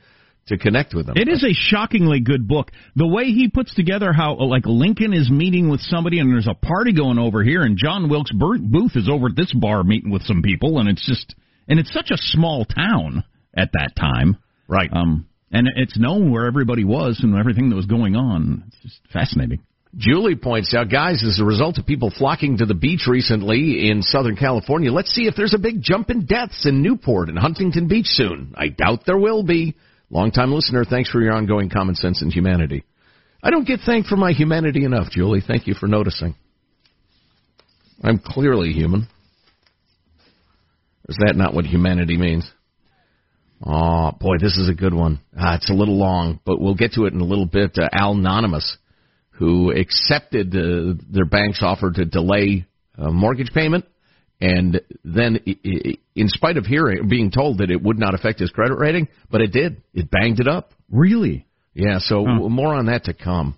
to 0.48 0.58
connect 0.58 0.96
with 0.96 1.08
him. 1.08 1.16
It 1.16 1.28
is 1.28 1.44
a 1.44 1.54
shockingly 1.54 2.22
good 2.22 2.48
book. 2.48 2.72
The 2.96 3.08
way 3.08 3.26
he 3.26 3.50
puts 3.50 3.76
together 3.76 4.12
how, 4.12 4.36
like, 4.36 4.66
Lincoln 4.66 5.14
is 5.14 5.30
meeting 5.30 5.70
with 5.70 5.80
somebody 5.82 6.20
and 6.20 6.32
there's 6.32 6.48
a 6.48 6.56
party 6.56 6.92
going 6.92 7.20
over 7.20 7.44
here, 7.44 7.62
and 7.62 7.78
John 7.78 8.10
Wilkes 8.10 8.32
Booth 8.32 8.96
is 8.96 9.08
over 9.08 9.28
at 9.28 9.36
this 9.36 9.54
bar 9.54 9.84
meeting 9.84 10.12
with 10.12 10.24
some 10.24 10.42
people, 10.42 10.80
and 10.80 10.90
it's 10.90 11.06
just, 11.06 11.36
and 11.68 11.80
it's 11.80 11.94
such 11.94 12.10
a 12.10 12.18
small 12.18 12.66
town 12.66 13.24
at 13.56 13.74
that 13.74 13.92
time. 13.96 14.38
Right. 14.68 14.90
Um, 14.92 15.28
and 15.52 15.68
it's 15.76 15.98
known 16.00 16.32
where 16.32 16.48
everybody 16.48 16.84
was 16.84 17.20
and 17.22 17.38
everything 17.38 17.70
that 17.70 17.76
was 17.76 17.86
going 17.86 18.16
on. 18.16 18.64
It's 18.68 18.78
just 18.82 19.00
fascinating. 19.14 19.60
Julie 19.98 20.36
points 20.36 20.76
out, 20.76 20.90
guys, 20.90 21.24
as 21.24 21.40
a 21.40 21.46
result 21.46 21.80
of 21.80 21.86
people 21.86 22.12
flocking 22.16 22.58
to 22.58 22.66
the 22.66 22.76
beach 22.76 23.08
recently 23.08 23.90
in 23.90 24.04
Southern 24.04 24.36
California, 24.36 24.92
let's 24.92 25.12
see 25.12 25.26
if 25.26 25.36
there's 25.36 25.56
a 25.56 25.60
big 25.60 25.82
jump 25.82 26.12
in 26.12 26.26
deaths 26.26 26.66
in 26.66 26.84
Newport 26.84 27.30
and 27.30 27.40
Huntington 27.40 27.88
Beach 27.88 28.06
soon. 28.06 28.54
I 28.56 28.68
doubt 28.68 29.06
there 29.06 29.18
will 29.18 29.44
be. 29.44 29.76
Longtime 30.12 30.52
listener, 30.52 30.86
thanks 30.86 31.10
for 31.10 31.22
your 31.22 31.34
ongoing 31.34 31.70
common 31.70 31.96
sense 31.96 32.22
and 32.22 32.32
humanity. 32.32 32.84
I 33.42 33.50
don't 33.52 33.68
get 33.68 33.80
thanked 33.86 34.10
for 34.10 34.16
my 34.16 34.32
humanity 34.32 34.84
enough, 34.84 35.10
Julie. 35.12 35.42
Thank 35.46 35.66
you 35.66 35.74
for 35.74 35.88
noticing. 35.88 36.36
I'm 38.04 38.20
clearly 38.20 38.72
human. 38.72 39.08
Is 41.08 41.18
that 41.26 41.36
not 41.36 41.54
what 41.54 41.66
humanity 41.66 42.18
means? 42.18 42.50
Oh, 43.66 44.12
boy, 44.20 44.38
this 44.40 44.58
is 44.58 44.70
a 44.70 44.74
good 44.74 44.94
one. 44.94 45.20
Ah, 45.38 45.56
it's 45.56 45.70
a 45.70 45.74
little 45.74 45.98
long, 45.98 46.40
but 46.46 46.62
we'll 46.62 46.76
get 46.76 46.94
to 46.94 47.06
it 47.06 47.14
in 47.14 47.20
a 47.20 47.26
little 47.26 47.46
bit. 47.46 47.78
Uh, 47.78 47.90
Al 47.92 48.14
Anonymous, 48.14 48.78
who 49.40 49.72
accepted 49.72 50.54
uh, 50.56 50.94
their 51.10 51.26
bank's 51.26 51.64
offer 51.64 51.90
to 51.92 52.06
delay 52.06 52.66
uh, 52.98 53.10
mortgage 53.10 53.52
payment, 53.54 53.86
and 54.42 54.82
then, 55.06 55.40
i- 55.48 55.58
i- 55.66 55.98
in 56.16 56.28
spite 56.28 56.58
of 56.58 56.66
hearing, 56.66 57.08
being 57.08 57.32
told 57.32 57.60
that 57.60 57.72
it 57.72 57.82
would 57.82 57.98
not 57.98 58.14
affect 58.14 58.40
his 58.40 58.52
credit 58.52 58.76
rating, 58.76 59.08
but 59.32 59.40
it 59.42 59.52
did. 59.54 59.82
It 59.94 60.12
banged 60.12 60.40
it 60.42 60.48
up. 60.48 60.74
Really? 60.92 61.46
Yeah, 61.74 62.00
so 62.00 62.26
more 62.26 62.74
on 62.76 62.88
that 62.88 63.06
to 63.06 63.14
come. 63.14 63.56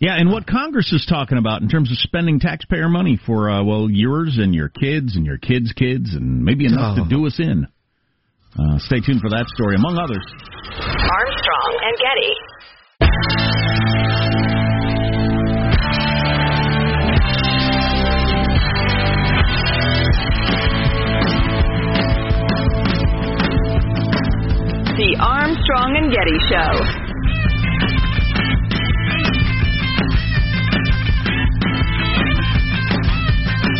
Yeah, 0.00 0.16
and 0.16 0.32
what 0.32 0.48
Congress 0.48 0.92
is 0.92 1.06
talking 1.08 1.38
about 1.38 1.62
in 1.62 1.68
terms 1.68 1.88
of 1.92 1.96
spending 1.98 2.40
taxpayer 2.40 2.88
money 2.88 3.16
for, 3.24 3.48
uh, 3.48 3.62
well, 3.62 3.88
yours 3.88 4.36
and 4.40 4.52
your 4.52 4.68
kids 4.68 5.14
and 5.14 5.24
your 5.24 5.38
kids' 5.38 5.70
kids, 5.72 6.12
and 6.14 6.44
maybe 6.44 6.66
enough 6.66 6.96
to 6.96 7.08
do 7.08 7.24
us 7.28 7.38
in. 7.38 7.68
Uh, 8.58 8.78
stay 8.78 8.98
tuned 9.00 9.20
for 9.20 9.30
that 9.30 9.46
story, 9.54 9.76
among 9.76 9.96
others. 9.98 10.24
Armstrong 10.76 11.78
and 11.84 11.96
Getty. 12.02 13.61
Armstrong 25.22 25.94
and 26.02 26.10
Getty 26.10 26.36
Show. 26.50 26.72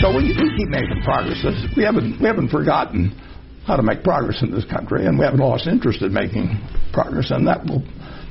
So 0.01 0.17
we, 0.17 0.29
we 0.39 0.57
keep 0.57 0.69
making 0.69 1.03
progress. 1.03 1.45
We 1.77 1.83
haven't 1.83 2.21
we 2.21 2.27
haven't 2.29 2.51
forgotten 2.51 3.11
how 3.67 3.75
to 3.75 3.83
make 3.83 4.05
progress 4.05 4.41
in 4.43 4.53
this 4.53 4.65
country, 4.67 5.07
and 5.07 5.19
we 5.19 5.25
haven't 5.25 5.41
lost 5.41 5.67
interest 5.67 6.01
in 6.03 6.13
making 6.13 6.61
progress, 6.93 7.33
and 7.33 7.45
that 7.49 7.67
will 7.67 7.83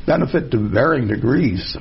benefit 0.08 0.50
to 0.52 0.70
varying 0.70 1.10
degrees 1.10 1.76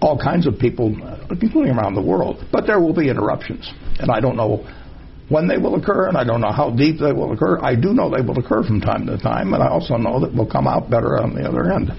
all 0.00 0.18
kinds 0.18 0.46
of 0.46 0.58
people, 0.58 0.96
including 1.42 1.76
around 1.76 1.94
the 1.94 2.02
world. 2.02 2.42
But 2.50 2.66
there 2.66 2.80
will 2.80 2.94
be 2.94 3.10
interruptions, 3.10 3.70
and 3.98 4.10
I 4.10 4.20
don't 4.20 4.36
know 4.36 4.66
when 5.28 5.48
they 5.48 5.58
will 5.58 5.74
occur, 5.74 6.08
and 6.08 6.16
I 6.16 6.24
don't 6.24 6.40
know 6.40 6.52
how 6.52 6.70
deep 6.70 6.98
they 7.00 7.12
will 7.12 7.32
occur. 7.32 7.58
I 7.62 7.74
do 7.74 7.92
know 7.92 8.10
they 8.10 8.22
will 8.22 8.38
occur 8.38 8.62
from 8.62 8.80
time 8.80 9.06
to 9.06 9.18
time, 9.18 9.54
and 9.54 9.62
I 9.62 9.68
also 9.68 9.96
know 9.96 10.20
that 10.20 10.32
we'll 10.34 10.50
come 10.50 10.66
out 10.66 10.90
better 10.90 11.20
on 11.20 11.34
the 11.34 11.48
other 11.48 11.72
end. 11.72 11.90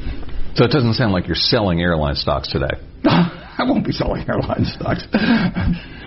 So 0.56 0.66
it 0.66 0.72
doesn't 0.72 0.94
sound 0.94 1.14
like 1.14 1.28
you're 1.28 1.36
selling 1.36 1.82
airline 1.82 2.16
stocks 2.16 2.52
today. 2.52 2.74
I 3.06 3.64
won't 3.68 3.86
be 3.86 3.92
selling 3.92 4.28
airline 4.28 4.66
stocks. 4.66 5.06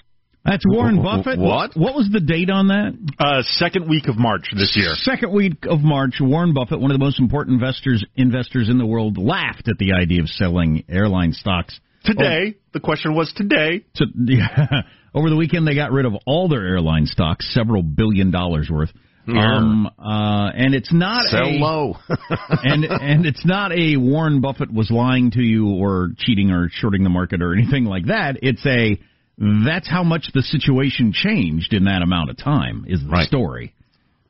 That's 0.45 0.65
Warren 0.67 1.03
Buffett. 1.03 1.39
What? 1.39 1.77
What 1.77 1.95
was 1.95 2.09
the 2.11 2.21
date 2.21 2.49
on 2.49 2.69
that? 2.69 2.97
Uh, 3.19 3.43
second 3.43 3.89
week 3.89 4.09
of 4.09 4.17
March 4.17 4.47
this 4.57 4.75
year. 4.75 4.89
Second 4.95 5.33
week 5.33 5.67
of 5.69 5.81
March, 5.81 6.15
Warren 6.19 6.55
Buffett, 6.55 6.81
one 6.81 6.91
of 6.91 6.99
the 6.99 7.05
most 7.05 7.21
important 7.21 7.61
investors 7.61 8.05
investors 8.17 8.71
in 8.71 8.79
the 8.79 8.87
world, 8.87 9.19
laughed 9.19 9.69
at 9.69 9.77
the 9.79 9.93
idea 9.93 10.23
of 10.23 10.29
selling 10.29 10.85
airline 10.89 11.33
stocks. 11.33 11.79
Today, 12.05 12.57
the 12.73 12.81
question 12.81 13.15
was 13.15 13.33
today. 13.37 13.85
To, 13.97 14.07
yeah, 14.25 14.83
over 15.15 15.29
the 15.31 15.37
weekend, 15.37 15.67
they 15.67 15.75
got 15.75 15.93
rid 15.93 16.07
of 16.07 16.15
all 16.27 16.49
their 16.49 16.67
airline 16.67 17.07
stocks, 17.07 17.53
several 17.53 17.83
billion 17.83 18.31
dollars 18.31 18.69
worth. 18.71 18.91
Um, 19.29 19.87
uh, 19.99 20.51
and 20.55 20.75
it's 20.75 20.93
not 20.93 21.27
Sell 21.27 21.45
a, 21.45 21.53
low. 21.59 21.95
and 22.49 22.85
and 22.85 23.27
it's 23.27 23.45
not 23.45 23.71
a 23.71 23.97
Warren 23.97 24.41
Buffett 24.41 24.73
was 24.73 24.91
lying 24.91 25.31
to 25.33 25.43
you 25.43 25.69
or 25.69 26.11
cheating 26.17 26.51
or 26.51 26.69
shorting 26.73 27.05
the 27.05 27.11
market 27.11 27.43
or 27.43 27.53
anything 27.55 27.85
like 27.85 28.07
that. 28.07 28.39
It's 28.43 28.65
a 28.67 28.99
that's 29.39 29.89
how 29.89 30.03
much 30.03 30.31
the 30.35 30.43
situation 30.43 31.13
changed 31.13 31.73
in 31.75 31.85
that 31.85 32.03
amount 32.03 32.31
of 32.31 32.39
time 32.39 32.85
is 32.89 33.03
the 33.03 33.09
Right. 33.09 33.27
story, 33.27 33.75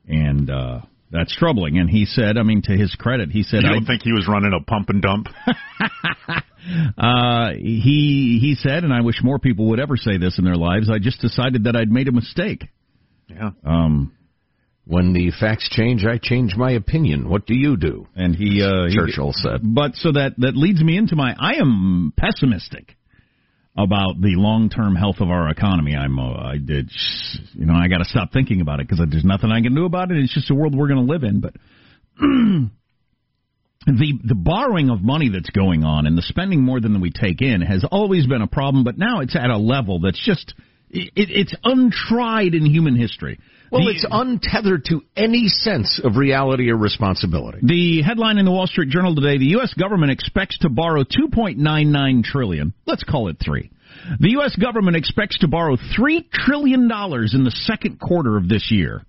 and 0.07 0.49
uh, 0.49 0.81
that's 1.11 1.35
troubling. 1.35 1.77
And 1.77 1.89
he 1.89 2.05
said, 2.05 2.37
I 2.37 2.43
mean, 2.43 2.61
to 2.63 2.71
his 2.71 2.95
credit, 2.95 3.29
he 3.31 3.43
said, 3.43 3.63
You 3.63 3.69
I, 3.69 3.73
don't 3.73 3.85
think 3.85 4.03
he 4.03 4.13
was 4.13 4.27
running 4.27 4.53
a 4.53 4.63
pump 4.63 4.89
and 4.89 5.01
dump? 5.01 5.27
uh, 6.97 7.51
he 7.53 8.39
he 8.41 8.55
said, 8.57 8.83
and 8.83 8.93
I 8.93 9.01
wish 9.01 9.15
more 9.23 9.39
people 9.39 9.69
would 9.69 9.79
ever 9.79 9.97
say 9.97 10.17
this 10.17 10.37
in 10.37 10.45
their 10.45 10.55
lives. 10.55 10.89
I 10.89 10.99
just 10.99 11.19
decided 11.21 11.65
that 11.65 11.75
I'd 11.75 11.91
made 11.91 12.07
a 12.07 12.11
mistake. 12.11 12.63
Yeah. 13.27 13.51
Um, 13.65 14.13
when 14.85 15.13
the 15.13 15.31
facts 15.39 15.69
change, 15.69 16.03
I 16.05 16.17
change 16.21 16.55
my 16.55 16.71
opinion. 16.71 17.29
What 17.29 17.45
do 17.45 17.55
you 17.55 17.77
do? 17.77 18.07
and 18.15 18.35
he 18.35 18.63
uh, 18.63 18.87
he- 18.87 18.95
Churchill 18.95 19.31
said. 19.33 19.61
But 19.63 19.95
so 19.95 20.11
that 20.13 20.33
that 20.39 20.55
leads 20.55 20.81
me 20.81 20.97
into 20.97 21.15
my 21.15 21.35
I 21.37 21.55
am 21.55 22.13
pessimistic 22.17 22.95
about 23.77 24.19
the 24.19 24.35
long 24.35 24.69
term 24.69 24.95
health 24.95 25.17
of 25.19 25.29
our 25.29 25.49
economy. 25.49 25.95
I'm 25.95 26.19
uh, 26.19 26.33
I 26.33 26.57
did 26.57 26.91
you 27.53 27.65
know 27.65 27.73
I 27.73 27.87
got 27.87 27.99
to 27.99 28.05
stop 28.05 28.31
thinking 28.33 28.61
about 28.61 28.79
it 28.79 28.87
because 28.87 29.05
there's 29.09 29.25
nothing 29.25 29.51
I 29.51 29.61
can 29.61 29.73
do 29.75 29.85
about 29.85 30.11
it. 30.11 30.17
It's 30.17 30.33
just 30.33 30.51
a 30.51 30.55
world 30.55 30.75
we're 30.75 30.89
going 30.89 31.05
to 31.05 31.11
live 31.11 31.23
in. 31.23 31.39
But 31.39 31.53
the 33.85 34.13
the 34.23 34.35
borrowing 34.35 34.89
of 34.89 35.01
money 35.01 35.29
that's 35.29 35.49
going 35.49 35.83
on 35.83 36.05
and 36.05 36.17
the 36.17 36.21
spending 36.21 36.61
more 36.61 36.81
than 36.81 36.99
we 36.99 37.11
take 37.11 37.41
in 37.41 37.61
has 37.61 37.85
always 37.89 38.27
been 38.27 38.41
a 38.41 38.47
problem. 38.47 38.83
But 38.83 38.97
now 38.97 39.21
it's 39.21 39.35
at 39.35 39.49
a 39.49 39.57
level 39.57 40.01
that's 40.01 40.23
just 40.23 40.53
it, 40.89 41.11
it's 41.15 41.55
untried 41.63 42.53
in 42.53 42.65
human 42.65 42.95
history. 42.95 43.39
Well, 43.71 43.85
The- 43.85 43.91
it's 43.91 44.05
untethered 44.11 44.85
to 44.85 45.01
any 45.15 45.47
sense 45.47 45.99
of 46.03 46.17
reality 46.17 46.69
or 46.69 46.75
responsibility. 46.77 47.59
The 47.63 48.01
headline 48.01 48.37
in 48.37 48.45
the 48.45 48.51
Wall 48.51 48.67
Street 48.67 48.89
Journal 48.89 49.15
today: 49.15 49.37
The 49.37 49.51
U.S. 49.57 49.73
government 49.73 50.11
expects 50.11 50.57
to 50.59 50.69
borrow 50.69 51.03
2.99 51.03 52.23
trillion. 52.23 52.73
Let's 52.85 53.03
call 53.03 53.29
it 53.29 53.37
three 53.43 53.69
The 54.19 54.31
U.S. 54.31 54.55
government 54.57 54.97
expects 54.97 55.37
to 55.39 55.47
borrow 55.47 55.77
$3 55.77 56.29
trillion 56.31 56.81
in 56.83 57.43
the 57.43 57.53
second 57.65 57.99
quarter 57.99 58.37
of 58.37 58.47
this 58.49 58.69
year. 58.71 59.05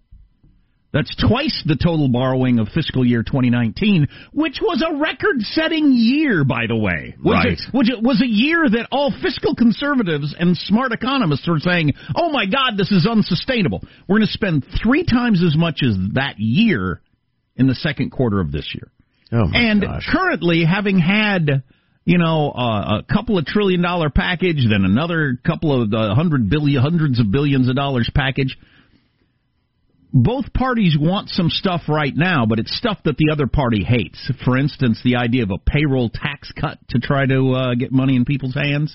That's 0.92 1.14
twice 1.16 1.62
the 1.64 1.76
total 1.76 2.08
borrowing 2.08 2.58
of 2.58 2.68
fiscal 2.68 3.04
year 3.04 3.22
2019, 3.22 4.08
which 4.32 4.58
was 4.60 4.84
a 4.86 4.98
record-setting 4.98 5.92
year, 5.94 6.44
by 6.44 6.66
the 6.68 6.76
way. 6.76 7.14
Which 7.22 7.32
Right. 7.32 7.52
It, 7.52 7.60
which 7.72 7.90
it 7.90 8.02
was 8.02 8.20
a 8.20 8.26
year 8.26 8.68
that 8.68 8.88
all 8.92 9.10
fiscal 9.22 9.54
conservatives 9.54 10.34
and 10.38 10.56
smart 10.56 10.92
economists 10.92 11.48
were 11.48 11.60
saying, 11.60 11.94
"Oh 12.14 12.30
my 12.30 12.44
God, 12.44 12.76
this 12.76 12.92
is 12.92 13.06
unsustainable. 13.06 13.82
We're 14.06 14.18
going 14.18 14.26
to 14.26 14.32
spend 14.32 14.66
three 14.82 15.04
times 15.04 15.42
as 15.42 15.56
much 15.56 15.80
as 15.82 15.96
that 16.12 16.34
year 16.38 17.00
in 17.56 17.66
the 17.66 17.74
second 17.74 18.10
quarter 18.10 18.40
of 18.40 18.52
this 18.52 18.74
year." 18.74 18.90
Oh 19.32 19.46
my 19.46 19.58
and 19.58 19.80
gosh. 19.80 20.06
currently, 20.12 20.64
having 20.64 20.98
had 20.98 21.62
you 22.04 22.18
know 22.18 22.50
uh, 22.50 23.00
a 23.00 23.02
couple 23.10 23.38
of 23.38 23.46
trillion 23.46 23.80
dollar 23.80 24.10
package, 24.10 24.66
then 24.68 24.84
another 24.84 25.38
couple 25.46 25.82
of 25.82 25.94
uh, 25.94 26.14
hundred 26.14 26.50
billion, 26.50 26.82
hundreds 26.82 27.18
of 27.18 27.30
billions 27.30 27.70
of 27.70 27.76
dollars 27.76 28.10
package. 28.14 28.58
Both 30.12 30.52
parties 30.52 30.96
want 30.98 31.30
some 31.30 31.48
stuff 31.48 31.82
right 31.88 32.12
now, 32.14 32.44
but 32.46 32.58
it's 32.58 32.76
stuff 32.76 32.98
that 33.04 33.16
the 33.16 33.32
other 33.32 33.46
party 33.46 33.82
hates. 33.82 34.30
For 34.44 34.58
instance, 34.58 35.00
the 35.02 35.16
idea 35.16 35.42
of 35.42 35.50
a 35.50 35.58
payroll 35.58 36.10
tax 36.10 36.52
cut 36.52 36.78
to 36.90 36.98
try 36.98 37.24
to 37.24 37.52
uh, 37.52 37.74
get 37.74 37.92
money 37.92 38.16
in 38.16 38.26
people's 38.26 38.54
hands. 38.54 38.94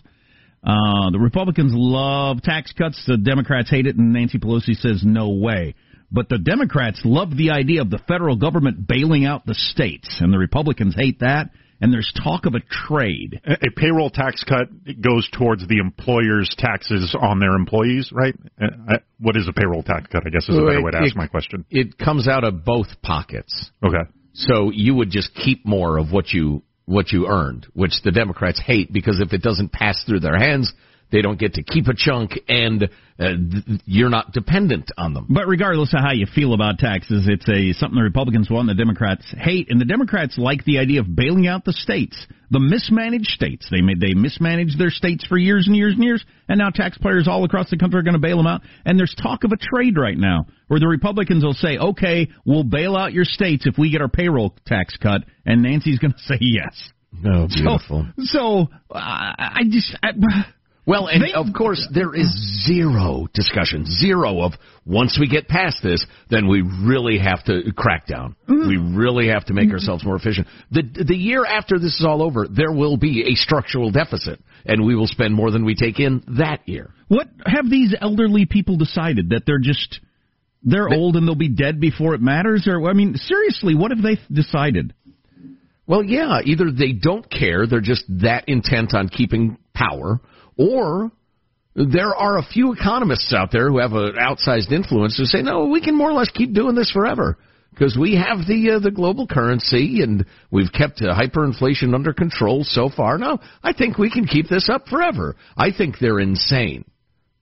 Uh, 0.63 1.09
the 1.11 1.19
Republicans 1.19 1.71
love 1.73 2.41
tax 2.43 2.71
cuts. 2.71 3.03
The 3.07 3.17
Democrats 3.17 3.69
hate 3.69 3.87
it, 3.87 3.95
and 3.95 4.13
Nancy 4.13 4.37
Pelosi 4.37 4.75
says 4.75 5.01
no 5.03 5.29
way. 5.29 5.73
But 6.11 6.29
the 6.29 6.37
Democrats 6.37 7.01
love 7.03 7.35
the 7.35 7.49
idea 7.49 7.81
of 7.81 7.89
the 7.89 7.99
federal 8.07 8.35
government 8.35 8.87
bailing 8.87 9.25
out 9.25 9.45
the 9.45 9.55
states, 9.55 10.17
and 10.19 10.31
the 10.31 10.37
Republicans 10.37 10.95
hate 10.95 11.19
that. 11.19 11.49
And 11.79 11.93
there's 11.93 12.11
talk 12.23 12.45
of 12.45 12.55
a 12.55 12.59
trade. 12.87 13.39
A 13.45 13.53
a 13.53 13.71
payroll 13.75 14.09
tax 14.09 14.43
cut 14.43 14.67
goes 14.99 15.29
towards 15.37 15.67
the 15.67 15.77
employer's 15.77 16.53
taxes 16.57 17.15
on 17.19 17.39
their 17.39 17.53
employees, 17.53 18.09
right? 18.11 18.33
Uh, 18.59 18.67
I- 18.89 18.99
What 19.19 19.35
is 19.37 19.47
a 19.47 19.53
payroll 19.53 19.83
tax 19.83 20.07
cut? 20.11 20.23
I 20.25 20.29
guess 20.29 20.47
is 20.49 20.57
a 20.57 20.61
better 20.65 20.81
way 20.81 20.91
to 20.91 20.97
ask 20.97 21.11
It- 21.11 21.15
my 21.17 21.27
question. 21.27 21.65
It 21.69 21.97
comes 21.97 22.27
out 22.27 22.43
of 22.43 22.65
both 22.65 23.01
pockets. 23.01 23.71
Okay. 23.83 24.03
So 24.33 24.71
you 24.71 24.95
would 24.95 25.09
just 25.11 25.33
keep 25.35 25.65
more 25.65 25.97
of 25.97 26.11
what 26.11 26.31
you 26.33 26.63
what 26.85 27.11
you 27.11 27.27
earned, 27.27 27.65
which 27.73 28.01
the 28.03 28.11
Democrats 28.11 28.59
hate 28.59 28.91
because 28.93 29.19
if 29.19 29.33
it 29.33 29.41
doesn't 29.41 29.73
pass 29.73 30.01
through 30.05 30.21
their 30.21 30.37
hands, 30.37 30.73
they 31.11 31.21
don't 31.21 31.39
get 31.39 31.53
to 31.55 31.63
keep 31.63 31.87
a 31.87 31.93
chunk, 31.95 32.39
and 32.47 32.83
uh, 32.83 32.87
th- 33.17 33.81
you're 33.85 34.09
not 34.09 34.33
dependent 34.33 34.91
on 34.97 35.13
them. 35.13 35.25
But 35.29 35.47
regardless 35.47 35.93
of 35.93 36.01
how 36.01 36.11
you 36.11 36.25
feel 36.25 36.53
about 36.53 36.79
taxes, 36.79 37.27
it's 37.27 37.47
a 37.47 37.73
something 37.73 37.95
the 37.95 38.03
Republicans 38.03 38.49
want, 38.49 38.69
and 38.69 38.77
the 38.77 38.81
Democrats 38.81 39.23
hate, 39.37 39.69
and 39.69 39.79
the 39.79 39.85
Democrats 39.85 40.37
like 40.37 40.65
the 40.65 40.79
idea 40.79 40.99
of 40.99 41.15
bailing 41.15 41.47
out 41.47 41.63
the 41.63 41.73
states, 41.73 42.27
the 42.51 42.59
mismanaged 42.59 43.27
states. 43.27 43.67
They 43.71 43.81
made 43.81 44.01
they 44.01 44.13
mismanaged 44.13 44.77
their 44.77 44.89
states 44.89 45.25
for 45.25 45.37
years 45.37 45.67
and 45.67 45.75
years 45.75 45.93
and 45.93 46.03
years, 46.03 46.25
and 46.49 46.59
now 46.59 46.69
taxpayers 46.69 47.27
all 47.27 47.45
across 47.45 47.69
the 47.69 47.77
country 47.77 47.99
are 47.99 48.03
going 48.03 48.13
to 48.13 48.19
bail 48.19 48.37
them 48.37 48.47
out. 48.47 48.61
And 48.85 48.99
there's 48.99 49.15
talk 49.21 49.43
of 49.45 49.51
a 49.51 49.57
trade 49.57 49.97
right 49.97 50.17
now 50.17 50.45
where 50.67 50.79
the 50.79 50.87
Republicans 50.87 51.43
will 51.43 51.53
say, 51.53 51.77
"Okay, 51.77 52.27
we'll 52.45 52.63
bail 52.65 52.97
out 52.97 53.13
your 53.13 53.25
states 53.25 53.65
if 53.65 53.77
we 53.77 53.91
get 53.91 54.01
our 54.01 54.09
payroll 54.09 54.55
tax 54.65 54.97
cut," 54.97 55.21
and 55.45 55.63
Nancy's 55.63 55.99
going 55.99 56.13
to 56.17 56.19
say 56.19 56.37
yes. 56.41 56.91
Oh, 57.25 57.47
beautiful. 57.47 58.05
So, 58.17 58.25
so 58.25 58.67
uh, 58.91 58.99
I 58.99 59.61
just. 59.69 59.97
I, 60.03 60.11
Well, 60.87 61.07
and 61.07 61.21
They- 61.21 61.33
of 61.33 61.51
course, 61.51 61.85
there 61.91 62.15
is 62.15 62.29
zero 62.65 63.27
discussion, 63.33 63.85
zero 63.85 64.41
of 64.41 64.53
once 64.85 65.19
we 65.19 65.27
get 65.27 65.49
past 65.49 65.83
this, 65.83 66.05
then 66.29 66.47
we 66.47 66.61
really 66.61 67.17
have 67.17 67.43
to 67.43 67.73
crack 67.73 68.07
down. 68.07 68.35
Mm-hmm. 68.47 68.69
We 68.69 68.77
really 68.77 69.27
have 69.27 69.43
to 69.45 69.53
make 69.53 69.65
mm-hmm. 69.65 69.73
ourselves 69.73 70.05
more 70.05 70.15
efficient. 70.15 70.47
The 70.71 70.83
the 70.83 71.15
year 71.15 71.45
after 71.45 71.77
this 71.77 71.99
is 71.99 72.05
all 72.05 72.23
over, 72.23 72.47
there 72.47 72.71
will 72.71 72.95
be 72.95 73.33
a 73.33 73.35
structural 73.35 73.91
deficit, 73.91 74.39
and 74.65 74.85
we 74.85 74.95
will 74.95 75.07
spend 75.07 75.35
more 75.35 75.51
than 75.51 75.65
we 75.65 75.75
take 75.75 75.99
in 75.99 76.23
that 76.37 76.61
year. 76.69 76.89
What 77.09 77.27
have 77.45 77.69
these 77.69 77.93
elderly 77.99 78.45
people 78.45 78.77
decided 78.77 79.31
that 79.31 79.43
they're 79.45 79.59
just 79.59 79.99
they're 80.63 80.87
old 80.87 81.17
and 81.17 81.27
they'll 81.27 81.35
be 81.35 81.49
dead 81.49 81.81
before 81.81 82.13
it 82.15 82.21
matters? 82.21 82.65
Or 82.65 82.89
I 82.89 82.93
mean, 82.93 83.15
seriously, 83.17 83.75
what 83.75 83.91
have 83.91 84.01
they 84.01 84.19
decided? 84.31 84.93
Well, 85.85 86.03
yeah, 86.03 86.39
either 86.43 86.69
they 86.69 86.91
don't 86.91 87.29
care, 87.29 87.65
they're 87.65 87.79
just 87.79 88.03
that 88.21 88.43
intent 88.47 88.93
on 88.93 89.07
keeping 89.07 89.57
power, 89.77 90.19
or 90.57 91.11
there 91.75 92.15
are 92.15 92.39
a 92.39 92.43
few 92.43 92.73
economists 92.73 93.33
out 93.33 93.51
there 93.51 93.69
who 93.69 93.77
have 93.77 93.93
an 93.93 94.15
outsized 94.19 94.71
influence 94.71 95.17
who 95.17 95.25
say, 95.25 95.43
no, 95.43 95.67
we 95.67 95.79
can 95.79 95.95
more 95.95 96.09
or 96.09 96.13
less 96.13 96.29
keep 96.33 96.53
doing 96.53 96.75
this 96.75 96.91
forever. 96.91 97.37
Because 97.71 97.95
we 97.95 98.15
have 98.15 98.39
the 98.47 98.77
uh, 98.77 98.79
the 98.79 98.89
global 98.89 99.27
currency 99.27 100.01
and 100.01 100.25
we've 100.49 100.71
kept 100.73 100.99
uh, 100.99 101.13
hyperinflation 101.13 101.93
under 101.93 102.11
control 102.11 102.63
so 102.63 102.89
far. 102.89 103.19
No, 103.19 103.37
I 103.61 103.73
think 103.73 103.99
we 103.99 104.09
can 104.09 104.25
keep 104.25 104.49
this 104.49 104.67
up 104.67 104.87
forever. 104.87 105.35
I 105.55 105.69
think 105.71 105.99
they're 106.01 106.19
insane, 106.19 106.85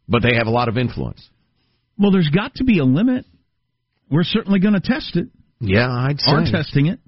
but 0.10 0.22
they 0.24 0.36
have 0.36 0.48
a 0.48 0.52
lot 0.52 0.68
of 0.68 0.78
influence. 0.78 1.26
Well, 1.98 2.12
there's 2.12 2.30
got 2.30 2.56
to 2.56 2.66
be 2.66 2.80
a 2.80 2.84
limit. 2.84 3.26
We're 4.12 4.24
certainly 4.24 4.60
going 4.60 4.74
to 4.74 4.82
test 4.82 5.16
it. 5.16 5.30
Yeah, 5.62 5.90
I'd 5.90 6.20
say. 6.20 6.32
Are 6.34 6.44
testing 6.52 6.88
it. 6.88 7.00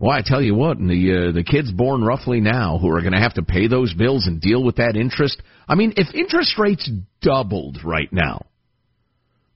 Well, 0.00 0.16
I 0.16 0.22
tell 0.24 0.40
you 0.40 0.54
what, 0.54 0.78
and 0.78 0.88
the 0.88 1.28
uh, 1.28 1.32
the 1.32 1.44
kids 1.44 1.70
born 1.70 2.02
roughly 2.02 2.40
now 2.40 2.78
who 2.78 2.88
are 2.88 3.02
going 3.02 3.12
to 3.12 3.20
have 3.20 3.34
to 3.34 3.42
pay 3.42 3.66
those 3.66 3.92
bills 3.92 4.26
and 4.26 4.40
deal 4.40 4.64
with 4.64 4.76
that 4.76 4.96
interest. 4.96 5.42
I 5.68 5.74
mean, 5.74 5.92
if 5.98 6.14
interest 6.14 6.58
rates 6.58 6.90
doubled 7.20 7.80
right 7.84 8.10
now, 8.10 8.46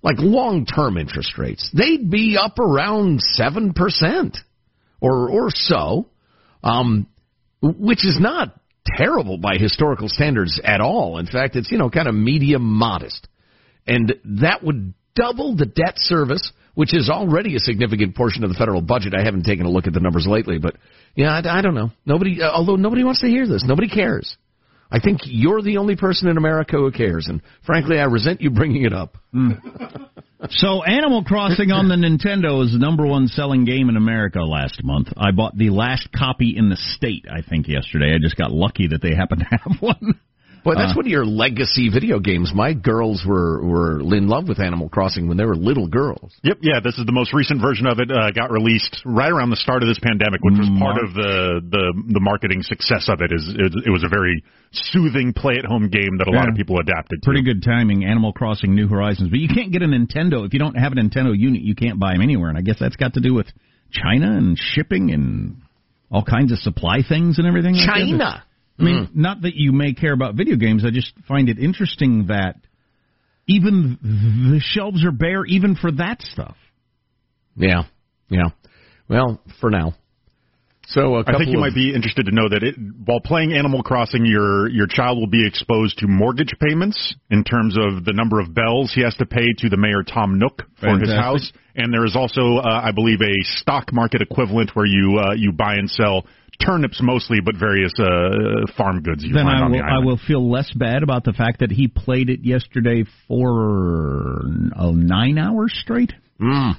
like 0.03 0.17
long 0.19 0.67
term 0.67 0.99
interest 0.99 1.39
rates, 1.39 1.71
they'd 1.73 2.11
be 2.11 2.37
up 2.39 2.59
around 2.59 3.23
seven 3.23 3.73
percent 3.73 4.37
or 5.01 5.31
or 5.31 5.49
so, 5.49 6.11
um, 6.63 7.07
which 7.63 8.05
is 8.05 8.19
not 8.21 8.55
terrible 8.99 9.39
by 9.39 9.57
historical 9.57 10.11
standards 10.11 10.61
at 10.63 10.83
all. 10.83 11.17
In 11.17 11.27
fact, 11.27 11.57
it's 11.57 11.73
you 11.73 11.79
know 11.79 11.89
kind 11.89 12.07
of 12.07 12.15
medium 12.15 12.65
modest, 12.65 13.29
and 13.87 14.13
that 14.43 14.63
would 14.63 14.93
double 15.17 15.57
the 15.57 15.65
debt 15.65 15.95
service 15.97 16.53
which 16.75 16.95
is 16.95 17.11
already 17.11 17.57
a 17.57 17.59
significant 17.59 18.15
portion 18.15 18.45
of 18.45 18.51
the 18.51 18.57
federal 18.57 18.81
budget. 18.81 19.15
I 19.15 19.25
haven't 19.25 19.45
taken 19.45 19.67
a 19.67 19.71
look 19.71 19.87
at 19.87 19.93
the 19.93 20.01
numbers 20.01 20.27
lately, 20.29 20.59
but 20.59 20.77
yeah, 21.15 21.33
I, 21.33 21.59
I 21.59 21.63
don't 21.63 21.75
know. 21.75 21.91
Nobody, 22.05 22.43
uh, 22.43 22.51
although 22.51 22.77
nobody 22.77 23.05
wants 23.05 23.21
to 23.21 23.29
hear 23.29 23.47
this, 23.47 23.65
nobody 23.67 23.89
cares. 23.89 24.37
I 24.91 25.01
think 25.01 25.21
you're 25.25 25.63
the 25.63 25.79
only 25.79 25.97
person 25.97 26.29
in 26.29 26.37
America 26.37 26.77
who 26.77 26.91
cares, 26.93 27.27
and 27.29 27.43
frankly, 27.67 27.99
I 27.99 28.05
resent 28.05 28.41
you 28.41 28.51
bringing 28.51 28.85
it 28.85 28.93
up. 28.93 29.17
So, 30.51 30.83
Animal 30.83 31.25
Crossing 31.25 31.71
on 31.71 31.89
the 31.89 31.95
Nintendo 31.95 32.63
is 32.63 32.73
the 32.73 32.79
number 32.79 33.07
one 33.07 33.29
selling 33.29 33.65
game 33.65 33.89
in 33.89 33.97
America 33.97 34.41
last 34.41 34.85
month. 34.85 35.09
I 35.17 35.31
bought 35.31 35.57
the 35.57 35.71
last 35.71 36.09
copy 36.15 36.55
in 36.55 36.69
the 36.69 36.77
state, 36.77 37.25
I 37.31 37.41
think, 37.41 37.67
yesterday. 37.67 38.15
I 38.15 38.19
just 38.21 38.37
got 38.37 38.51
lucky 38.51 38.89
that 38.89 39.01
they 39.01 39.15
happened 39.15 39.47
to 39.49 39.57
have 39.57 39.77
one. 39.81 40.21
Boy, 40.64 40.74
that's 40.74 40.92
Uh, 40.92 40.96
one 40.96 41.05
of 41.05 41.11
your 41.12 41.27
legacy 41.27 41.90
video 41.90 42.18
games. 42.18 42.53
My 42.55 42.72
girls 42.72 43.22
were 43.24 43.62
were 43.62 44.00
in 44.00 44.29
love 44.29 44.48
with 44.48 44.59
Animal 44.59 44.88
Crossing 44.88 45.29
when 45.29 45.37
they 45.37 45.44
were 45.44 45.55
little 45.55 45.87
girls. 45.87 46.33
Yep, 46.42 46.59
yeah, 46.62 46.81
this 46.81 46.96
is 46.96 47.05
the 47.05 47.12
most 47.12 47.35
recent 47.35 47.61
version 47.61 47.87
of 47.87 48.00
it. 48.00 48.11
Uh, 48.11 48.31
got 48.31 48.50
released 48.50 49.03
right 49.05 49.31
around 49.31 49.50
the 49.50 49.57
start 49.61 49.83
of 49.83 49.88
this 49.88 49.98
pandemic, 50.00 50.40
which 50.42 50.59
was 50.59 50.70
part 50.79 51.05
of 51.05 51.12
the 51.12 51.61
the 51.68 52.03
the 52.14 52.20
marketing 52.20 52.62
success 52.62 53.09
of 53.09 53.20
it. 53.20 53.31
Is 53.31 53.46
it, 53.46 53.85
it 53.87 53.90
was 53.90 54.05
a 54.05 54.09
very 54.09 54.42
soothing 54.72 55.33
play 55.35 55.55
at 55.59 55.66
home 55.66 55.88
game 55.88 56.16
that 56.18 56.27
a 56.27 56.33
lot 56.33 56.48
of 56.48 56.55
people 56.57 56.79
adapted 56.81 57.22
to. 57.22 57.27
Pretty 57.27 57.44
good 57.44 57.62
timing, 57.62 58.05
Animal 58.05 58.33
Crossing 58.33 58.74
New 58.74 58.88
Horizons. 58.88 59.29
But 59.29 59.38
you 59.40 59.48
can't 59.48 59.70
get 59.70 59.83
a 59.83 59.87
Nintendo. 59.87 60.46
If 60.46 60.53
you 60.55 60.59
don't 60.59 60.77
have 60.77 60.92
a 60.92 60.96
Nintendo 60.96 61.37
unit, 61.38 61.61
you 61.62 61.74
can't 61.74 62.00
buy 62.00 62.14
them 62.14 62.22
anywhere. 62.22 62.48
And 62.48 62.57
I 62.59 62.62
guess 62.62 62.79
that's 62.81 62.96
got 62.96 63.14
to 63.14 63.20
do 63.20 63.35
with 63.35 63.46
China 63.92 64.33
and 64.37 64.59
shipping 64.59 65.12
and 65.12 65.59
all 66.11 66.24
kinds 66.24 66.53
of 66.53 66.59
supply 66.59 67.03
things 67.07 67.38
and 67.38 67.46
everything. 67.46 67.74
like. 67.74 67.87
China. 67.87 68.44
I 68.79 68.83
mean, 68.83 69.07
mm. 69.07 69.15
not 69.15 69.43
that 69.43 69.55
you 69.55 69.73
may 69.73 69.95
care 69.95 70.13
about 70.13 70.35
video 70.35 70.57
games. 70.57 70.85
I 70.85 70.91
just 70.91 71.13
find 71.29 71.49
it 71.49 71.59
interesting 71.59 72.27
that 72.27 72.57
even 73.47 73.99
the 74.03 74.61
shelves 74.61 75.05
are 75.05 75.13
bare 75.13 75.45
even 75.45 75.77
for 75.77 75.93
that 75.93 76.23
stuff. 76.23 76.57
Yeah, 77.57 77.83
yeah. 78.29 78.49
Well, 79.09 79.41
for 79.61 79.71
now. 79.71 79.95
So 80.88 81.16
I 81.16 81.37
think 81.38 81.49
you 81.49 81.57
of, 81.57 81.61
might 81.61 81.75
be 81.75 81.94
interested 81.94 82.27
to 82.27 82.33
know 82.33 82.49
that 82.49 82.62
it, 82.62 82.75
while 83.05 83.20
playing 83.20 83.53
Animal 83.53 83.83
Crossing, 83.83 84.27
your 84.27 84.68
your 84.68 84.87
child 84.87 85.18
will 85.18 85.29
be 85.29 85.47
exposed 85.47 85.99
to 85.99 86.07
mortgage 86.07 86.53
payments 86.61 87.14
in 87.31 87.44
terms 87.44 87.77
of 87.77 88.05
the 88.05 88.12
number 88.12 88.40
of 88.40 88.55
bells 88.55 88.92
he 88.94 89.03
has 89.03 89.14
to 89.16 89.27
pay 89.27 89.47
to 89.59 89.68
the 89.68 89.77
mayor 89.77 90.03
Tom 90.03 90.38
Nook 90.38 90.62
for 90.79 90.99
his 90.99 91.11
house, 91.11 91.53
and 91.75 91.92
there 91.92 92.05
is 92.05 92.14
also, 92.14 92.59
uh, 92.59 92.83
I 92.85 92.92
believe, 92.92 93.20
a 93.20 93.42
stock 93.42 93.92
market 93.92 94.20
equivalent 94.20 94.70
where 94.75 94.87
you 94.87 95.18
uh, 95.18 95.35
you 95.35 95.53
buy 95.53 95.75
and 95.75 95.90
sell 95.90 96.27
turnips 96.64 97.01
mostly, 97.03 97.38
but 97.44 97.57
various 97.57 97.92
uh, 97.99 98.70
farm 98.77 99.03
goods 99.03 99.25
you 99.25 99.35
then 99.35 99.47
find 99.47 99.64
I 99.64 99.66
will 99.66 99.73
the 99.73 99.85
I 99.85 99.99
will 100.05 100.20
feel 100.27 100.51
less 100.51 100.70
bad 100.75 101.03
about 101.03 101.25
the 101.25 101.33
fact 101.33 101.61
that 101.61 101.70
he 101.70 101.88
played 101.88 102.31
it 102.31 102.40
yesterday 102.44 103.05
for 103.27 104.42
oh, 104.79 104.92
nine 104.92 105.38
hours 105.38 105.75
straight. 105.77 106.12
Mm. 106.40 106.77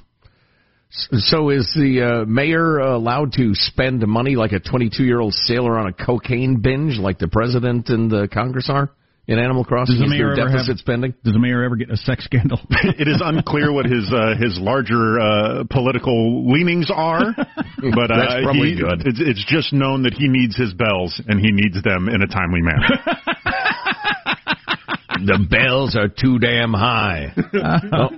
S- 0.90 1.08
So 1.30 1.50
is 1.50 1.72
the 1.74 2.22
uh, 2.22 2.24
mayor 2.26 2.78
allowed 2.78 3.32
to 3.34 3.54
spend 3.54 4.06
money 4.06 4.36
like 4.36 4.52
a 4.52 4.60
22 4.60 5.04
year 5.04 5.20
old 5.20 5.34
sailor 5.34 5.78
on 5.78 5.86
a 5.88 5.92
cocaine 5.92 6.60
binge, 6.60 6.98
like 6.98 7.18
the 7.18 7.28
president 7.28 7.88
and 7.88 8.10
the 8.10 8.28
Congress 8.32 8.68
are 8.70 8.90
in 9.28 9.38
Animal 9.40 9.64
Crossing? 9.64 9.96
Does 9.96 10.00
the 10.00 10.04
Is 10.06 10.10
mayor 10.10 10.34
there 10.36 10.44
ever 10.46 10.52
deficit 10.52 10.68
have- 10.74 10.78
spending? 10.78 11.14
Does 11.24 11.32
the 11.34 11.40
mayor 11.40 11.64
ever 11.64 11.74
get 11.76 11.90
a 11.90 11.96
sex 11.96 12.24
scandal? 12.24 12.60
it 12.70 13.08
is 13.08 13.20
unclear 13.24 13.72
what 13.72 13.86
his 13.86 14.12
uh, 14.14 14.34
his 14.38 14.58
larger 14.60 15.18
uh, 15.18 15.64
political 15.68 16.50
leanings 16.52 16.88
are, 16.94 17.34
but 17.36 18.10
uh, 18.10 18.16
That's 18.16 18.44
probably 18.44 18.74
he- 18.74 18.80
good. 18.80 19.02
It's, 19.04 19.20
it's 19.20 19.44
just 19.46 19.72
known 19.72 20.04
that 20.04 20.14
he 20.14 20.28
needs 20.28 20.56
his 20.56 20.72
bells 20.74 21.20
and 21.26 21.40
he 21.40 21.50
needs 21.50 21.82
them 21.82 22.08
in 22.08 22.22
a 22.22 22.26
timely 22.28 22.62
manner. 22.62 22.86
the 25.26 25.46
bells 25.50 25.96
are 25.96 26.08
too 26.08 26.38
damn 26.38 26.72
high. 26.72 27.34
oh, 27.92 28.08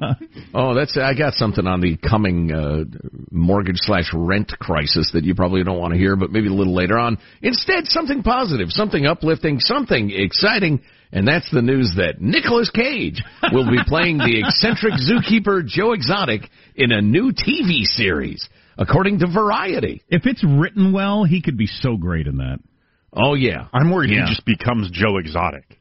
oh, 0.54 0.74
that's 0.74 0.96
I 0.96 1.14
got 1.14 1.34
something 1.34 1.66
on 1.66 1.80
the 1.80 1.96
coming 1.96 2.52
uh, 2.52 2.84
mortgage 3.30 3.78
slash 3.78 4.10
rent 4.14 4.52
crisis 4.60 5.10
that 5.14 5.24
you 5.24 5.34
probably 5.34 5.64
don't 5.64 5.78
want 5.78 5.94
to 5.94 5.98
hear, 5.98 6.16
but 6.16 6.30
maybe 6.30 6.48
a 6.48 6.52
little 6.52 6.74
later 6.74 6.98
on. 6.98 7.18
Instead, 7.42 7.86
something 7.86 8.22
positive, 8.22 8.68
something 8.70 9.06
uplifting, 9.06 9.58
something 9.60 10.10
exciting. 10.14 10.80
And 11.10 11.26
that's 11.26 11.50
the 11.50 11.62
news 11.62 11.94
that 11.96 12.20
Nicolas 12.20 12.70
Cage 12.70 13.22
will 13.50 13.64
be 13.70 13.78
playing 13.86 14.18
the 14.18 14.42
eccentric 14.44 14.92
zookeeper 14.94 15.64
Joe 15.66 15.92
Exotic 15.92 16.42
in 16.76 16.92
a 16.92 17.00
new 17.00 17.32
TV 17.32 17.84
series, 17.84 18.46
according 18.76 19.20
to 19.20 19.26
Variety. 19.26 20.02
If 20.08 20.26
it's 20.26 20.44
written 20.44 20.92
well, 20.92 21.24
he 21.24 21.40
could 21.40 21.56
be 21.56 21.66
so 21.66 21.96
great 21.96 22.26
in 22.26 22.36
that. 22.36 22.58
Oh 23.10 23.32
yeah, 23.34 23.68
I'm 23.72 23.90
worried 23.90 24.10
Yeah. 24.10 24.26
he 24.26 24.34
just 24.34 24.44
becomes 24.44 24.90
Joe 24.90 25.16
Exotic. 25.16 25.77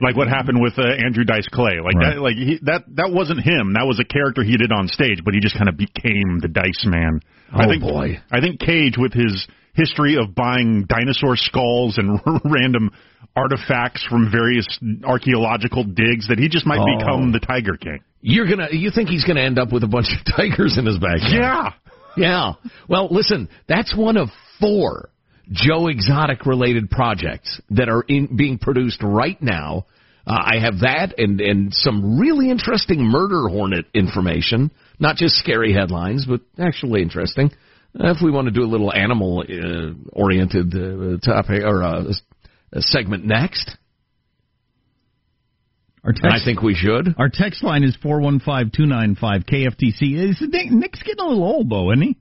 Like 0.00 0.16
what 0.16 0.28
happened 0.28 0.60
with 0.62 0.78
uh, 0.78 0.82
Andrew 0.82 1.24
Dice 1.24 1.46
Clay, 1.52 1.78
like 1.84 1.94
Right. 1.94 2.14
that, 2.14 2.20
like 2.22 2.36
he, 2.36 2.58
that 2.62 2.84
that 2.96 3.10
wasn't 3.12 3.40
him. 3.40 3.74
That 3.74 3.86
was 3.86 4.00
a 4.00 4.04
character 4.04 4.42
he 4.42 4.56
did 4.56 4.72
on 4.72 4.88
stage, 4.88 5.20
but 5.24 5.34
he 5.34 5.40
just 5.40 5.56
kind 5.56 5.68
of 5.68 5.76
became 5.76 6.38
the 6.40 6.48
Dice 6.48 6.84
Man. 6.86 7.20
I 7.52 7.66
Oh, 7.66 7.68
think, 7.68 7.82
boy. 7.82 8.18
I 8.30 8.40
think 8.40 8.60
Cage, 8.60 8.94
with 8.96 9.12
his 9.12 9.46
history 9.74 10.16
of 10.16 10.34
buying 10.34 10.86
dinosaur 10.88 11.36
skulls 11.36 11.98
and 11.98 12.18
random 12.44 12.90
artifacts 13.36 14.02
from 14.08 14.30
various 14.30 14.66
archaeological 15.04 15.84
digs, 15.84 16.28
that 16.28 16.38
he 16.38 16.48
just 16.48 16.66
might 16.66 16.78
Oh. 16.80 16.98
become 16.98 17.32
the 17.32 17.40
Tiger 17.40 17.76
King. 17.76 18.00
You're 18.22 18.46
gonna, 18.48 18.68
you 18.72 18.90
think 18.90 19.08
he's 19.08 19.24
gonna 19.24 19.40
end 19.42 19.58
up 19.58 19.72
with 19.72 19.82
a 19.84 19.86
bunch 19.88 20.08
of 20.12 20.24
tigers 20.36 20.76
in 20.78 20.86
his 20.86 20.98
backyard? 20.98 21.32
Yeah. 21.32 21.70
Yeah. 22.16 22.52
Well, 22.88 23.08
listen, 23.10 23.48
that's 23.68 23.94
one 23.94 24.16
of 24.16 24.28
four 24.58 25.09
Joe 25.50 25.88
Exotic 25.88 26.46
related 26.46 26.90
projects 26.90 27.60
that 27.70 27.88
are 27.88 28.02
in, 28.06 28.36
being 28.36 28.58
produced 28.58 29.02
right 29.02 29.40
now. 29.42 29.86
Uh, 30.26 30.32
I 30.32 30.60
have 30.60 30.80
that 30.80 31.14
and, 31.18 31.40
and 31.40 31.74
some 31.74 32.20
really 32.20 32.50
interesting 32.50 33.00
murder 33.00 33.48
hornet 33.48 33.86
information. 33.94 34.70
Not 34.98 35.16
just 35.16 35.36
scary 35.36 35.72
headlines, 35.72 36.26
but 36.26 36.42
actually 36.58 37.02
interesting. 37.02 37.50
Uh, 37.98 38.10
if 38.10 38.18
we 38.22 38.30
want 38.30 38.46
to 38.46 38.52
do 38.52 38.62
a 38.62 38.70
little 38.70 38.92
animal 38.92 39.40
uh, 39.40 39.92
oriented 40.12 40.72
uh, 40.74 41.18
topic 41.18 41.62
or 41.64 41.82
uh, 41.82 42.04
a 42.72 42.82
segment 42.82 43.24
next, 43.24 43.76
Our 46.04 46.12
and 46.22 46.32
I 46.32 46.44
think 46.44 46.62
we 46.62 46.74
should. 46.74 47.14
Our 47.18 47.28
text 47.28 47.64
line 47.64 47.82
is 47.82 47.96
four 48.00 48.20
one 48.20 48.38
five 48.38 48.70
two 48.70 48.86
nine 48.86 49.16
five 49.16 49.42
KFTC. 49.42 50.30
Is 50.30 50.36
Nick, 50.40 50.70
Nick's 50.70 51.02
getting 51.02 51.24
a 51.24 51.28
little 51.28 51.42
old 51.42 51.68
though, 51.68 51.90
isn't 51.90 52.02
he? 52.02 52.16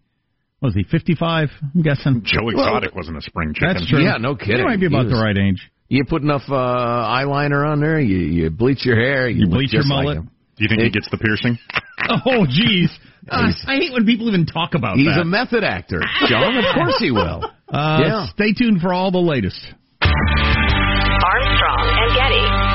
Was 0.62 0.74
he 0.76 0.84
fifty 0.84 1.16
five? 1.16 1.50
I'm 1.74 1.82
guessing. 1.82 2.22
Joe 2.26 2.50
Exotic 2.50 2.94
wasn't 2.96 3.18
a 3.18 3.22
spring 3.22 3.54
chicken. 3.54 3.74
That's 3.74 3.90
true. 3.90 4.04
Yeah, 4.04 4.18
no 4.20 4.36
kidding. 4.36 4.58
He 4.58 4.64
might 4.64 4.80
be 4.80 4.88
about 4.88 5.06
He 5.06 5.12
the 5.12 5.16
right 5.22 5.38
age. 5.38 5.72
You 5.88 6.04
put 6.06 6.22
enough 6.22 6.44
uh, 6.50 6.54
eyeliner 6.54 7.66
on 7.68 7.80
there, 7.80 8.00
you, 8.00 8.18
you 8.18 8.50
bleach 8.52 8.86
your 8.86 8.96
hair, 8.96 9.28
you, 9.28 9.46
You 9.46 9.48
bleach 9.48 9.74
your 9.74 9.82
just 9.82 9.92
like 9.92 10.04
mullet? 10.04 10.18
Do 10.22 10.64
you 10.64 10.68
think 10.68 10.82
he 10.82 10.90
gets 10.92 11.10
the 11.10 11.18
piercing? 11.18 11.58
Oh, 12.26 12.46
jeez. 12.46 12.90
Uh, 13.28 13.52
I 13.68 13.76
hate 13.78 13.92
when 13.94 14.06
people 14.06 14.28
even 14.28 14.46
talk 14.46 14.76
about 14.76 14.98
He's 14.98 15.08
that. 15.08 15.22
a 15.22 15.26
method 15.26 15.64
actor, 15.64 16.00
John. 16.28 16.58
Of 16.58 16.66
course 16.76 16.98
he 17.00 17.10
will. 17.12 17.44
Uh, 17.68 18.02
Yeah. 18.06 18.28
Stay 18.36 18.54
tuned 18.54 18.82
for 18.82 18.94
all 18.94 19.10
the 19.12 19.18
latest. 19.18 19.58
Armstrong 20.02 21.88
and 21.90 22.14
Getty. 22.14 22.69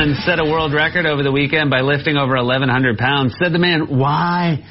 In 0.00 0.10
Iceland 0.10 0.24
set 0.24 0.40
a 0.40 0.44
world 0.44 0.72
record 0.72 1.06
over 1.06 1.22
the 1.22 1.32
weekend 1.32 1.70
by 1.70 1.80
lifting 1.80 2.16
over 2.16 2.36
1,100 2.36 2.98
pounds. 2.98 3.34
Said 3.42 3.52
the 3.52 3.58
man, 3.58 3.98
Why 3.98 4.64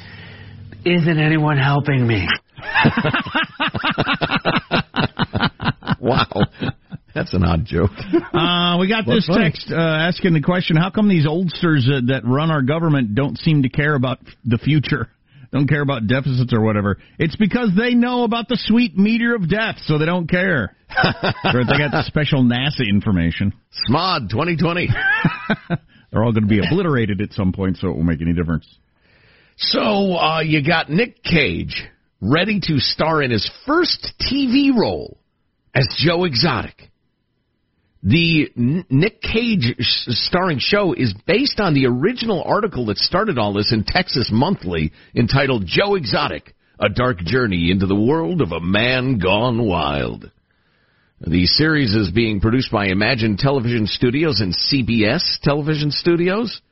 isn't 0.84 1.18
anyone 1.18 1.56
helping 1.56 2.06
me? 2.06 2.26
wow. 6.00 6.26
That's 7.14 7.34
an 7.34 7.44
odd 7.44 7.64
joke. 7.64 7.90
Uh, 8.32 8.76
we 8.78 8.88
got 8.88 9.04
this 9.06 9.26
funny. 9.26 9.50
text 9.50 9.70
uh, 9.70 9.76
asking 9.76 10.32
the 10.32 10.40
question: 10.40 10.76
How 10.76 10.90
come 10.90 11.08
these 11.08 11.26
oldsters 11.26 11.88
uh, 11.88 12.00
that 12.06 12.22
run 12.24 12.50
our 12.50 12.62
government 12.62 13.14
don't 13.14 13.38
seem 13.38 13.62
to 13.62 13.68
care 13.68 13.94
about 13.94 14.18
f- 14.26 14.32
the 14.44 14.58
future? 14.58 15.08
Don't 15.52 15.66
care 15.66 15.82
about 15.82 16.06
deficits 16.06 16.52
or 16.52 16.60
whatever. 16.60 16.98
It's 17.18 17.34
because 17.34 17.70
they 17.76 17.94
know 17.94 18.22
about 18.22 18.48
the 18.48 18.56
sweet 18.56 18.96
meteor 18.96 19.34
of 19.34 19.48
death, 19.48 19.76
so 19.84 19.98
they 19.98 20.06
don't 20.06 20.28
care. 20.28 20.76
or 21.44 21.64
they 21.64 21.78
got 21.78 21.90
the 21.90 22.04
special 22.06 22.44
NASA 22.44 22.88
information. 22.88 23.52
SMOD 23.88 24.30
2020. 24.30 24.88
They're 26.12 26.22
all 26.22 26.32
going 26.32 26.44
to 26.44 26.48
be 26.48 26.60
obliterated 26.64 27.20
at 27.20 27.32
some 27.32 27.52
point, 27.52 27.78
so 27.78 27.88
it 27.88 27.92
won't 27.92 28.06
make 28.06 28.22
any 28.22 28.32
difference. 28.32 28.66
So 29.56 30.16
uh, 30.16 30.40
you 30.40 30.64
got 30.64 30.88
Nick 30.88 31.22
Cage 31.22 31.84
ready 32.20 32.60
to 32.60 32.78
star 32.78 33.22
in 33.22 33.30
his 33.30 33.50
first 33.66 34.12
TV 34.20 34.74
role 34.74 35.18
as 35.74 35.86
Joe 35.98 36.24
Exotic. 36.24 36.89
The 38.02 38.50
Nick 38.56 39.20
Cage 39.20 39.74
starring 39.78 40.58
show 40.58 40.94
is 40.94 41.14
based 41.26 41.60
on 41.60 41.74
the 41.74 41.86
original 41.86 42.42
article 42.42 42.86
that 42.86 42.96
started 42.96 43.38
all 43.38 43.52
this 43.52 43.72
in 43.72 43.84
Texas 43.84 44.30
Monthly 44.32 44.92
entitled 45.14 45.66
Joe 45.66 45.96
Exotic, 45.96 46.54
A 46.78 46.88
Dark 46.88 47.18
Journey 47.18 47.70
into 47.70 47.86
the 47.86 47.94
World 47.94 48.40
of 48.40 48.52
a 48.52 48.60
Man 48.60 49.18
Gone 49.18 49.66
Wild. 49.66 50.30
The 51.20 51.44
series 51.44 51.94
is 51.94 52.10
being 52.10 52.40
produced 52.40 52.72
by 52.72 52.86
Imagine 52.86 53.36
Television 53.36 53.86
Studios 53.86 54.40
and 54.40 54.54
CBS 54.54 55.38
Television 55.42 55.90
Studios. 55.90 56.62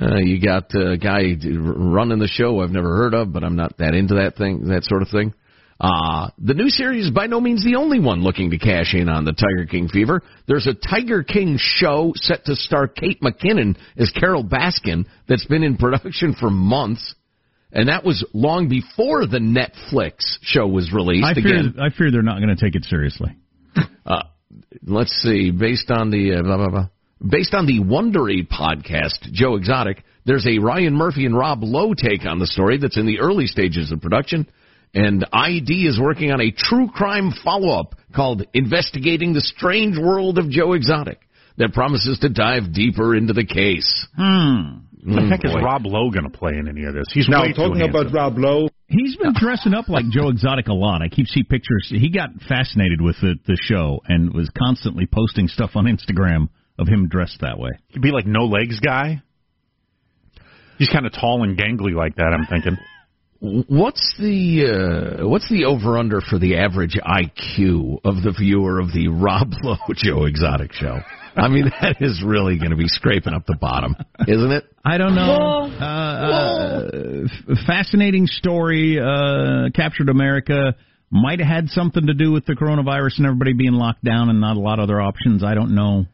Uh, 0.00 0.16
you 0.16 0.40
got 0.40 0.74
a 0.74 0.96
guy 0.96 1.36
running 1.44 2.18
the 2.18 2.28
show 2.28 2.60
I've 2.60 2.70
never 2.70 2.96
heard 2.96 3.12
of, 3.12 3.30
but 3.30 3.44
I'm 3.44 3.56
not 3.56 3.76
that 3.76 3.94
into 3.94 4.14
that 4.14 4.36
thing, 4.36 4.68
that 4.68 4.84
sort 4.84 5.02
of 5.02 5.08
thing. 5.10 5.34
Uh, 5.78 6.30
the 6.38 6.54
new 6.54 6.70
series 6.70 7.06
is 7.06 7.10
by 7.10 7.26
no 7.26 7.40
means 7.40 7.62
the 7.62 7.76
only 7.76 8.00
one 8.00 8.22
looking 8.22 8.50
to 8.50 8.58
cash 8.58 8.94
in 8.94 9.08
on 9.08 9.24
the 9.24 9.32
Tiger 9.32 9.66
King 9.70 9.88
fever. 9.88 10.22
There's 10.48 10.66
a 10.66 10.72
Tiger 10.72 11.22
King 11.22 11.58
show 11.60 12.12
set 12.14 12.46
to 12.46 12.56
star 12.56 12.88
Kate 12.88 13.20
McKinnon 13.20 13.76
as 13.98 14.10
Carole 14.10 14.44
Baskin 14.44 15.04
that's 15.28 15.44
been 15.46 15.62
in 15.62 15.76
production 15.76 16.34
for 16.38 16.48
months. 16.50 17.14
And 17.72 17.90
that 17.90 18.04
was 18.04 18.24
long 18.32 18.68
before 18.68 19.26
the 19.26 19.38
Netflix 19.38 20.38
show 20.40 20.66
was 20.66 20.92
released. 20.94 21.26
I 21.26 21.34
fear, 21.34 21.58
Again, 21.60 21.74
I 21.78 21.90
fear 21.94 22.10
they're 22.10 22.22
not 22.22 22.40
going 22.40 22.56
to 22.56 22.64
take 22.64 22.74
it 22.74 22.84
seriously. 22.84 23.36
uh, 24.06 24.22
let's 24.86 25.12
see, 25.22 25.50
based 25.50 25.90
on 25.90 26.10
the 26.10 26.36
uh, 26.38 26.42
blah, 26.42 26.56
blah, 26.56 26.70
blah. 26.70 26.88
based 27.28 27.52
on 27.52 27.66
the 27.66 27.80
Wondery 27.80 28.48
podcast, 28.48 29.30
Joe 29.32 29.56
Exotic, 29.56 30.04
there's 30.24 30.46
a 30.46 30.58
Ryan 30.58 30.94
Murphy 30.94 31.26
and 31.26 31.36
Rob 31.36 31.62
Lowe 31.62 31.92
take 31.92 32.24
on 32.24 32.38
the 32.38 32.46
story 32.46 32.78
that's 32.78 32.96
in 32.96 33.04
the 33.04 33.20
early 33.20 33.46
stages 33.46 33.92
of 33.92 34.00
production. 34.00 34.46
And 34.94 35.26
ID 35.32 35.86
is 35.86 36.00
working 36.00 36.30
on 36.32 36.40
a 36.40 36.50
true 36.50 36.88
crime 36.88 37.32
follow 37.44 37.78
up 37.78 37.96
called 38.14 38.46
Investigating 38.54 39.34
the 39.34 39.40
Strange 39.40 39.98
World 39.98 40.38
of 40.38 40.48
Joe 40.48 40.72
Exotic 40.72 41.20
that 41.58 41.72
promises 41.74 42.18
to 42.20 42.28
dive 42.28 42.72
deeper 42.72 43.14
into 43.14 43.32
the 43.32 43.44
case. 43.44 44.06
Hmm. 44.16 44.78
What 45.04 45.22
the 45.22 45.28
heck 45.28 45.44
is. 45.44 45.54
Rob 45.54 45.86
Lowe 45.86 46.10
going 46.10 46.30
to 46.30 46.36
play 46.36 46.52
in 46.58 46.68
any 46.68 46.84
of 46.84 46.94
this? 46.94 47.06
He's 47.12 47.28
Now, 47.28 47.42
way 47.42 47.52
too 47.52 47.68
talking 47.68 47.82
about. 47.82 48.12
Rob 48.12 48.38
Lowe, 48.38 48.68
He's 48.88 49.16
been 49.16 49.34
dressing 49.34 49.74
up 49.74 49.88
like 49.88 50.08
Joe 50.10 50.28
Exotic 50.28 50.68
a 50.68 50.72
lot. 50.72 51.02
I 51.02 51.08
keep 51.08 51.26
seeing 51.26 51.46
pictures. 51.46 51.88
He 51.90 52.10
got 52.10 52.30
fascinated 52.48 53.00
with 53.00 53.16
the, 53.20 53.34
the 53.46 53.56
show 53.60 54.00
and 54.06 54.32
was 54.32 54.48
constantly 54.56 55.06
posting 55.06 55.48
stuff 55.48 55.70
on 55.74 55.86
Instagram 55.86 56.48
of 56.78 56.86
him 56.86 57.08
dressed 57.08 57.40
that 57.40 57.58
way. 57.58 57.70
He'd 57.88 58.02
be 58.02 58.12
like 58.12 58.26
no 58.26 58.44
legs 58.44 58.78
guy. 58.78 59.22
He's 60.78 60.88
kind 60.88 61.06
of 61.06 61.12
tall 61.12 61.42
and 61.42 61.58
gangly 61.58 61.94
like 61.94 62.16
that. 62.16 62.32
I'm 62.32 62.46
thinking. 62.46 62.78
What's 63.68 64.14
the 64.18 65.20
uh, 65.20 65.28
what's 65.28 65.48
the 65.48 65.66
over 65.66 65.98
under 65.98 66.20
for 66.20 66.38
the 66.38 66.56
average 66.56 66.98
IQ 67.00 68.00
of 68.04 68.22
the 68.22 68.34
viewer 68.36 68.80
of 68.80 68.92
the 68.92 69.08
Rob 69.12 69.52
Lowe 69.62 69.76
Joe 69.94 70.24
Exotic 70.24 70.72
show? 70.72 70.98
I 71.36 71.48
mean, 71.48 71.70
that 71.80 71.96
is 72.00 72.22
really 72.24 72.58
going 72.58 72.70
to 72.70 72.76
be 72.76 72.88
scraping 72.88 73.34
up 73.34 73.44
the 73.46 73.56
bottom, 73.56 73.94
isn't 74.26 74.52
it? 74.52 74.64
I 74.84 74.98
don't 74.98 75.14
know. 75.14 75.70
Uh, 75.78 75.84
uh, 75.84 77.56
fascinating 77.66 78.26
story. 78.26 78.98
Uh, 78.98 79.68
captured 79.74 80.08
America. 80.08 80.74
Might 81.10 81.38
have 81.38 81.48
had 81.48 81.68
something 81.68 82.06
to 82.06 82.14
do 82.14 82.32
with 82.32 82.46
the 82.46 82.54
coronavirus 82.54 83.18
and 83.18 83.26
everybody 83.26 83.52
being 83.52 83.74
locked 83.74 84.02
down 84.02 84.28
and 84.28 84.40
not 84.40 84.56
a 84.56 84.60
lot 84.60 84.80
of 84.80 84.84
other 84.84 85.00
options. 85.00 85.44
I 85.44 85.54
don't 85.54 85.74
know. 85.74 86.06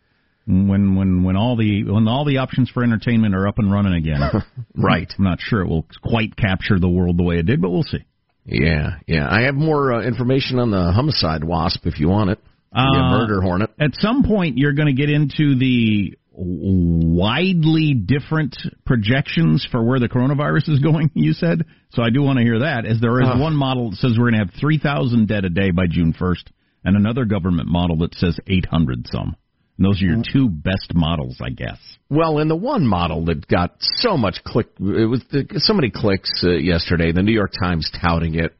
When 0.46 0.96
when 0.96 1.22
when 1.22 1.37
all 1.37 1.57
the 1.57 1.85
when 1.85 2.09
all 2.09 2.24
the 2.24 2.38
options 2.38 2.68
for 2.70 2.83
entertainment 2.83 3.35
are 3.35 3.46
up 3.46 3.59
and 3.59 3.70
running 3.70 3.94
again, 3.94 4.20
Right. 4.74 5.09
I'm 5.16 5.24
not 5.24 5.38
sure 5.40 5.61
it 5.62 5.68
will 5.68 5.87
quite 6.02 6.35
capture 6.37 6.78
the 6.81 6.88
world 6.88 7.16
the 7.16 7.22
way 7.22 7.38
it 7.38 7.46
did, 7.46 7.61
but 7.62 7.70
we'll 7.70 7.85
see. 7.85 8.05
Yeah, 8.44 8.96
yeah. 9.07 9.28
I 9.31 9.42
have 9.42 9.55
more 9.55 9.92
uh, 9.92 10.02
information 10.02 10.59
on 10.59 10.72
the 10.72 10.90
homicide 10.90 11.44
wasp 11.44 11.87
if 11.87 12.00
you 12.00 12.09
want 12.09 12.31
it. 12.31 12.40
The 12.72 12.81
Uh, 12.81 13.11
murder 13.11 13.40
hornet. 13.40 13.70
At 13.78 13.94
some 13.94 14.24
point, 14.24 14.59
you're 14.59 14.72
going 14.72 14.88
to 14.88 14.94
get 15.00 15.11
into 15.11 15.55
the 15.57 16.16
widely 16.35 17.94
different 17.94 18.57
projections 18.85 19.66
for 19.70 19.83
where 19.85 20.00
the 20.00 20.09
coronavirus 20.09 20.70
is 20.70 20.78
going, 20.81 21.11
you 21.14 21.33
said. 21.35 21.64
So 21.90 22.02
I 22.02 22.11
do 22.11 22.22
want 22.22 22.38
to 22.38 22.42
hear 22.44 22.61
that, 22.61 22.87
as 22.87 23.00
there 23.00 23.20
is 23.20 23.28
Uh. 23.28 23.38
one 23.38 23.55
model 23.55 23.90
that 23.90 23.96
says 23.96 24.12
we're 24.18 24.31
going 24.31 24.40
to 24.40 24.46
have 24.50 24.61
3,000 24.61 25.28
dead 25.28 25.44
a 25.44 25.50
day 25.50 25.70
by 25.70 25.87
June 25.87 26.12
1st, 26.18 26.44
and 26.85 26.96
another 26.96 27.24
government 27.26 27.68
model 27.68 27.98
that 27.98 28.14
says 28.14 28.38
800 28.46 29.07
some. 29.11 29.37
And 29.78 29.87
those 29.87 30.02
are 30.02 30.06
your 30.06 30.22
two 30.32 30.48
best 30.48 30.92
models, 30.94 31.38
I 31.42 31.50
guess. 31.50 31.78
Well, 32.11 32.38
in 32.38 32.48
the 32.48 32.56
one 32.56 32.87
model 32.87 33.24
that 33.26 33.48
got 33.48 33.76
so 33.78 34.16
much 34.16 34.44
click, 34.44 34.66
it 34.78 35.08
was 35.08 35.22
the, 35.30 35.46
so 35.56 35.72
many 35.72 35.90
clicks 35.90 36.42
uh, 36.44 36.50
yesterday. 36.50 37.12
The 37.12 37.22
New 37.22 37.32
York 37.32 37.52
Times 37.58 37.90
touting 38.00 38.35
it. 38.35 38.54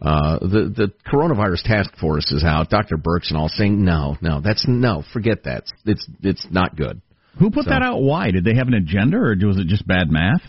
Uh, 0.00 0.38
the 0.38 0.72
the 0.76 0.92
coronavirus 1.12 1.62
task 1.64 1.96
force 1.96 2.30
is 2.30 2.44
out. 2.44 2.70
Dr. 2.70 2.96
Birx 2.96 3.30
and 3.30 3.36
all 3.36 3.48
saying 3.48 3.84
no, 3.84 4.16
no, 4.20 4.40
that's 4.40 4.64
no, 4.68 5.02
forget 5.12 5.42
that. 5.44 5.64
It's 5.86 6.08
it's 6.22 6.46
not 6.50 6.76
good. 6.76 7.00
Who 7.40 7.50
put 7.50 7.64
So- 7.64 7.70
that 7.70 7.82
out? 7.82 8.00
Why? 8.00 8.30
Did 8.30 8.44
they 8.44 8.54
have 8.54 8.68
an 8.68 8.74
agenda, 8.74 9.16
or 9.16 9.34
was 9.44 9.58
it 9.58 9.66
just 9.66 9.86
bad 9.88 10.08
math? 10.10 10.42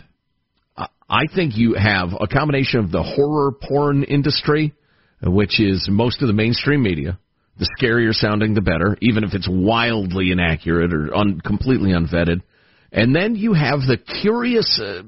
I- 0.76 0.86
I 1.08 1.26
think 1.26 1.56
you 1.56 1.74
have 1.74 2.10
a 2.20 2.28
combination 2.28 2.78
of 2.78 2.92
the 2.92 3.02
horror 3.02 3.50
porn 3.52 4.04
industry, 4.04 4.72
uh, 5.26 5.30
which 5.30 5.58
is 5.58 5.88
most 5.90 6.22
of 6.22 6.28
the 6.28 6.34
mainstream 6.34 6.82
media. 6.82 7.18
The 7.60 7.68
scarier 7.78 8.14
sounding, 8.14 8.54
the 8.54 8.62
better, 8.62 8.96
even 9.02 9.22
if 9.22 9.34
it's 9.34 9.48
wildly 9.48 10.32
inaccurate 10.32 10.94
or 10.94 11.14
un- 11.14 11.40
completely 11.40 11.90
unvetted. 11.90 12.40
And 12.90 13.14
then 13.14 13.36
you 13.36 13.52
have 13.52 13.80
the 13.80 13.98
curious 14.22 14.80
uh, 14.82 15.02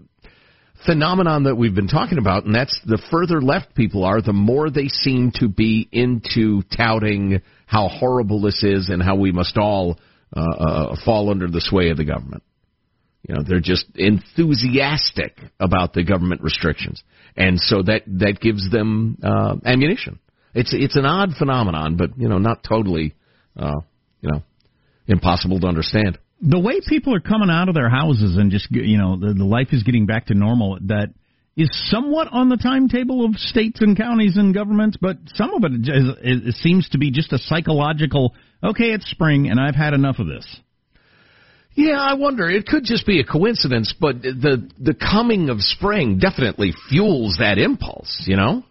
phenomenon 0.85 1.45
that 1.45 1.57
we've 1.57 1.75
been 1.75 1.89
talking 1.89 2.19
about, 2.19 2.45
and 2.45 2.55
that's 2.55 2.79
the 2.85 3.01
further 3.11 3.41
left 3.41 3.75
people 3.75 4.05
are, 4.05 4.21
the 4.21 4.35
more 4.35 4.69
they 4.69 4.89
seem 4.89 5.33
to 5.37 5.49
be 5.49 5.89
into 5.93 6.63
touting 6.77 7.41
how 7.67 7.89
horrible 7.89 8.43
this 8.43 8.63
is 8.63 8.91
and 8.91 9.03
how 9.03 9.17
we 9.17 9.33
must 9.33 9.57
all 9.57 9.99
uh, 10.37 10.41
uh, 10.41 10.97
fall 11.07 11.31
under 11.31 11.49
the 11.49 11.61
sway 11.61 11.89
of 11.89 11.97
the 11.97 12.05
government. 12.05 12.43
You 13.27 13.37
know, 13.37 13.43
they're 13.47 13.61
just 13.61 13.87
enthusiastic 13.95 15.39
about 15.59 15.95
the 15.95 16.05
government 16.05 16.43
restrictions, 16.43 17.03
and 17.37 17.59
so 17.59 17.83
that 17.83 18.03
that 18.07 18.41
gives 18.41 18.71
them 18.71 19.17
uh, 19.23 19.57
ammunition. 19.65 20.19
It's 20.55 20.75
it's 20.75 20.97
an 20.97 21.07
odd 21.07 21.35
phenomenon, 21.39 21.97
but 21.97 22.19
you 22.19 22.29
know, 22.29 22.39
not 22.39 22.63
totally, 22.63 23.15
uh, 23.57 23.81
you 24.21 24.31
know, 24.31 24.43
impossible 25.07 25.61
to 25.61 25.67
understand. 25.67 26.19
the 26.43 26.59
way 26.59 26.81
people 26.87 27.15
are 27.15 27.21
coming 27.21 27.51
out 27.51 27.69
of 27.69 27.75
their 27.75 27.89
houses 27.89 28.37
and 28.37 28.51
just 28.51 28.67
you 28.71 28.99
know 28.99 29.17
the, 29.17 29.33
the 29.33 29.45
life 29.45 29.69
is 29.73 29.83
getting 29.85 30.07
back 30.07 30.27
to 30.27 30.35
normal 30.35 30.79
that 30.83 31.09
is 31.57 31.71
somewhat 31.91 32.29
on 32.33 32.49
the 32.49 32.57
timetable 32.57 33.25
of 33.25 33.37
states 33.37 33.81
and 33.81 33.97
counties 33.97 34.37
and 34.37 34.53
governments 34.55 34.97
but 35.01 35.17
some 35.35 35.55
of 35.55 35.63
it, 35.65 35.73
is, 35.73 36.09
it, 36.23 36.49
it 36.49 36.55
seems 36.57 36.89
to 36.89 36.99
be 36.99 37.11
just 37.11 37.33
a 37.33 37.39
psychological 37.39 38.35
okay 38.63 38.91
it's 38.93 39.09
spring 39.11 39.49
and 39.49 39.61
i've 39.61 39.77
had 39.77 39.95
enough 39.95 40.19
of 40.19 40.27
this 40.27 40.47
Yeah, 41.75 41.99
I 42.01 42.15
wonder. 42.15 42.51
It 42.51 42.67
could 42.67 42.85
just 42.85 43.07
be 43.07 43.21
a 43.21 43.25
coincidence, 43.25 43.95
but 43.99 44.21
the 44.21 44.69
the 44.79 44.95
coming 44.95 45.49
of 45.49 45.61
spring 45.61 46.19
definitely 46.19 46.73
fuels 46.91 47.37
that 47.39 47.57
impulse. 47.59 48.25
You 48.27 48.37
know, 48.37 48.63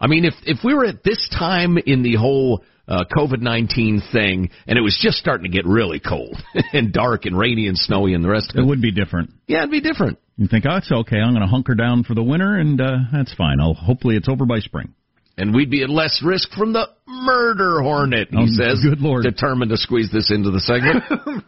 I 0.00 0.06
mean, 0.06 0.24
if 0.24 0.34
if 0.44 0.58
we 0.64 0.74
were 0.74 0.84
at 0.86 1.02
this 1.04 1.28
time 1.36 1.76
in 1.78 2.02
the 2.02 2.14
whole 2.16 2.64
uh, 2.88 3.04
COVID 3.14 3.40
nineteen 3.40 4.00
thing, 4.12 4.50
and 4.66 4.78
it 4.78 4.82
was 4.82 4.98
just 5.00 5.18
starting 5.18 5.50
to 5.50 5.56
get 5.56 5.66
really 5.66 6.00
cold 6.00 6.36
and 6.72 6.92
dark 6.92 7.24
and 7.26 7.38
rainy 7.38 7.68
and 7.68 7.76
snowy 7.78 8.14
and 8.14 8.24
the 8.24 8.28
rest 8.30 8.50
of 8.50 8.56
it 8.56 8.60
it, 8.62 8.66
would 8.66 8.80
be 8.82 8.90
different 8.92 9.30
yeah, 9.46 9.58
it'd 9.58 9.70
be 9.70 9.80
different. 9.80 10.18
you 10.36 10.48
think 10.48 10.64
oh 10.68 10.76
it's 10.76 10.90
okay 10.90 11.18
i'm 11.18 11.30
going 11.32 11.42
to 11.42 11.46
hunker 11.46 11.74
down 11.76 12.02
for 12.02 12.14
the 12.14 12.22
winter 12.22 12.56
and 12.56 12.80
uh, 12.80 12.96
that's 13.12 13.32
fine 13.34 13.60
i'll 13.60 13.74
hopefully 13.74 14.16
it's 14.16 14.28
over 14.28 14.44
by 14.46 14.58
spring 14.58 14.92
And 15.38 15.54
we'd 15.54 15.70
be 15.70 15.82
at 15.84 15.90
less 15.90 16.20
risk 16.24 16.50
from 16.52 16.72
the 16.72 16.88
murder 17.06 17.80
hornet, 17.82 18.28
he 18.30 18.36
Oh, 18.38 18.46
says. 18.46 18.80
good 18.82 19.00
Lord. 19.00 19.22
Determined 19.22 19.70
to 19.70 19.76
squeeze 19.76 20.10
this 20.12 20.30
into 20.32 20.50
the 20.50 20.60
segment. 20.60 21.04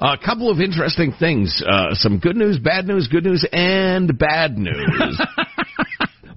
A 0.00 0.16
couple 0.16 0.48
of 0.48 0.60
interesting 0.60 1.12
things. 1.18 1.60
Uh, 1.66 1.92
some 1.94 2.20
good 2.20 2.36
news, 2.36 2.56
bad 2.58 2.86
news, 2.86 3.08
good 3.08 3.24
news, 3.24 3.44
and 3.52 4.16
bad 4.16 4.56
news. 4.56 5.20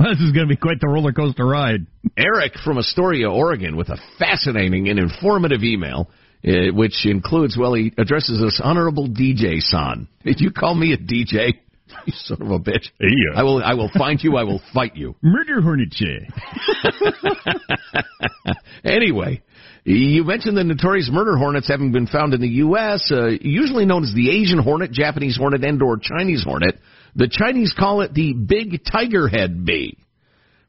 this 0.10 0.22
is 0.22 0.32
going 0.32 0.48
to 0.48 0.54
be 0.54 0.58
quite 0.58 0.80
the 0.80 0.88
roller 0.88 1.12
coaster 1.12 1.46
ride 1.46 1.86
Eric 2.18 2.54
from 2.64 2.78
Astoria, 2.78 3.30
Oregon, 3.30 3.76
with 3.76 3.90
a 3.90 3.98
fascinating 4.18 4.90
and 4.90 5.00
informative 5.00 5.64
email, 5.64 6.10
uh, 6.46 6.74
which 6.74 7.06
includes, 7.06 7.58
well, 7.58 7.74
he 7.74 7.94
addresses 7.98 8.42
us 8.42 8.60
Honorable 8.64 9.08
DJ 9.08 9.60
Son. 9.60 10.08
Did 10.24 10.40
you 10.40 10.52
call 10.52 10.76
me 10.76 10.94
a 10.94 10.98
DJ? 10.98 11.54
You 12.06 12.14
son 12.16 12.42
of 12.42 12.50
a 12.50 12.58
bitch. 12.58 12.88
Yeah. 13.02 13.36
I 13.36 13.44
will, 13.44 13.62
I 13.62 13.74
will 13.74 13.90
find 13.90 14.18
you. 14.24 14.38
I 14.38 14.44
will 14.44 14.62
fight 14.74 14.96
you. 14.96 15.14
murder 15.22 15.62
hornet 15.62 15.94
anyway, 18.86 19.42
you 19.84 20.24
mentioned 20.24 20.56
the 20.56 20.64
notorious 20.64 21.10
murder 21.12 21.36
hornets 21.36 21.68
having 21.68 21.92
been 21.92 22.08
found 22.08 22.34
in 22.34 22.40
the 22.40 22.48
U.S., 22.48 23.12
uh, 23.12 23.32
usually 23.42 23.84
known 23.84 24.06
as 24.06 24.14
the 24.14 24.30
Asian 24.30 24.60
hornet, 24.60 24.94
Japanese 24.94 25.36
hornet, 25.36 25.66
and 25.66 25.82
or 25.82 25.98
Chinese 25.98 26.46
hornet. 26.46 26.80
The 27.16 27.28
Chinese 27.30 27.74
call 27.78 28.02
it 28.02 28.14
the 28.14 28.34
big 28.34 28.84
tiger 28.86 29.28
head 29.28 29.66
bee. 29.66 29.98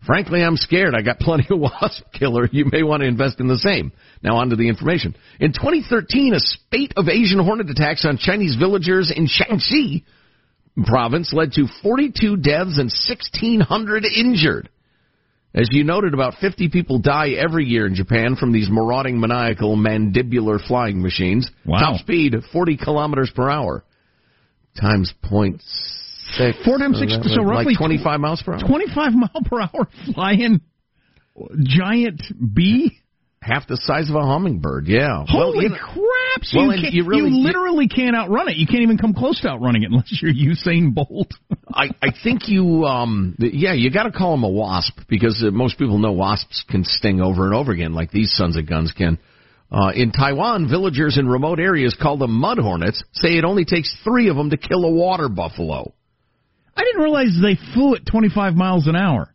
Frankly, 0.07 0.43
I'm 0.43 0.57
scared. 0.57 0.95
I 0.97 1.03
got 1.03 1.21
plenty 1.21 1.47
of 1.51 1.61
wasp 1.61 2.03
killer. 2.13 2.49
You 2.51 2.67
may 2.71 2.83
want 2.83 3.03
to 3.03 3.09
invest 3.09 3.39
in 3.41 3.47
the 3.47 3.59
same. 3.59 3.93
Now 4.23 4.37
on 4.37 4.51
to 4.51 4.57
the 4.57 4.69
information. 4.69 5.15
In 5.39 5.53
2013, 5.53 6.35
a 6.35 6.41
spate 6.41 6.95
of 6.97 7.09
Asian 7.09 7.39
hornet 7.39 7.71
attacks 7.71 8.05
on 8.05 8.19
Chinese 8.19 8.57
villagers 8.57 9.13
in 9.15 9.29
Shaanxi 9.29 10.05
province 10.85 11.33
led 11.33 11.53
to 11.53 11.67
42 11.83 12.37
deaths 12.39 12.79
and 12.79 12.91
1,600 12.91 14.05
injured. 14.05 14.69
As 15.55 15.69
you 15.71 15.85
noted, 15.85 16.15
about 16.15 16.35
50 16.41 16.71
people 16.71 16.99
die 16.99 17.31
every 17.31 17.67
year 17.67 17.87
in 17.87 17.95
Japan 17.95 18.37
from 18.37 18.53
these 18.53 18.71
marauding, 18.71 19.21
maniacal, 19.21 19.77
mandibular 19.77 20.59
flying 20.67 21.03
machines. 21.03 21.49
Wow. 21.67 21.79
Top 21.79 22.01
speed, 22.01 22.35
40 22.53 22.79
kilometers 22.79 23.31
per 23.35 23.51
hour. 23.51 23.85
Times 24.81 25.13
point 25.23 25.61
six. 26.33 26.59
Four 26.64 26.79
times 26.79 26.99
six, 26.99 27.12
uh, 27.12 27.23
so 27.25 27.42
roughly 27.42 27.73
like 27.73 27.79
25 27.79 28.21
miles 28.21 28.42
per 28.42 28.55
hour. 28.55 28.61
25 28.66 29.12
mile 29.12 29.42
per 29.45 29.61
hour 29.61 29.88
flying 30.14 30.61
giant 31.64 32.23
bee 32.55 33.03
Half 33.42 33.66
the 33.66 33.77
size 33.77 34.09
of 34.09 34.14
a 34.14 34.21
hummingbird, 34.21 34.87
yeah. 34.87 35.25
Holy 35.27 35.57
well, 35.57 35.62
you 35.64 35.68
know- 35.71 35.77
crap! 35.77 36.45
So 36.45 36.59
well, 36.59 36.77
you, 36.77 36.83
can't, 36.83 36.95
you 36.95 37.05
really- 37.05 37.31
you 37.33 37.42
literally 37.42 37.88
can't 37.88 38.14
outrun 38.14 38.49
it. 38.49 38.57
You 38.57 38.68
can't 38.68 38.83
even 38.83 38.99
come 38.99 39.14
close 39.14 39.40
to 39.40 39.49
outrunning 39.49 39.83
it 39.83 39.90
unless 39.90 40.16
you're 40.23 40.33
Usain 40.33 40.95
Bolt. 40.95 41.35
I, 41.75 41.90
I 42.01 42.11
think 42.23 42.49
you, 42.49 42.85
um, 42.85 43.35
yeah, 43.40 43.73
you 43.73 43.90
got 43.90 44.05
to 44.05 44.12
call 44.12 44.31
them 44.31 44.45
a 44.45 44.49
wasp 44.49 44.97
because 45.09 45.42
uh, 45.45 45.51
most 45.51 45.77
people 45.77 45.99
know 45.99 46.12
wasps 46.12 46.64
can 46.71 46.85
sting 46.85 47.21
over 47.21 47.45
and 47.47 47.55
over 47.55 47.73
again, 47.73 47.95
like 47.95 48.12
these 48.12 48.33
sons 48.33 48.57
of 48.57 48.68
guns 48.68 48.92
can. 48.97 49.18
Uh, 49.73 49.90
in 49.92 50.12
Taiwan, 50.12 50.68
villagers 50.68 51.18
in 51.18 51.27
remote 51.27 51.59
areas 51.59 51.97
call 52.01 52.18
them 52.18 52.31
mud 52.31 52.59
hornets. 52.59 53.03
Say 53.12 53.31
it 53.31 53.45
only 53.45 53.64
takes 53.64 53.92
three 54.05 54.29
of 54.29 54.37
them 54.37 54.51
to 54.51 54.57
kill 54.57 54.85
a 54.85 54.90
water 54.90 55.29
buffalo. 55.29 55.95
I 56.77 56.83
didn't 56.85 57.03
realize 57.03 57.37
they 57.41 57.59
flew 57.75 57.95
at 57.95 58.07
25 58.07 58.55
miles 58.55 58.87
an 58.87 58.97
hour. 58.97 59.29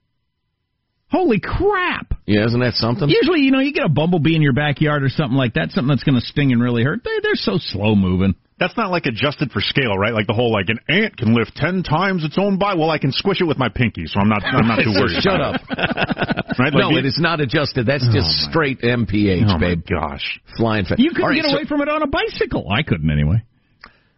Holy 1.10 1.40
crap! 1.40 2.16
Yeah, 2.26 2.46
isn't 2.48 2.60
that 2.60 2.74
something? 2.74 3.08
Usually, 3.08 3.40
you 3.40 3.52
know, 3.52 3.60
you 3.60 3.72
get 3.72 3.86
a 3.86 3.90
bumblebee 3.90 4.36
in 4.36 4.42
your 4.42 4.52
backyard 4.52 5.04
or 5.04 5.10
something 5.10 5.38
like 5.38 5.54
that, 5.54 5.72
something 5.72 5.88
that's 5.88 6.04
going 6.04 6.20
to 6.20 6.26
sting 6.26 6.52
and 6.52 6.62
really 6.62 6.84
hurt. 6.84 7.00
They, 7.06 7.20
they're 7.24 7.36
so 7.36 7.58
slow 7.58 7.96
moving. 7.96 8.36
That's 8.60 8.76
not 8.76 8.92
like 8.92 9.06
adjusted 9.06 9.52
for 9.52 9.62
scale, 9.62 9.96
right? 9.98 10.12
Like 10.14 10.28
the 10.28 10.34
whole 10.34 10.52
like 10.52 10.68
an 10.68 10.80
ant 10.90 11.16
can 11.16 11.34
lift 11.34 11.56
ten 11.56 11.82
times 11.84 12.26
its 12.26 12.36
own 12.38 12.58
body. 12.58 12.78
Well, 12.80 12.90
I 12.90 12.98
can 12.98 13.14
squish 13.14 13.40
it 13.40 13.46
with 13.46 13.58
my 13.58 13.70
pinky, 13.70 14.06
so 14.08 14.20
I'm 14.20 14.28
not 14.28 14.44
I'm 14.44 14.68
not 14.68 14.80
too 14.84 14.92
worried. 15.00 15.22
Shut 15.22 15.40
up. 15.42 15.62
It. 15.70 16.44
Right? 16.60 16.74
no, 16.74 16.88
Like 16.90 17.04
it 17.04 17.06
is 17.06 17.20
not 17.22 17.40
adjusted. 17.40 17.86
That's 17.86 18.04
oh, 18.10 18.12
just 18.12 18.26
Oh, 18.26 18.46
my- 18.48 18.52
straight 18.52 18.82
MPH, 18.82 19.44
Oh 19.44 19.54
my 19.54 19.60
babe. 19.60 19.84
gosh! 19.88 20.40
Flying 20.58 20.86
fast. 20.86 20.98
You 21.00 21.10
couldn't 21.12 21.24
All 21.24 21.30
right, 21.30 21.36
get 21.36 21.46
so- 21.46 21.56
away 21.56 21.66
from 21.66 21.82
it 21.82 21.88
on 21.88 22.02
a 22.02 22.08
bicycle. 22.08 22.68
I 22.72 22.82
couldn't 22.82 23.12
anyway. 23.12 23.44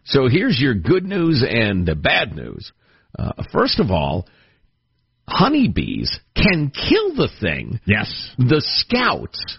So 0.04 0.26
here's 0.26 0.58
your 0.58 0.72
good 0.74 1.04
news 1.04 1.44
and 1.46 1.84
the 1.86 1.94
bad 1.94 2.34
news. 2.34 2.72
Uh, 3.18 3.32
first 3.52 3.80
of 3.80 3.90
all, 3.90 4.26
honeybees 5.28 6.18
can 6.34 6.70
kill 6.70 7.14
the 7.14 7.28
thing. 7.40 7.80
Yes. 7.86 8.34
The 8.38 8.60
scouts, 8.60 9.58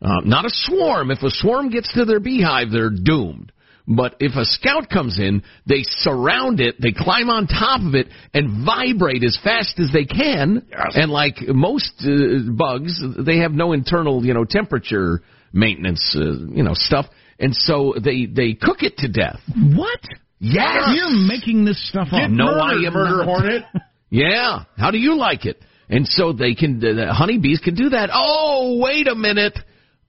uh, 0.00 0.20
not 0.24 0.44
a 0.44 0.50
swarm. 0.50 1.10
If 1.10 1.22
a 1.22 1.30
swarm 1.30 1.70
gets 1.70 1.92
to 1.94 2.04
their 2.04 2.20
beehive, 2.20 2.70
they're 2.70 2.90
doomed. 2.90 3.52
But 3.86 4.16
if 4.20 4.36
a 4.36 4.44
scout 4.44 4.88
comes 4.88 5.18
in, 5.18 5.42
they 5.66 5.82
surround 5.82 6.60
it, 6.60 6.76
they 6.80 6.92
climb 6.92 7.28
on 7.30 7.46
top 7.48 7.80
of 7.84 7.94
it, 7.94 8.06
and 8.32 8.64
vibrate 8.64 9.24
as 9.24 9.36
fast 9.42 9.78
as 9.80 9.90
they 9.92 10.04
can. 10.04 10.66
And 10.94 11.10
like 11.10 11.36
most 11.48 11.92
uh, 12.00 12.52
bugs, 12.52 13.02
they 13.18 13.38
have 13.38 13.52
no 13.52 13.72
internal, 13.72 14.24
you 14.24 14.34
know, 14.34 14.44
temperature 14.44 15.22
maintenance, 15.52 16.16
uh, 16.16 16.46
you 16.54 16.62
know, 16.62 16.74
stuff. 16.74 17.06
And 17.40 17.54
so 17.54 17.94
they 18.02 18.26
they 18.26 18.54
cook 18.54 18.82
it 18.82 18.98
to 18.98 19.08
death. 19.08 19.40
What? 19.56 20.00
Yes. 20.42 20.90
You're 20.94 21.26
making 21.26 21.64
this 21.64 21.88
stuff 21.88 22.08
up. 22.10 22.28
no, 22.30 22.46
I 22.48 22.72
am 22.72 22.92
murder 22.92 23.16
not. 23.18 23.24
hornet. 23.24 23.62
Yeah. 24.14 24.64
How 24.76 24.90
do 24.90 24.98
you 24.98 25.16
like 25.16 25.46
it? 25.46 25.56
And 25.88 26.06
so 26.06 26.34
they 26.34 26.54
can, 26.54 26.80
the 26.80 27.14
honeybees 27.14 27.60
can 27.60 27.74
do 27.74 27.88
that. 27.88 28.10
Oh, 28.12 28.78
wait 28.78 29.08
a 29.08 29.14
minute. 29.14 29.58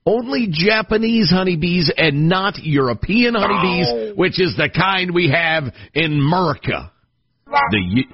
Only 0.04 0.48
Japanese 0.50 1.30
honeybees 1.30 1.90
and 1.96 2.28
not 2.28 2.58
European 2.58 3.34
honeybees, 3.34 4.12
which 4.14 4.38
is 4.38 4.54
the 4.58 4.68
kind 4.68 5.14
we 5.14 5.30
have 5.30 5.72
in 5.94 6.12
America. 6.20 6.92
The 7.46 8.04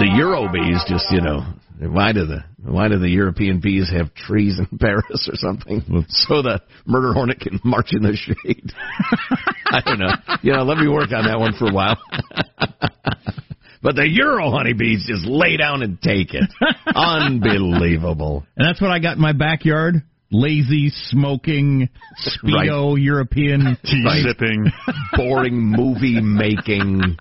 the 0.00 0.08
Euro 0.16 0.50
bees 0.52 0.82
just, 0.88 1.12
you 1.12 1.20
know, 1.20 1.44
Why 1.78 2.12
do 2.12 2.24
the 2.24 2.44
why 2.62 2.88
do 2.88 2.98
the 2.98 3.08
European 3.08 3.60
bees 3.60 3.90
have 3.90 4.14
trees 4.14 4.58
in 4.58 4.78
Paris 4.78 5.28
or 5.28 5.34
something? 5.34 6.06
So 6.08 6.40
the 6.40 6.62
murder 6.86 7.12
hornet 7.12 7.40
can 7.40 7.60
march 7.64 7.88
in 7.92 8.02
the 8.02 8.16
shade. 8.16 8.72
I 9.66 9.80
don't 9.84 9.98
know. 9.98 10.38
You 10.42 10.52
know, 10.52 10.62
let 10.62 10.78
me 10.78 10.88
work 10.88 11.10
on 11.12 11.26
that 11.26 11.38
one 11.38 11.54
for 11.58 11.68
a 11.68 11.72
while. 11.72 11.98
but 13.82 13.96
the 13.96 14.08
Euro 14.08 14.50
honeybees 14.50 15.04
just 15.06 15.26
lay 15.26 15.56
down 15.56 15.82
and 15.82 16.00
take 16.00 16.32
it. 16.32 16.48
Unbelievable. 16.94 18.46
And 18.56 18.68
that's 18.68 18.80
what 18.80 18.90
I 18.90 19.00
got 19.00 19.16
in 19.16 19.22
my 19.22 19.32
backyard. 19.32 19.96
Lazy, 20.30 20.90
smoking, 20.90 21.88
speedo, 22.26 22.96
European, 23.00 23.76
tea 23.84 24.24
sipping, 24.24 24.66
boring 25.12 25.54
movie 25.54 26.20
making, 26.20 27.16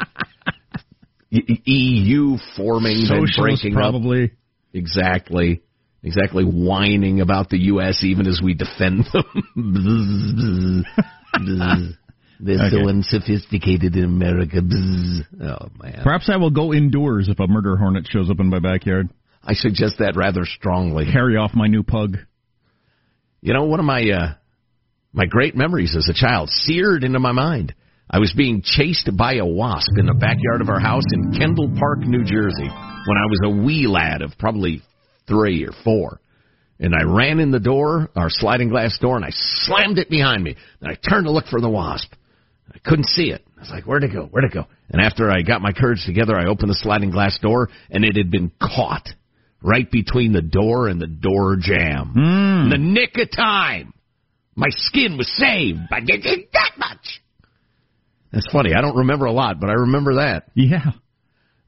EU 1.30 2.38
forming, 2.56 3.06
then 3.08 3.28
Socialist, 3.28 3.40
breaking 3.40 3.74
probably. 3.76 4.24
up. 4.26 4.32
Exactly. 4.74 5.62
Exactly 6.04 6.44
whining 6.44 7.22
about 7.22 7.50
the 7.50 7.60
U.S. 7.60 8.04
even 8.04 8.28
as 8.28 8.42
we 8.44 8.54
defend 8.54 9.06
them. 9.14 9.24
They're 12.40 12.70
so 12.70 12.90
unsophisticated 12.90 13.96
in 13.96 14.04
America. 14.04 14.58
Oh, 14.58 15.70
man. 15.82 16.02
Perhaps 16.04 16.30
I 16.30 16.36
will 16.36 16.50
go 16.50 16.74
indoors 16.74 17.30
if 17.30 17.40
a 17.40 17.48
murder 17.48 17.78
hornet 17.78 18.06
shows 18.10 18.30
up 18.30 18.42
in 18.42 18.50
my 18.50 18.60
backyard. 18.60 19.10
I 19.42 19.54
suggest 19.54 20.00
that 20.00 20.18
rather 20.18 20.46
strongly. 20.46 21.10
Carry 21.12 21.38
off 21.38 21.52
my 21.54 21.68
new 21.68 21.84
pug. 21.84 22.18
You 23.42 23.54
know, 23.54 23.66
one 23.66 23.80
of 23.80 23.86
my 23.86 24.10
uh, 24.10 24.34
my 25.14 25.26
great 25.26 25.56
memories 25.56 25.96
as 25.96 26.10
a 26.10 26.14
child, 26.14 26.50
seared 26.50 27.04
into 27.04 27.20
my 27.20 27.32
mind. 27.32 27.76
I 28.10 28.20
was 28.20 28.34
being 28.36 28.62
chased 28.64 29.10
by 29.18 29.36
a 29.36 29.46
wasp 29.46 29.92
in 29.98 30.06
the 30.06 30.14
backyard 30.14 30.62
of 30.62 30.70
our 30.70 30.80
house 30.80 31.06
in 31.14 31.34
Kendall 31.34 31.72
Park, 31.78 32.00
New 32.00 32.24
Jersey, 32.24 32.68
when 32.68 33.18
I 33.18 33.26
was 33.26 33.40
a 33.44 33.66
wee 33.66 33.88
lad 33.88 34.22
of 34.22 34.32
probably 34.38 34.82
three 35.28 35.66
or 35.66 35.72
four. 35.84 36.20
And 36.80 36.94
I 36.94 37.04
ran 37.04 37.40
in 37.40 37.52
the 37.52 37.60
door, 37.60 38.10
our 38.16 38.30
sliding 38.30 38.70
glass 38.70 38.98
door, 39.00 39.16
and 39.16 39.26
I 39.26 39.30
slammed 39.32 39.98
it 39.98 40.10
behind 40.10 40.44
me. 40.44 40.56
And 40.82 40.92
I 40.92 40.96
turned 40.96 41.26
to 41.26 41.32
look 41.32 41.46
for 41.46 41.62
the 41.62 41.70
wasp. 41.70 42.14
I 42.74 42.78
couldn't 42.80 43.08
see 43.08 43.30
it. 43.30 43.44
I 43.58 43.60
was 43.62 43.70
like, 43.70 43.86
where'd 43.86 44.04
it 44.04 44.12
go? 44.12 44.26
Where'd 44.26 44.46
it 44.46 44.54
go? 44.54 44.66
And 44.90 45.02
after 45.02 45.32
I 45.32 45.42
got 45.42 45.62
my 45.62 45.72
courage 45.72 46.04
together, 46.06 46.36
I 46.38 46.48
opened 46.48 46.70
the 46.70 46.76
sliding 46.76 47.12
glass 47.12 47.38
door, 47.42 47.70
and 47.90 48.04
it 48.04 48.16
had 48.16 48.32
been 48.32 48.52
caught 48.62 49.08
right 49.62 49.90
between 49.90 50.34
the 50.34 50.42
door 50.42 50.88
and 50.88 51.02
the 51.02 51.08
door 51.08 51.56
jamb. 51.60 52.12
Hmm. 52.14 52.64
In 52.64 52.70
the 52.70 52.78
nick 52.78 53.18
of 53.18 53.32
time. 53.32 53.94
My 54.56 54.68
skin 54.70 55.18
was 55.18 55.32
saved 55.36 55.80
by 55.90 56.02
that 56.02 56.72
much. 56.78 57.23
That's 58.34 58.52
funny. 58.52 58.74
I 58.74 58.82
don't 58.82 58.98
remember 58.98 59.26
a 59.26 59.32
lot, 59.32 59.60
but 59.62 59.70
I 59.70 59.74
remember 59.74 60.16
that. 60.16 60.50
Yeah. 60.56 60.92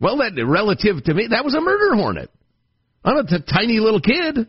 Well, 0.01 0.17
that 0.17 0.33
relative 0.45 1.03
to 1.05 1.13
me, 1.13 1.27
that 1.29 1.45
was 1.45 1.53
a 1.55 1.61
murder 1.61 1.95
hornet. 1.95 2.29
I'm 3.03 3.17
a 3.17 3.23
t- 3.25 3.37
tiny 3.47 3.79
little 3.79 4.01
kid. 4.01 4.47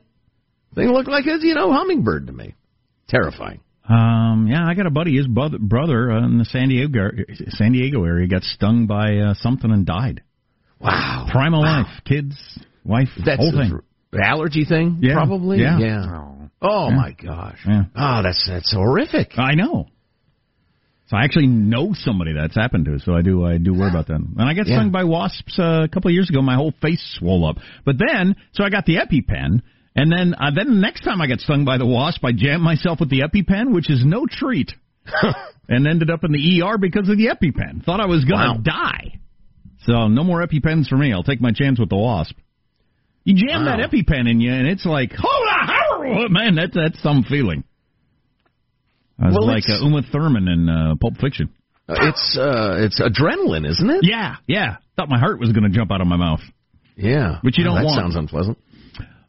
Thing 0.75 0.89
looked 0.89 1.09
like 1.11 1.27
a 1.27 1.39
you 1.41 1.55
know 1.55 1.73
hummingbird 1.73 2.27
to 2.27 2.33
me. 2.33 2.55
Terrifying. 3.09 3.61
Um, 3.89 4.49
yeah, 4.51 4.67
I 4.67 4.75
got 4.75 4.87
a 4.87 4.91
buddy. 4.91 5.17
His 5.17 5.29
brother, 5.29 5.59
brother 5.61 6.11
uh, 6.11 6.25
in 6.25 6.39
the 6.39 6.45
San 6.45 6.69
Diego 6.71 7.11
San 7.51 7.73
Diego 7.73 8.03
area 8.05 8.27
got 8.27 8.43
stung 8.43 8.87
by 8.87 9.19
uh, 9.19 9.35
something 9.35 9.71
and 9.71 9.87
died. 9.87 10.23
Wow. 10.81 11.29
Primal 11.31 11.63
life, 11.63 11.87
kids, 12.05 12.35
wife, 12.85 13.09
That's 13.25 13.39
whole 13.39 13.53
thing. 13.53 13.71
dr- 13.71 13.85
allergy 14.21 14.65
thing, 14.65 14.99
Yeah. 15.03 15.15
probably. 15.15 15.61
Yeah. 15.61 15.79
Yeah. 15.79 16.29
Oh 16.61 16.89
Yeah. 16.89 16.97
my 16.97 17.13
gosh. 17.13 17.59
Yeah. 17.67 17.85
Oh, 17.95 18.23
that's 18.23 18.45
that's 18.49 18.73
horrific. 18.73 19.39
I 19.39 19.55
know. 19.55 19.87
So 21.09 21.17
I 21.17 21.23
actually 21.25 21.47
know 21.47 21.93
somebody 21.95 22.33
that's 22.33 22.57
happened 22.57 22.87
to. 22.87 22.99
So 22.99 23.15
I 23.15 23.23
do. 23.23 23.45
I 23.47 23.59
do 23.59 23.73
worry 23.73 23.91
about 23.91 24.09
that. 24.09 24.17
And 24.17 24.35
I 24.41 24.55
got 24.55 24.67
Yeah. 24.67 24.79
stung 24.79 24.91
by 24.91 25.05
wasps 25.05 25.57
uh, 25.59 25.83
a 25.85 25.89
couple 25.89 26.09
of 26.09 26.15
years 26.15 26.29
ago. 26.29 26.43
My 26.43 26.57
whole 26.57 26.73
face 26.83 27.01
swelled 27.19 27.45
up. 27.45 27.63
But 27.85 27.97
then, 27.99 28.35
so 28.53 28.65
I 28.65 28.71
got 28.71 28.87
the 28.87 28.97
EpiPen, 28.97 29.63
and 29.95 30.13
then 30.13 30.35
uh, 30.35 30.51
then 30.55 30.67
the 30.75 30.81
next 30.81 31.03
time 31.03 31.21
I 31.21 31.29
got 31.29 31.39
stung 31.41 31.65
by 31.65 31.79
the 31.79 31.87
wasp, 31.87 32.25
I 32.25 32.33
jammed 32.33 32.63
myself 32.63 32.99
with 32.99 33.09
the 33.11 33.21
EpiPen, 33.21 33.73
which 33.73 33.89
is 33.89 34.05
no 34.05 34.27
treat, 34.29 34.73
and 35.69 35.87
ended 35.87 36.11
up 36.11 36.25
in 36.25 36.33
the 36.33 36.63
ER 36.63 36.77
because 36.77 37.09
of 37.09 37.17
the 37.17 37.27
EpiPen. 37.29 37.85
Thought 37.85 38.01
I 38.01 38.07
was 38.07 38.25
gonna 38.25 38.55
Wow. 38.55 38.61
die. 38.65 39.21
So 39.85 40.09
no 40.09 40.25
more 40.25 40.45
EpiPens 40.45 40.89
for 40.89 40.97
me. 40.97 41.13
I'll 41.13 41.23
take 41.23 41.41
my 41.41 41.53
chance 41.53 41.79
with 41.79 41.89
the 41.91 41.97
wasp. 41.97 42.35
You 43.23 43.35
jam 43.35 43.65
Wow. 43.65 43.77
that 43.77 43.91
EpiPen 43.93 44.29
in 44.29 44.41
you, 44.41 44.53
and 44.53 44.67
it's 44.67 44.85
like, 44.85 45.13
oh 45.23 46.27
man, 46.31 46.57
that's 46.57 46.75
that's 46.75 47.01
some 47.01 47.23
feeling. 47.23 47.63
I 49.19 49.27
was 49.27 49.35
Well, 49.35 49.47
like 49.47 49.65
it's- 49.65 49.81
uh, 49.81 49.85
Uma 49.85 50.03
Thurman 50.03 50.49
in 50.49 50.69
uh, 50.69 50.95
Pulp 51.01 51.17
Fiction. 51.19 51.49
Uh, 51.89 51.95
It's 52.09 52.37
uh 52.37 52.77
it's 52.81 53.01
adrenaline, 53.01 53.65
isn't 53.69 53.89
it? 53.91 54.01
Yeah, 54.03 54.37
yeah. 54.49 54.77
Thought 54.97 55.09
my 55.09 55.19
heart 55.21 55.39
was 55.39 55.53
going 55.53 55.63
to 55.65 55.71
jump 55.71 55.93
out 55.93 56.01
of 56.01 56.07
my 56.09 56.17
mouth. 56.17 56.41
Yeah. 56.97 57.39
Which 57.43 57.59
you 57.59 57.65
Oh, 57.65 57.69
don't 57.69 57.77
that 57.77 57.85
want. 57.85 58.01
sounds 58.01 58.17
unpleasant. 58.17 58.59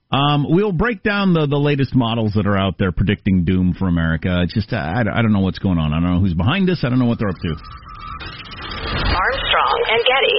Um, 0.10 0.46
we'll 0.50 0.72
break 0.72 1.04
down 1.04 1.34
the 1.34 1.46
the 1.48 1.58
latest 1.60 1.94
models 1.94 2.34
that 2.36 2.48
are 2.48 2.58
out 2.58 2.78
there 2.80 2.92
predicting 2.92 3.44
doom 3.46 3.76
for 3.78 3.88
America. 3.88 4.42
It's 4.42 4.54
just 4.54 4.74
uh, 4.74 4.78
I, 4.78 5.02
I 5.02 5.22
don't 5.22 5.34
know 5.34 5.42
what's 5.42 5.60
going 5.60 5.78
on. 5.78 5.94
I 5.94 6.00
don't 6.00 6.14
know 6.16 6.20
who's 6.20 6.34
behind 6.34 6.68
this. 6.68 6.84
I 6.84 6.90
don't 6.90 6.98
know 7.00 7.06
what 7.06 7.20
they're 7.20 7.30
up 7.30 7.36
to. 7.36 7.56
Armstrong 8.88 9.78
and 9.92 10.02
Getty. 10.08 10.38